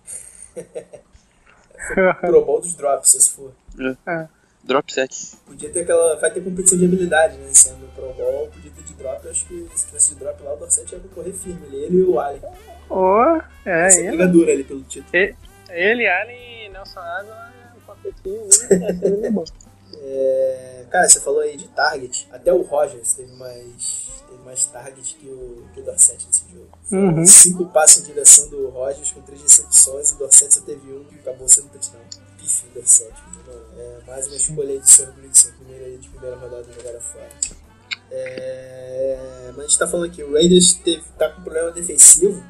pro 2.20 2.44
Bowl 2.44 2.60
dos 2.60 2.74
Drops, 2.74 3.10
se 3.10 3.30
for. 3.30 3.52
É. 3.78 4.10
é. 4.10 4.28
Drop 4.64 4.92
7. 4.92 5.36
Podia 5.44 5.70
ter 5.70 5.80
aquela. 5.80 6.16
Vai 6.16 6.30
ter 6.30 6.40
competição 6.40 6.78
de 6.78 6.84
habilidade, 6.84 7.36
né? 7.36 7.48
Sendo 7.52 7.92
Pro 7.94 8.12
Bowl, 8.12 8.48
podia 8.48 8.70
ter 8.70 8.84
de 8.84 8.94
drop. 8.94 9.28
Acho 9.28 9.44
que 9.46 9.68
se 9.74 9.86
tivesse 9.86 10.14
de 10.14 10.20
drop 10.20 10.40
lá, 10.42 10.54
o 10.54 10.56
Dorset 10.56 10.92
ia 10.92 11.00
correr 11.12 11.32
firme. 11.32 11.66
Ele, 11.66 11.76
ele 11.84 11.96
e 11.98 12.02
o 12.02 12.20
Allen. 12.20 12.40
Oh, 12.88 13.40
é. 13.66 13.86
Essa 13.86 14.02
briga 14.02 14.28
dura 14.28 14.52
ali 14.52 14.62
pelo 14.62 14.82
título. 14.82 15.10
Ele, 15.12 15.34
ele 15.68 16.06
Allen 16.06 16.66
e 16.66 16.68
Nelson 16.68 17.00
Água 17.00 17.52
competir, 17.86 18.78
né? 18.78 18.98
Ia 19.02 19.20
ser 19.20 19.30
bom. 19.30 19.44
É, 20.04 20.84
cara, 20.90 21.08
você 21.08 21.20
falou 21.20 21.40
aí 21.40 21.56
de 21.56 21.68
target. 21.68 22.28
Até 22.32 22.52
o 22.52 22.62
Rogers 22.62 23.12
teve 23.12 23.32
mais, 23.32 24.08
teve 24.32 24.42
mais 24.44 24.64
target 24.66 25.16
que 25.16 25.28
o, 25.28 25.66
que 25.72 25.80
o 25.80 25.84
Dorset 25.84 26.26
nesse 26.26 26.44
jogo. 26.52 26.68
Uhum. 26.90 27.24
Cinco 27.24 27.66
passos 27.66 28.02
em 28.02 28.06
direção 28.06 28.48
do 28.48 28.68
Rogers 28.70 29.12
com 29.12 29.20
três 29.22 29.42
recepções 29.42 30.10
e 30.10 30.14
o 30.14 30.18
Dorset 30.18 30.54
só 30.54 30.60
teve 30.62 30.92
um 30.92 31.04
que 31.04 31.16
acabou 31.16 31.48
sendo 31.48 31.68
touchdown. 31.68 32.02
Pife 32.38 32.66
do 32.68 32.74
Dorset. 32.74 33.12
É, 33.76 33.98
mais 34.06 34.26
uma 34.26 34.36
escolha 34.36 34.70
aí 34.70 34.80
de 34.80 34.90
Sr. 34.90 35.12
Gleason, 35.12 35.50
primeira, 35.58 35.98
de 35.98 36.08
primeira 36.08 36.36
rodada 36.36 36.64
jogada 36.72 37.00
fora. 37.00 37.28
É, 38.10 39.46
mas 39.48 39.58
a 39.58 39.62
gente 39.62 39.78
tá 39.78 39.86
falando 39.86 40.06
aqui, 40.06 40.22
o 40.22 40.32
Raiders 40.32 40.74
teve, 40.74 41.02
tá 41.18 41.30
com 41.30 41.42
problema 41.42 41.70
defensivo, 41.70 42.42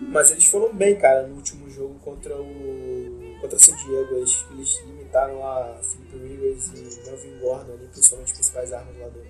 mas 0.00 0.30
eles 0.30 0.46
foram 0.46 0.74
bem, 0.74 0.96
cara, 0.96 1.26
no 1.26 1.36
último 1.36 1.70
jogo 1.70 1.94
contra 2.00 2.36
o 2.36 3.03
contra 3.44 3.56
o 3.56 3.60
San 3.60 3.76
Diego. 3.76 4.14
Eles, 4.16 4.44
eles 4.50 4.80
limitaram 4.86 5.38
lá 5.38 5.78
Philip 5.82 6.16
Rivers 6.16 6.66
e 6.68 7.06
Melvin 7.06 7.38
Gordon, 7.38 7.72
ali, 7.74 7.86
principalmente 7.88 8.30
as 8.30 8.38
principais 8.38 8.72
armas 8.72 8.98
lá 8.98 9.08
do, 9.08 9.22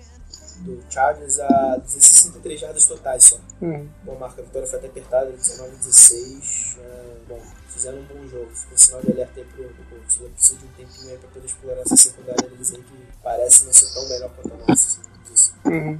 do 0.63 0.83
Chargers, 0.89 1.39
a 1.39 1.77
263 1.77 2.59
jardas 2.59 2.85
totais 2.85 3.23
só. 3.25 3.37
Uhum. 3.61 3.87
Bom, 4.03 4.17
marca, 4.17 4.41
a 4.41 4.45
vitória 4.45 4.67
foi 4.67 4.79
até 4.79 4.87
apertada, 4.87 5.31
19 5.31 5.75
16. 5.77 6.77
É, 6.79 7.15
bom, 7.27 7.41
fizeram 7.69 7.99
um 7.99 8.05
bom 8.05 8.27
jogo. 8.27 8.49
Ficou 8.51 8.77
sinal 8.77 9.01
de 9.01 9.11
alerta 9.11 9.39
aí 9.39 9.45
pro, 9.45 9.63
pro 9.63 9.85
coach. 9.85 10.19
Ele 10.21 10.29
precisa 10.29 10.59
de 10.59 10.65
um 10.65 10.69
tempinho 10.69 11.11
aí 11.11 11.17
pra 11.17 11.29
poder 11.29 11.45
explorar 11.45 11.81
essa 11.81 11.97
secundária 11.97 12.49
deles 12.49 12.73
aí 12.73 12.81
que 12.81 13.07
parece 13.21 13.65
não 13.65 13.73
ser 13.73 13.93
tão 13.93 14.07
melhor 14.09 14.31
quanto 14.35 14.53
a 14.53 14.57
nossa. 14.57 14.99
Assim. 15.33 15.51
Uhum. 15.65 15.99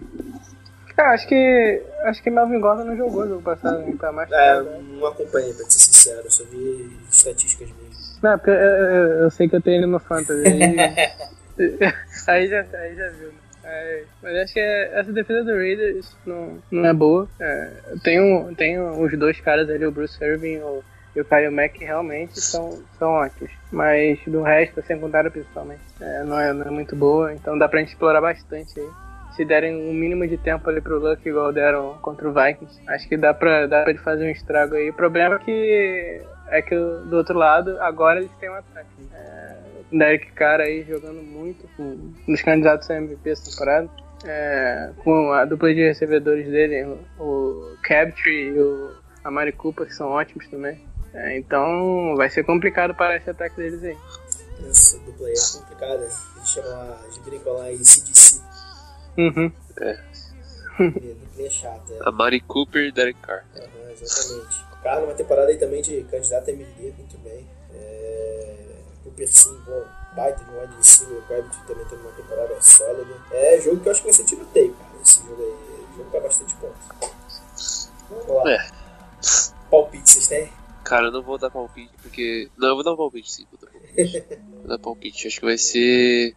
Cara, 0.96 1.12
acho 1.14 1.28
que. 1.28 1.84
Acho 2.04 2.24
que 2.24 2.30
Melvin 2.30 2.60
Gordon 2.60 2.86
não 2.86 2.96
jogou 2.98 3.24
no 3.24 3.30
jogo 3.30 3.42
passado, 3.42 3.82
ele 3.82 3.98
tá 3.98 4.12
mais 4.12 4.32
É, 4.32 4.36
tarde, 4.36 4.70
não 4.94 5.08
acompanhei, 5.08 5.54
pra 5.54 5.66
ser 5.66 5.80
sincero, 5.80 6.22
eu 6.24 6.32
só 6.32 6.44
vi 6.46 6.90
estatísticas 7.12 7.68
mesmo. 7.70 7.96
Não, 8.24 8.38
porque 8.38 8.52
eu, 8.52 8.56
eu, 8.56 9.08
eu 9.24 9.32
sei 9.32 9.50
que 9.50 9.56
eu 9.56 9.62
tenho 9.62 9.78
ele 9.78 9.86
no 9.88 10.00
Fantasy. 10.00 10.48
Aí, 10.48 10.76
aí, 12.28 12.48
já, 12.48 12.66
aí 12.74 12.96
já 12.96 13.10
viu? 13.10 13.32
É, 13.64 14.04
mas 14.22 14.36
acho 14.38 14.54
que 14.54 14.60
é- 14.60 15.00
essa 15.00 15.12
defesa 15.12 15.44
do 15.44 15.54
Raiders 15.56 16.16
não, 16.26 16.62
não 16.72 16.86
é 16.86 16.94
boa. 16.94 17.28
É, 17.40 17.70
tem, 18.04 18.22
um, 18.22 18.54
tem 18.54 18.80
os 18.80 19.18
dois 19.18 19.40
caras 19.42 19.68
ali, 19.70 19.86
o 19.86 19.92
Bruce 19.92 20.24
Irving 20.24 20.60
o, 20.60 20.84
e 21.16 21.22
o 21.22 21.26
Kyle 21.26 21.50
Mack, 21.50 21.80
que 21.80 21.84
realmente 21.86 22.40
são, 22.40 22.80
são 23.00 23.10
ótimos. 23.10 23.52
Mas 23.72 24.20
do 24.28 24.44
resto, 24.44 24.80
a 24.80 24.84
secundária 24.84 25.32
principalmente, 25.32 25.82
é, 26.00 26.24
não, 26.24 26.40
é, 26.40 26.54
não 26.54 26.68
é 26.68 26.70
muito 26.70 26.96
boa. 26.96 27.34
Então 27.34 27.58
dá 27.58 27.68
pra 27.68 27.80
gente 27.80 27.90
explorar 27.90 28.22
bastante 28.22 28.80
aí. 28.80 28.90
Se 29.36 29.44
derem 29.44 29.76
um 29.76 29.94
mínimo 29.94 30.26
de 30.28 30.38
tempo 30.38 30.70
ali 30.70 30.80
pro 30.80 30.98
Luck, 30.98 31.28
igual 31.28 31.52
deram 31.52 31.98
contra 32.02 32.30
o 32.30 32.34
Vikings, 32.34 32.80
acho 32.88 33.08
que 33.10 33.18
dá 33.18 33.34
pra, 33.34 33.68
dá 33.68 33.82
pra 33.82 33.92
ele 33.92 34.00
fazer 34.00 34.26
um 34.26 34.30
estrago 34.30 34.76
aí. 34.76 34.90
O 34.90 34.94
problema 34.94 35.36
é 35.36 35.40
que, 35.40 36.22
é 36.48 36.62
que 36.62 36.76
do 36.76 37.18
outro 37.18 37.38
lado, 37.38 37.78
agora 37.82 38.20
eles 38.20 38.32
têm 38.40 38.50
um 38.50 38.56
ataque. 38.56 38.88
É, 39.14 39.56
o 39.92 39.98
Derek 39.98 40.32
Carr 40.32 40.62
aí 40.62 40.84
jogando 40.84 41.22
muito, 41.22 41.68
nos 42.26 42.42
candidatos 42.42 42.90
a 42.90 42.96
MVP 42.96 43.30
essa 43.30 43.52
temporada. 43.52 43.90
É, 44.24 44.92
com 45.04 45.32
a 45.34 45.44
dupla 45.44 45.74
de 45.74 45.82
recebedores 45.82 46.48
dele, 46.48 46.98
o, 47.20 47.76
Crabtree 47.84 48.56
e 48.56 48.60
o 48.60 48.92
Amari 49.24 49.52
Cooper, 49.52 49.86
que 49.86 49.94
são 49.94 50.12
ótimos 50.12 50.48
também. 50.48 50.80
É, 51.14 51.38
então 51.38 52.16
vai 52.16 52.30
ser 52.30 52.44
complicado 52.44 52.96
para 52.96 53.18
esse 53.18 53.30
ataque 53.30 53.58
deles 53.58 53.84
aí. 53.84 53.98
Essa 54.68 54.98
dupla 55.00 55.28
aí 55.28 55.34
é 55.34 55.60
complicada. 55.60 56.04
Eles 56.04 56.50
chamam 56.50 56.96
eles 57.04 57.18
brincam 57.20 57.54
lá 57.54 57.72
em 57.72 57.84
CDC. 57.84 58.42
Uhum. 59.18 59.52
A 60.78 60.84
dupla 60.84 61.46
é 61.46 61.50
chata. 61.50 61.94
É. 61.94 62.00
A 62.02 62.12
Mari 62.12 62.42
Cooper 62.42 62.86
e 62.86 62.92
Derek 62.92 63.20
Carr. 63.22 63.46
Aham, 63.56 63.92
exatamente. 63.92 64.66
Carlos, 64.84 65.08
numa 65.08 65.16
temporada 65.16 65.48
aí 65.48 65.58
também 65.58 65.82
de 65.82 66.04
candidato 66.04 66.50
a 66.50 66.54
MVP, 66.54 66.94
muito 66.98 67.18
bem. 67.20 67.48
É, 67.74 68.56
o 69.06 69.12
Persim, 69.12 69.58
bom, 69.66 69.84
baita 70.16 70.44
de 70.44 70.52
um 70.52 70.62
wide 70.62 70.76
receiver, 70.76 71.18
o 71.18 71.22
Crabtree 71.24 71.68
também 71.68 71.86
teve 71.86 72.02
uma 72.02 72.12
temporada 72.12 72.62
sólida. 72.62 73.16
É 73.32 73.60
jogo 73.62 73.80
que 73.80 73.88
eu 73.88 73.92
acho 73.92 74.02
que 74.02 74.08
vai 74.08 74.14
ser 74.14 74.26
tiroteio, 74.26 74.74
cara. 74.74 75.02
Esse 75.02 75.24
jogo 75.26 75.42
aí, 75.42 75.98
jogo 75.98 76.12
pra 76.12 76.20
bastante 76.20 76.56
pontos. 76.56 77.90
Vamos 78.10 78.44
lá. 78.44 78.52
É. 78.52 78.68
Palpite, 79.72 80.12
vocês 80.12 80.28
têm? 80.28 80.52
Cara, 80.84 81.08
eu 81.08 81.12
não 81.12 81.24
vou 81.24 81.38
dar 81.38 81.50
palpite, 81.50 81.92
porque. 82.02 82.50
Não, 82.56 82.70
eu 82.70 82.76
vou 82.76 82.84
dar 82.84 82.94
um 82.94 82.98
palpite 82.98 83.32
sim, 83.32 83.48
vou 83.50 83.60
dar 83.60 83.68
palpite. 83.68 83.75
Vou 83.96 84.68
dar 84.68 84.80
palpite. 84.80 85.28
Acho 85.28 85.40
que 85.40 85.46
vai 85.46 85.58
ser 85.58 86.36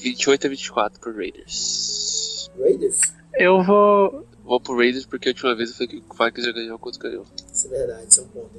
28 0.00 0.46
a 0.46 0.50
24 0.50 1.00
pro 1.00 1.16
Raiders. 1.16 2.50
Raiders? 2.58 3.00
Eu 3.34 3.62
vou. 3.62 4.26
Vou 4.42 4.60
pro 4.60 4.76
Raiders 4.76 5.06
porque 5.06 5.28
a 5.28 5.32
última 5.32 5.54
vez 5.54 5.70
eu 5.70 5.76
falei 5.76 5.88
que 5.88 6.04
o 6.08 6.24
Vikings 6.24 6.48
ia 6.48 6.52
ganhar 6.52 6.78
quanto 6.78 6.98
ganhou. 6.98 7.24
Isso 7.52 7.66
é 7.68 7.70
verdade, 7.70 8.06
isso 8.08 8.20
é 8.20 8.24
um 8.24 8.28
ponto. 8.28 8.50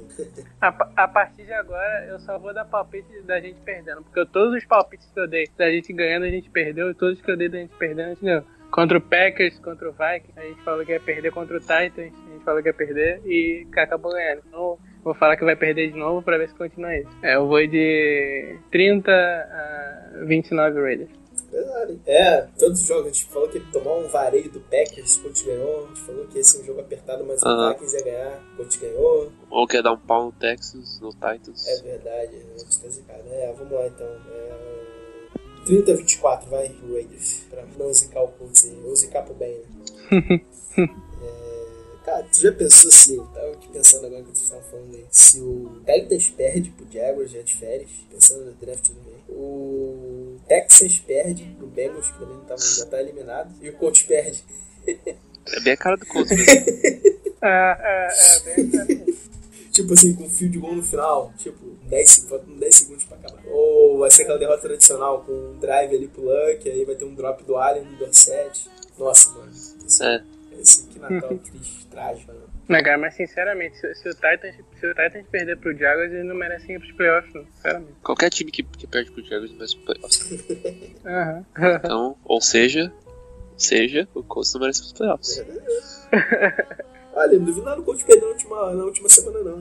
A, 0.60 0.68
a 1.04 1.08
partir 1.08 1.44
de 1.44 1.52
agora, 1.52 2.06
eu 2.06 2.18
só 2.20 2.38
vou 2.38 2.54
dar 2.54 2.64
palpite 2.64 3.20
da 3.22 3.40
gente 3.40 3.60
perdendo. 3.60 4.02
Porque 4.02 4.24
todos 4.26 4.56
os 4.56 4.64
palpites 4.64 5.06
que 5.12 5.20
eu 5.20 5.28
dei 5.28 5.46
da 5.56 5.70
gente 5.70 5.92
ganhando, 5.92 6.24
a 6.24 6.30
gente 6.30 6.48
perdeu. 6.48 6.90
E 6.90 6.94
todos 6.94 7.20
que 7.20 7.30
eu 7.30 7.36
dei 7.36 7.48
da 7.48 7.58
gente 7.58 7.74
perdendo, 7.76 8.06
a 8.06 8.08
gente 8.10 8.24
ganhou. 8.24 8.44
Contra 8.72 8.96
o 8.96 9.00
Packers, 9.02 9.58
contra 9.58 9.86
o 9.86 9.92
Vikings, 9.92 10.32
a 10.34 10.42
gente 10.44 10.62
falou 10.62 10.82
que 10.84 10.92
ia 10.92 10.98
perder 10.98 11.30
contra 11.30 11.58
o 11.58 11.60
Titans, 11.60 11.92
a 11.96 12.00
gente 12.32 12.42
falou 12.42 12.62
que 12.62 12.68
ia 12.70 12.74
perder 12.74 13.20
e 13.26 13.66
acabou 13.76 14.12
ganhando. 14.12 14.42
Então, 14.48 14.78
vou 15.04 15.12
falar 15.12 15.36
que 15.36 15.44
vai 15.44 15.54
perder 15.54 15.92
de 15.92 15.98
novo 15.98 16.22
pra 16.22 16.38
ver 16.38 16.48
se 16.48 16.54
continua 16.54 16.96
isso. 16.96 17.10
É, 17.22 17.34
eu 17.34 17.46
vou 17.46 17.64
de 17.66 18.58
30 18.70 19.12
a 19.12 20.24
29 20.24 20.80
Raiders. 20.80 21.10
Verdade. 21.50 22.00
É, 22.06 22.46
todos 22.58 22.80
os 22.80 22.86
jogos, 22.86 23.08
a 23.08 23.10
gente 23.10 23.26
falou 23.26 23.46
que 23.46 23.58
ia 23.58 23.64
tomar 23.70 23.92
um 23.92 24.08
vareio 24.08 24.50
do 24.50 24.60
Packers, 24.60 25.16
o 25.16 25.22
Colts 25.22 25.42
ganhou. 25.42 25.84
A 25.84 25.88
gente 25.88 26.00
falou 26.00 26.26
que 26.28 26.38
esse 26.38 26.56
é 26.56 26.60
um 26.62 26.64
jogo 26.64 26.80
apertado, 26.80 27.24
mas 27.26 27.42
o 27.42 27.46
Aham. 27.46 27.72
Vikings 27.74 27.96
ia 27.98 28.04
ganhar, 28.04 28.40
o 28.54 28.56
Colts 28.56 28.76
ganhou. 28.76 29.32
Ou 29.50 29.66
quer 29.66 29.82
dar 29.82 29.92
um 29.92 29.98
pau 29.98 30.24
no 30.24 30.32
Texas, 30.32 30.98
no 30.98 31.10
Titans. 31.10 31.68
É 31.68 31.82
verdade, 31.82 32.36
a 32.54 32.58
gente 32.58 32.80
tá 32.80 32.88
zicado. 32.88 33.22
É, 33.30 33.52
vamos 33.52 33.70
lá 33.70 33.86
então. 33.86 34.06
É... 34.06 34.81
30 35.64 35.92
a 35.92 35.96
24, 35.96 36.50
vai, 36.50 36.68
pro 36.68 36.94
Raiders. 36.94 37.40
Pra 37.50 37.64
não 37.78 37.92
zicar 37.92 38.22
o 38.22 38.28
Colts 38.28 38.64
aí, 38.64 38.80
ou 38.84 38.96
zicar 38.96 39.22
pro 39.22 39.34
bem, 39.34 39.60
né? 40.10 40.40
É, 40.74 41.72
Cara, 42.04 42.24
tu 42.24 42.40
já 42.40 42.50
pensou 42.52 42.90
se. 42.90 43.16
Tava 43.16 43.52
aqui 43.52 43.68
pensando 43.68 44.06
agora 44.06 44.22
que 44.22 44.30
vocês 44.30 44.42
estavam 44.42 44.64
falando 44.64 44.94
aí. 44.94 45.04
Se 45.10 45.38
o 45.40 45.80
Titans 45.86 46.28
perde 46.30 46.70
pro 46.70 46.90
Jaguars 46.90 47.30
já 47.30 47.42
de 47.42 47.54
férias, 47.54 47.90
pensando 48.10 48.44
no 48.46 48.52
draft 48.54 48.88
também. 48.88 49.22
O 49.28 50.40
Texans 50.48 50.98
perde 50.98 51.44
pro 51.56 51.66
Bengals, 51.66 52.10
que 52.10 52.18
também 52.18 52.36
não 52.36 52.44
tava, 52.44 52.60
já 52.60 52.86
tá 52.86 53.00
eliminado. 53.00 53.54
E 53.60 53.68
o 53.68 53.72
Colts 53.74 54.02
perde. 54.02 54.44
É 54.86 55.60
bem 55.60 55.72
a 55.72 55.76
cara 55.76 55.96
do 55.96 56.06
Colts 56.06 56.30
mesmo. 56.30 57.22
É, 57.44 57.76
é, 57.80 58.08
é 58.08 58.54
bem 58.54 58.80
assim. 58.80 59.18
Tipo 59.72 59.94
assim, 59.94 60.14
com 60.14 60.24
um 60.24 60.28
fio 60.28 60.50
de 60.50 60.58
gol 60.58 60.74
no 60.76 60.82
final, 60.82 61.32
tipo, 61.38 61.58
10, 61.88 62.10
se- 62.10 62.28
faltam 62.28 62.54
10 62.58 62.74
segundos 62.74 63.04
pra 63.04 63.16
acabar. 63.16 63.42
Ou 63.46 63.98
vai 64.00 64.10
ser 64.10 64.22
aquela 64.24 64.38
derrota 64.38 64.60
tradicional 64.68 65.22
com 65.24 65.32
um 65.32 65.58
drive 65.58 65.96
ali 65.96 66.08
pro 66.08 66.22
Luck, 66.22 66.68
aí 66.70 66.84
vai 66.84 66.94
ter 66.94 67.04
um 67.06 67.14
drop 67.14 67.42
do 67.44 67.56
Allen 67.56 67.82
no 67.84 67.96
Dorset. 67.96 68.68
Nossa, 68.98 69.30
mano. 69.30 69.50
Esse, 69.50 70.04
É. 70.04 70.22
esse 70.60 70.86
que 70.88 70.98
Natal 70.98 71.38
triste, 71.42 71.86
trágico, 71.86 72.32
né? 72.32 72.38
Não, 72.68 72.82
cara, 72.82 72.96
mas 72.98 73.14
sinceramente, 73.14 73.76
se, 73.78 73.94
se 73.94 74.08
o 74.08 74.14
Titans, 74.14 74.54
se 74.78 74.86
o 74.86 74.94
Titans 74.94 75.26
perder 75.30 75.56
pro 75.58 75.76
Jaguars, 75.76 76.12
eles 76.12 76.24
não 76.26 76.34
merecem 76.36 76.76
ir 76.76 76.78
pros 76.78 76.92
playoffs, 76.92 77.34
não. 77.34 77.44
Sinceramente. 77.56 77.92
Qualquer 78.02 78.30
time 78.30 78.50
que, 78.52 78.62
que 78.62 78.86
perde 78.86 79.10
pro 79.10 79.24
Jaguars 79.24 79.52
merece 79.52 79.76
pro 79.76 79.86
playoffs. 79.94 80.30
Aham. 81.04 81.46
Então, 81.76 82.16
ou 82.24 82.40
seja, 82.40 82.92
seja, 83.56 84.06
o 84.14 84.22
Colts 84.22 84.52
não 84.54 84.60
merece 84.60 84.82
os 84.82 84.92
playoffs. 84.92 85.42
Olha, 87.14 87.38
não 87.38 87.44
duvido 87.44 87.64
nada 87.64 87.76
do 87.76 87.82
Coach 87.82 88.04
perder 88.04 88.22
na 88.22 88.28
última, 88.28 88.74
na 88.74 88.84
última 88.84 89.08
semana, 89.08 89.38
não. 89.40 89.60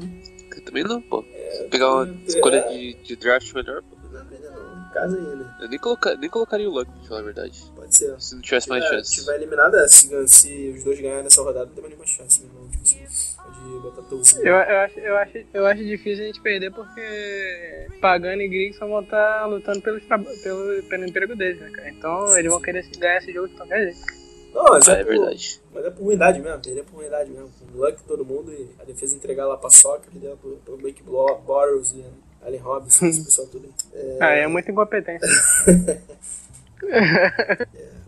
Eu 0.56 0.62
também 0.66 0.84
não, 0.84 1.02
pô. 1.02 1.24
Pegar 1.70 1.90
uma 1.94 2.08
é, 2.08 2.14
escolha 2.28 2.62
de, 2.70 2.94
de 2.96 3.16
draft 3.16 3.54
melhor, 3.54 3.82
pô. 3.84 3.98
Não, 4.12 4.22
ainda 4.22 4.50
não. 4.52 4.72
Em 4.90 4.94
casa 4.94 5.18
ainda. 5.18 5.56
Eu 5.62 5.70
nem, 5.70 5.80
coloca, 5.80 6.16
nem 6.16 6.30
colocaria 6.30 6.70
o 6.70 6.74
Luck, 6.74 6.90
pra 6.92 7.08
falar 7.08 7.20
a 7.22 7.24
verdade. 7.24 7.62
Pode 7.76 7.96
ser. 7.96 8.20
Se 8.22 8.36
não 8.36 8.42
tivesse 8.42 8.68
mais 8.70 8.84
Se 8.84 8.90
chance. 8.90 9.16
tiver 9.22 9.36
eliminado, 9.36 9.76
é, 9.78 9.88
se, 9.88 10.28
se 10.28 10.74
os 10.78 10.84
dois 10.84 11.00
ganharem 11.00 11.24
nessa 11.24 11.42
rodada, 11.42 11.66
não 11.68 11.74
tem 11.74 11.82
mais 11.84 11.92
nenhuma 11.94 12.08
chance, 12.08 12.42
meu 12.42 12.50
irmão. 12.50 12.70
Tipo 12.70 12.84
assim, 12.84 13.36
pode 13.38 13.82
botar 13.82 14.02
torcida. 14.10 14.42
Eu, 14.42 14.56
eu, 14.56 14.78
acho, 14.80 15.00
eu, 15.00 15.18
acho, 15.18 15.38
eu 15.54 15.66
acho 15.66 15.84
difícil 15.86 16.24
a 16.24 16.28
gente 16.28 16.42
perder 16.42 16.72
porque 16.72 17.88
Pagano 18.02 18.42
e 18.42 18.48
Grigson 18.48 18.88
vão 18.88 19.02
estar 19.02 19.46
lutando 19.46 19.82
pelos 19.82 20.04
traba- 20.06 20.32
pelo, 20.44 20.84
pelo 20.84 21.06
emprego 21.06 21.36
deles, 21.36 21.60
né, 21.62 21.70
cara? 21.72 21.90
Então 21.90 22.38
eles 22.38 22.52
vão 22.52 22.62
querer 22.62 22.86
ganhar 22.98 23.18
esse 23.18 23.32
jogo 23.32 23.48
de 23.50 23.56
qualquer 23.56 23.92
jeito. 23.94 24.21
Não, 24.54 24.64
mas 24.66 24.88
Ah, 24.90 24.98
é, 24.98 25.02
é 25.02 25.04
por- 25.04 25.10
verdade. 25.10 25.62
Mas 25.74 25.86
é 25.86 25.90
por 25.92 26.04
ruindade 26.04 26.40
mesmo, 26.42 26.60
perder 26.62 26.84
por 26.84 26.96
ruindade 26.98 27.30
mesmo. 27.30 27.50
Com 27.60 27.78
o 27.78 27.82
Luck 27.86 28.04
todo 28.04 28.26
mundo 28.26 28.52
e 28.54 28.70
a 28.80 28.84
defesa 28.84 29.16
entregar 29.16 29.46
lá 29.48 29.58
pra 29.58 29.70
Soca, 29.70 30.10
que 30.12 30.20
deu 30.20 30.36
pro, 30.38 30.58
pro 30.58 30.78
Blake 30.78 31.02
Bortles 31.04 31.92
e 31.94 32.04
Allen 32.44 32.60
Robinson, 32.60 33.06
esse 33.06 33.24
pessoal 33.24 33.48
tudo 33.48 33.66
aí. 33.68 33.72
É, 33.94 34.18
Ah, 34.22 34.30
é 34.32 34.48
muita 34.48 34.72
incompetência. 34.72 35.28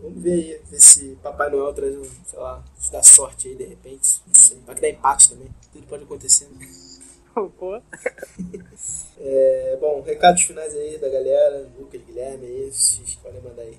Vamos 0.00 0.22
ver 0.22 0.32
aí, 0.32 0.60
ver 0.70 0.80
se 0.80 1.16
Papai 1.22 1.48
Noel 1.50 1.72
traz 1.72 1.94
um, 1.96 2.04
sei 2.26 2.38
lá, 2.38 2.62
se 2.78 2.92
dá 2.92 3.02
sorte 3.02 3.48
aí 3.48 3.54
de 3.54 3.64
repente. 3.64 4.20
Não 4.26 4.34
sei. 4.34 4.58
Vai 4.66 4.74
que 4.74 4.80
dá 4.82 4.88
empate 4.88 5.30
também. 5.30 5.48
Tudo 5.72 5.86
pode 5.86 6.02
acontecer. 6.04 6.46
Né? 6.46 6.66
Pô. 7.58 7.80
É, 9.18 9.76
bom, 9.80 10.02
recados 10.02 10.42
finais 10.42 10.74
aí 10.74 10.98
da 10.98 11.08
galera, 11.08 11.68
Lucas, 11.78 12.00
Guilherme 12.06 12.46
aí, 12.46 12.70
vocês 12.72 13.14
podem 13.16 13.40
mandar 13.40 13.62
aí. 13.62 13.78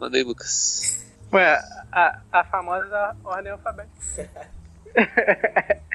Manda 0.00 0.16
aí, 0.16 0.22
Lucas. 0.24 1.04
Ué, 1.36 1.60
a, 1.92 2.20
a 2.32 2.44
famosa 2.44 3.14
ordem 3.22 3.52
alfabética. 3.52 4.30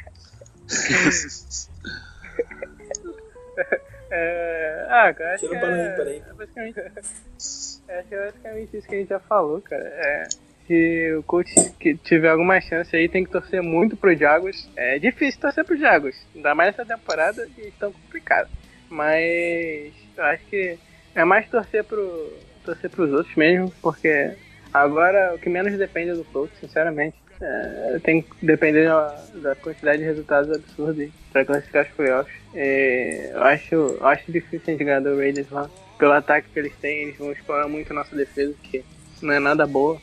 É, 4.14 4.88
ah, 4.90 5.14
cara, 5.14 5.36
acho 5.36 5.48
Tira 5.48 5.60
que 5.60 5.66
é, 5.66 5.90
para 5.96 6.04
aí. 6.04 6.18
é 6.18 6.34
basicamente. 6.34 6.80
Acho 6.80 8.08
que 8.10 8.16
é 8.16 8.26
basicamente 8.26 8.78
isso 8.78 8.88
que 8.88 8.96
a 8.96 8.98
gente 9.00 9.10
já 9.10 9.20
falou, 9.20 9.62
cara. 9.62 9.84
É, 9.84 10.28
se 10.68 11.16
o 11.18 11.24
coach 11.24 11.54
que 11.80 11.96
tiver 11.96 12.30
alguma 12.30 12.60
chance 12.60 12.94
aí, 12.94 13.08
tem 13.08 13.24
que 13.24 13.32
torcer 13.32 13.62
muito 13.62 13.96
pro 13.96 14.14
Jaguars. 14.14 14.70
É 14.76 15.00
difícil 15.00 15.40
torcer 15.40 15.64
pro 15.64 15.78
Jaguars, 15.78 16.18
ainda 16.36 16.54
mais 16.54 16.74
essa 16.74 16.86
temporada 16.86 17.48
que 17.48 17.62
estão 17.62 17.92
complicados. 17.94 18.52
Mas 18.90 19.94
eu 20.18 20.24
acho 20.26 20.46
que 20.46 20.78
é 21.16 21.24
mais 21.24 21.50
torcer 21.50 21.86
pro 21.86 22.34
torcer 22.66 22.90
pros 22.90 23.12
outros 23.14 23.36
mesmo, 23.36 23.72
porque 23.82 24.36
agora 24.74 25.34
o 25.36 25.40
que 25.40 25.50
menos 25.50 25.78
depende 25.78 26.12
é 26.12 26.14
do 26.14 26.24
coach, 26.26 26.52
sinceramente. 26.60 27.16
É, 27.42 28.00
tem 28.04 28.22
que 28.22 28.46
depender 28.46 28.86
da, 28.86 29.20
da, 29.36 29.56
quantidade 29.56 29.98
de 29.98 30.04
resultados 30.04 30.52
absurdos 30.52 31.10
para 31.32 31.44
classificar 31.44 31.86
os 31.86 31.92
playoffs. 31.92 32.36
É, 32.54 33.32
eu, 33.34 33.44
acho, 33.44 33.76
eu 33.76 34.08
acho 34.08 34.32
difícil 34.32 34.62
a 34.68 34.72
gente 34.72 34.84
ganhar 34.84 35.00
do 35.00 35.18
Raiders 35.18 35.50
lá. 35.50 35.70
Pelo 35.98 36.14
ataque 36.14 36.50
que 36.54 36.60
eles 36.60 36.74
têm, 36.80 37.04
eles 37.04 37.18
vão 37.18 37.32
explorar 37.32 37.68
muito 37.68 37.92
a 37.92 37.96
nossa 37.96 38.16
defesa, 38.16 38.54
que 38.64 38.84
não 39.24 39.34
é 39.34 39.40
nada 39.40 39.66
boa. 39.66 40.00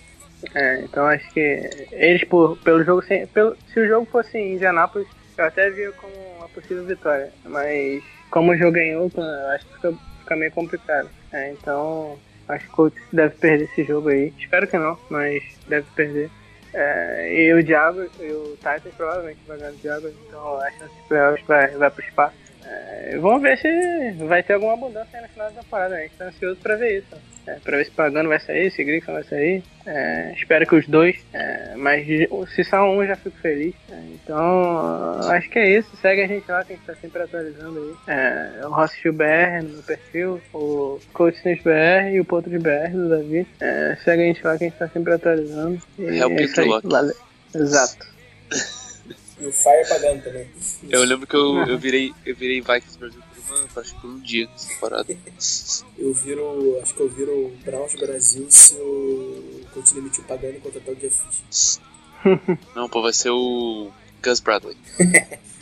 É, 0.55 0.81
então 0.81 1.07
acho 1.07 1.29
que 1.33 1.41
eles, 1.93 2.25
por, 2.25 2.57
pelo 2.59 2.83
jogo, 2.85 3.03
sem, 3.03 3.27
pelo, 3.29 3.57
se 3.73 3.81
o 3.81 3.87
jogo 3.87 4.07
fosse 4.07 4.37
em 4.37 4.55
Indianápolis, 4.55 5.09
eu 5.37 5.45
até 5.45 5.71
via 5.71 5.93
como 5.93 6.13
uma 6.39 6.49
possível 6.49 6.85
vitória. 6.85 7.31
Mas 7.45 8.03
como 8.31 8.53
o 8.53 8.57
jogo 8.57 8.73
ganhou, 8.73 9.11
acho 9.55 9.67
que 9.67 9.75
fica, 9.75 9.95
fica 10.21 10.37
meio 10.37 10.53
complicado. 10.53 11.09
É, 11.33 11.53
então 11.53 12.19
acho 12.49 12.65
que 12.67 12.73
o 12.73 12.77
Colts 12.77 13.03
deve 13.13 13.35
perder 13.37 13.65
esse 13.65 13.85
jogo 13.85 14.09
aí. 14.09 14.33
Espero 14.39 14.67
que 14.67 14.79
não, 14.79 14.99
mas 15.11 15.43
deve 15.69 15.87
perder. 15.95 16.31
É, 16.75 17.35
e 17.35 17.55
o 17.55 17.63
Diabo 17.63 18.03
e 18.21 18.31
o 18.31 18.57
Titan 18.57 18.91
provavelmente 18.97 19.41
vai 19.47 19.59
ganhar 19.59 19.73
o 19.73 19.77
Diabo, 19.77 20.09
então 20.09 20.61
a 20.61 20.71
chance 20.73 20.95
de 20.95 21.09
playoffs 21.09 21.47
vai, 21.47 21.69
vai 21.69 21.91
pro 21.91 22.05
espaço. 22.05 22.37
É, 22.69 23.19
vamos 23.19 23.41
ver 23.41 23.57
se 23.57 24.13
vai 24.25 24.43
ter 24.43 24.55
alguma 24.55 24.77
mudança 24.77 25.09
aí 25.15 25.23
no 25.23 25.29
final 25.29 25.51
da 25.51 25.63
temporada. 25.63 25.97
A 25.97 26.01
gente 26.01 26.15
tá 26.17 26.27
ansioso 26.27 26.61
pra 26.61 26.77
ver 26.77 26.99
isso. 26.99 27.17
É, 27.47 27.55
pra 27.55 27.79
ver 27.79 27.87
se 27.87 27.91
Pagano 27.93 28.29
vai 28.29 28.39
sair, 28.41 28.71
se 28.71 28.85
Grixon 28.85 29.15
vai 29.15 29.25
sair. 29.25 29.63
É, 29.87 30.35
espero 30.37 30.67
que 30.67 30.75
os 30.75 30.87
dois. 30.87 31.17
É, 31.33 31.75
mas 31.77 32.07
se 32.55 32.65
só 32.65 32.85
um, 32.85 33.07
já 33.07 33.17
fico 33.17 33.39
feliz. 33.39 33.75
É, 33.91 33.99
então, 34.13 35.19
acho 35.31 35.49
que 35.49 35.59
é 35.59 35.79
isso. 35.79 35.89
Segue 35.97 36.23
a 36.23 36.27
gente 36.27 36.51
lá, 36.51 36.63
que 36.63 36.75
a 36.75 36.77
gente 36.77 36.85
tá 36.85 36.95
sempre 36.97 37.23
atualizando 37.23 37.97
aí. 38.07 38.15
É, 38.15 38.67
o 38.67 38.71
Rossfield 38.71 39.17
BR 39.17 39.65
no 39.65 39.83
perfil, 39.83 40.41
o 40.53 41.01
Coach 41.15 41.41
BR 41.43 42.13
e 42.13 42.21
o 42.21 42.25
Ponto 42.25 42.51
de 42.51 42.59
BR 42.59 42.93
do 42.93 43.09
Davi. 43.09 43.47
É, 43.61 43.97
segue 44.05 44.23
a 44.23 44.27
gente 44.27 44.45
lá, 44.45 44.59
que 44.59 44.65
a 44.65 44.69
gente 44.69 44.79
tá 44.79 44.89
sempre 44.89 45.15
atualizando. 45.15 45.81
E 45.99 46.19
é 46.19 46.27
o 46.27 46.37
Peter 46.37 46.67
Exato. 47.55 48.07
E 49.41 49.47
o 49.47 49.53
Fire 49.53 49.89
pagando 49.89 50.23
também. 50.23 50.49
Eu 50.89 51.05
lembro 51.05 51.27
que 51.27 51.37
eu, 51.37 51.59
eu 51.69 51.79
virei, 51.79 52.13
eu 52.27 52.35
virei 52.35 52.61
Vikings 52.61 52.99
Brasil 52.99 53.21
por 53.21 53.55
uma, 53.55 53.81
acho 53.81 53.95
que 53.95 54.01
por 54.01 54.11
um 54.11 54.21
dia 54.21 54.47
nessa 54.47 54.81
parada. 54.81 55.17
eu 55.99 56.13
viro. 56.13 56.79
Acho 56.83 56.95
que 56.95 57.01
eu 57.01 57.09
viro 57.09 57.57
Browns 57.65 57.95
Brasil 57.95 58.47
se 58.51 58.75
o 58.75 59.65
coach 59.73 59.95
demitiu 59.95 60.25
pagando 60.25 60.57
e 60.57 60.61
contratar 60.61 60.95
o 60.95 60.97
Jeff 60.97 61.17
Fish. 61.31 61.81
Não, 62.75 62.89
pô, 62.89 63.03
vai 63.03 63.13
ser 63.13 63.31
o 63.31 63.91
Gus 64.23 64.41
Bradley. 64.41 64.77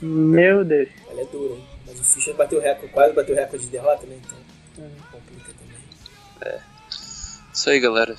Meu 0.00 0.64
Deus. 0.64 0.88
Ela 1.10 1.20
é 1.20 1.24
dura, 1.26 1.54
hein? 1.54 1.64
Mas 1.86 2.00
o 2.00 2.04
Fischer 2.04 2.34
bateu 2.34 2.60
recorde, 2.60 2.92
quase 2.92 3.14
bateu 3.14 3.34
recorde 3.34 3.64
de 3.64 3.70
derrota, 3.70 4.06
né? 4.06 4.18
Então, 4.24 4.38
é. 4.84 4.90
complica 5.12 5.52
também. 5.52 5.78
É. 6.42 6.60
Isso 7.52 7.70
aí, 7.70 7.80
galera. 7.80 8.16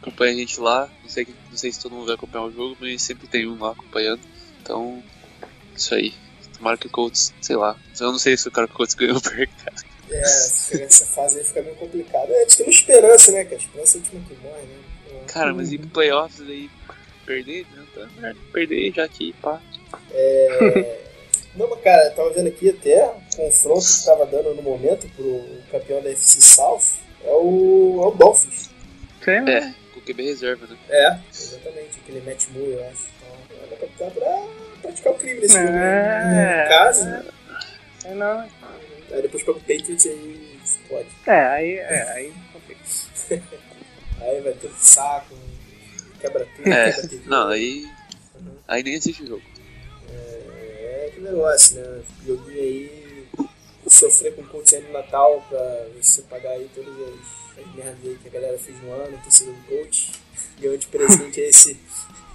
Acompanha 0.00 0.32
a 0.32 0.36
gente 0.36 0.60
lá. 0.60 0.88
Não 1.02 1.08
sei, 1.08 1.26
não 1.50 1.56
sei 1.56 1.72
se 1.72 1.80
todo 1.80 1.94
mundo 1.94 2.06
vai 2.06 2.14
acompanhar 2.14 2.44
o 2.44 2.52
jogo, 2.52 2.76
mas 2.80 3.02
sempre 3.02 3.26
tem 3.26 3.46
um 3.46 3.58
lá 3.58 3.72
acompanhando. 3.72 4.20
Então, 4.64 5.02
isso 5.76 5.94
aí. 5.94 6.14
Tomara 6.56 6.78
que 6.78 6.86
o 6.86 6.90
Colts, 6.90 7.34
sei 7.42 7.56
lá. 7.56 7.76
Eu 8.00 8.12
não 8.12 8.18
sei 8.18 8.34
se 8.36 8.48
o 8.48 8.50
cara 8.50 8.66
que 8.66 8.72
o 8.72 8.76
Colts 8.76 8.94
ganhou 8.94 9.16
ou 9.16 9.20
perca. 9.20 9.72
É, 10.10 10.20
essa 10.20 11.04
fase 11.06 11.38
aí 11.38 11.44
fica 11.44 11.62
meio 11.62 11.76
complicada. 11.76 12.32
É, 12.32 12.38
a 12.38 12.40
gente 12.44 12.56
tem 12.56 12.66
uma 12.66 12.72
esperança, 12.72 13.32
né? 13.32 13.44
Que 13.44 13.54
a 13.54 13.58
esperança 13.58 13.98
é 13.98 14.00
a 14.00 14.02
última 14.02 14.24
que 14.26 14.34
morre, 14.42 14.62
né? 14.62 15.24
Cara, 15.26 15.52
mas 15.52 15.72
ir 15.72 15.78
pro 15.78 15.88
playoffs 15.88 16.40
aí, 16.40 16.70
perder, 17.26 17.66
né? 17.74 17.84
Tá 17.94 18.08
melhor 18.16 18.34
perder 18.52 18.92
já 18.94 19.04
aqui, 19.04 19.34
pá. 19.42 19.60
É. 20.10 21.00
Não, 21.54 21.68
mas 21.70 21.80
cara, 21.82 22.06
eu 22.06 22.14
tava 22.14 22.30
vendo 22.30 22.48
aqui 22.48 22.70
até 22.70 23.06
o 23.06 23.36
confronto 23.36 23.86
que 23.86 24.04
tava 24.04 24.26
dando 24.26 24.54
no 24.54 24.62
momento 24.62 25.08
pro 25.14 25.44
campeão 25.70 26.02
da 26.02 26.10
FC 26.10 26.40
South 26.40 26.82
é 27.24 27.30
o, 27.30 28.00
é 28.02 28.06
o 28.06 28.10
Dolphins. 28.10 28.70
Sim, 29.24 29.48
é, 29.48 29.72
com 29.92 30.00
o 30.00 30.02
QB 30.02 30.22
reserva, 30.24 30.66
né? 30.66 30.76
É, 30.88 31.18
exatamente, 31.32 32.00
aquele 32.02 32.20
Matt 32.22 32.46
Moore, 32.48 32.72
eu 32.72 32.88
acho 32.88 33.13
dá 33.98 34.10
pra 34.10 34.48
praticar 34.82 35.12
o 35.12 35.16
crime 35.16 35.40
nesse 35.40 35.56
é... 35.56 35.60
jogo. 35.60 35.72
Né? 35.72 36.68
Caso, 36.68 37.04
né? 37.04 37.24
É, 38.04 38.14
não. 38.14 38.40
Aí 39.10 39.22
depois 39.22 39.42
pega 39.42 39.58
o 39.58 39.60
Patriots 39.60 40.04
e 40.04 40.08
aí 40.08 40.60
pode. 40.88 41.08
É, 41.26 41.46
aí. 41.46 41.74
É, 41.76 42.12
aí 42.12 42.32
aí 44.20 44.40
vai 44.40 44.52
tudo 44.54 44.74
saco, 44.78 45.34
quebra 46.20 46.46
tudo, 46.56 46.68
é, 46.68 46.92
quebra 46.92 47.08
tudo. 47.08 47.28
Não, 47.28 47.48
aí. 47.48 47.86
Uhum. 48.34 48.56
Aí 48.68 48.82
nem 48.82 48.94
existe 48.94 49.22
o 49.22 49.26
jogo. 49.26 49.42
É, 50.10 51.06
é 51.06 51.10
que 51.14 51.20
negócio, 51.20 51.80
né? 51.80 52.02
Joguinho 52.26 52.60
aí. 52.60 53.04
Sofrer 53.86 54.34
com 54.34 54.40
o 54.40 54.46
Colts 54.46 54.72
no 54.72 54.92
Natal 54.92 55.44
pra 55.48 55.86
você 55.94 56.22
pagar 56.22 56.52
aí 56.52 56.70
todas 56.74 56.94
as, 56.94 57.58
as 57.58 57.74
merdas 57.74 57.98
aí 58.02 58.18
que 58.22 58.28
a 58.28 58.30
galera 58.30 58.58
fez 58.58 58.82
no 58.82 58.90
ano, 58.92 59.20
torcida 59.22 59.52
do 59.52 59.62
coach. 59.66 60.12
Ganhou 60.58 60.78
de 60.78 60.86
presente 60.86 61.40
esse 61.40 61.78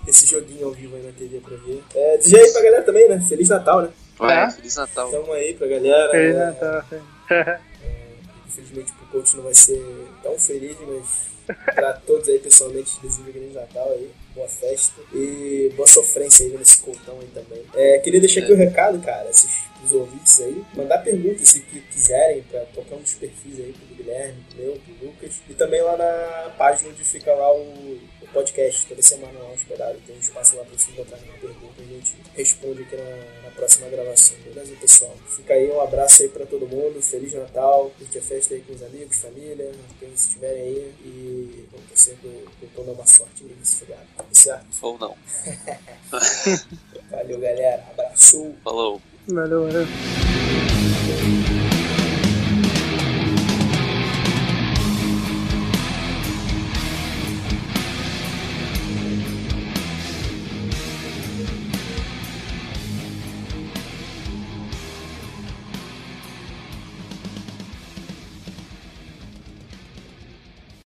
esse 0.07 0.25
joguinho 0.25 0.67
ao 0.67 0.71
vivo 0.71 0.95
aí 0.95 1.03
na 1.03 1.11
TV 1.11 1.39
pra 1.39 1.55
ver. 1.57 1.83
É, 1.95 2.17
dizer 2.17 2.39
aí 2.39 2.51
pra 2.51 2.61
galera 2.61 2.83
também, 2.83 3.09
né? 3.09 3.23
Feliz 3.27 3.49
Natal, 3.49 3.81
né? 3.81 3.89
É, 4.21 4.51
Feliz 4.51 4.75
Natal. 4.75 5.11
Tamo 5.11 5.33
aí 5.33 5.53
pra 5.53 5.67
galera. 5.67 6.11
Feliz 6.11 6.35
é, 6.35 6.45
Natal. 6.45 6.85
É, 7.29 7.59
infelizmente 8.47 8.91
o 8.91 9.05
coach 9.11 9.35
não 9.37 9.43
vai 9.43 9.55
ser 9.55 9.81
tão 10.21 10.37
feliz, 10.37 10.75
mas 10.87 11.29
pra 11.75 11.93
todos 11.93 12.27
aí 12.27 12.39
pessoalmente, 12.39 12.99
desejo 13.01 13.31
Feliz 13.31 13.53
Natal 13.53 13.89
aí, 13.91 14.09
boa 14.35 14.47
festa 14.47 15.01
e 15.13 15.71
boa 15.75 15.87
sofrência 15.87 16.45
aí 16.45 16.57
nesse 16.57 16.79
coltão 16.79 17.19
aí 17.19 17.27
também. 17.33 17.63
É, 17.73 17.99
queria 17.99 18.19
deixar 18.19 18.41
aqui 18.41 18.51
o 18.51 18.55
um 18.55 18.57
recado, 18.57 18.99
cara, 18.99 19.29
esses 19.29 19.68
os 19.83 19.91
ouvintes 19.91 20.39
aí, 20.41 20.63
mandar 20.75 20.99
perguntas 20.99 21.49
se 21.49 21.61
quiserem 21.61 22.43
pra 22.43 22.61
qualquer 22.73 22.95
um 22.95 23.01
dos 23.01 23.13
perfis 23.13 23.59
aí, 23.59 23.73
pro 23.73 23.95
Guilherme, 23.95 24.43
pro 24.49 24.57
meu, 24.57 24.79
pro 24.79 25.07
Lucas, 25.07 25.35
e 25.49 25.53
também 25.53 25.81
lá 25.81 25.97
na 25.97 26.49
página 26.57 26.89
onde 26.89 27.03
fica 27.03 27.33
lá 27.33 27.51
o 27.53 27.99
podcast 28.33 28.85
toda 28.85 29.01
semana 29.01 29.39
lá 29.39 29.51
hospedado. 29.51 29.99
Tem 30.05 30.15
um 30.15 30.19
espaço 30.19 30.55
lá 30.55 30.63
para 30.63 30.77
você 30.77 30.91
botar 30.91 31.17
uma 31.17 31.33
pergunta 31.33 31.81
e 31.81 31.83
a 31.83 31.97
gente 31.97 32.15
responde 32.35 32.83
aqui 32.83 32.95
na, 32.95 33.43
na, 33.43 33.51
próxima 33.51 33.89
gravação. 33.89 34.37
Beleza, 34.43 34.75
pessoal? 34.75 35.15
Fica 35.27 35.53
aí, 35.53 35.69
um 35.69 35.81
abraço 35.81 36.21
aí 36.23 36.29
para 36.29 36.45
todo 36.45 36.67
mundo. 36.67 37.01
Feliz 37.01 37.33
Natal. 37.33 37.91
Curte 37.97 38.17
a 38.17 38.21
festa 38.21 38.53
aí 38.53 38.61
com 38.61 38.73
os 38.73 38.83
amigos, 38.83 39.17
família, 39.17 39.71
quem 39.99 40.11
estiverem 40.13 40.61
aí. 40.61 40.93
E 41.03 41.65
vamos 41.71 41.87
torcer 41.87 42.15
pro 42.73 42.83
dar 42.83 42.91
uma 42.91 43.07
sorte 43.07 43.43
nesse 43.43 43.77
feriado. 43.77 44.07
Certo? 44.31 44.65
Ou 44.81 44.97
não. 44.97 45.15
Valeu, 47.09 47.39
galera. 47.39 47.85
Abraço. 47.91 48.53
Falou. 48.63 49.01
Valeu, 49.31 49.65
valeu. 49.65 49.85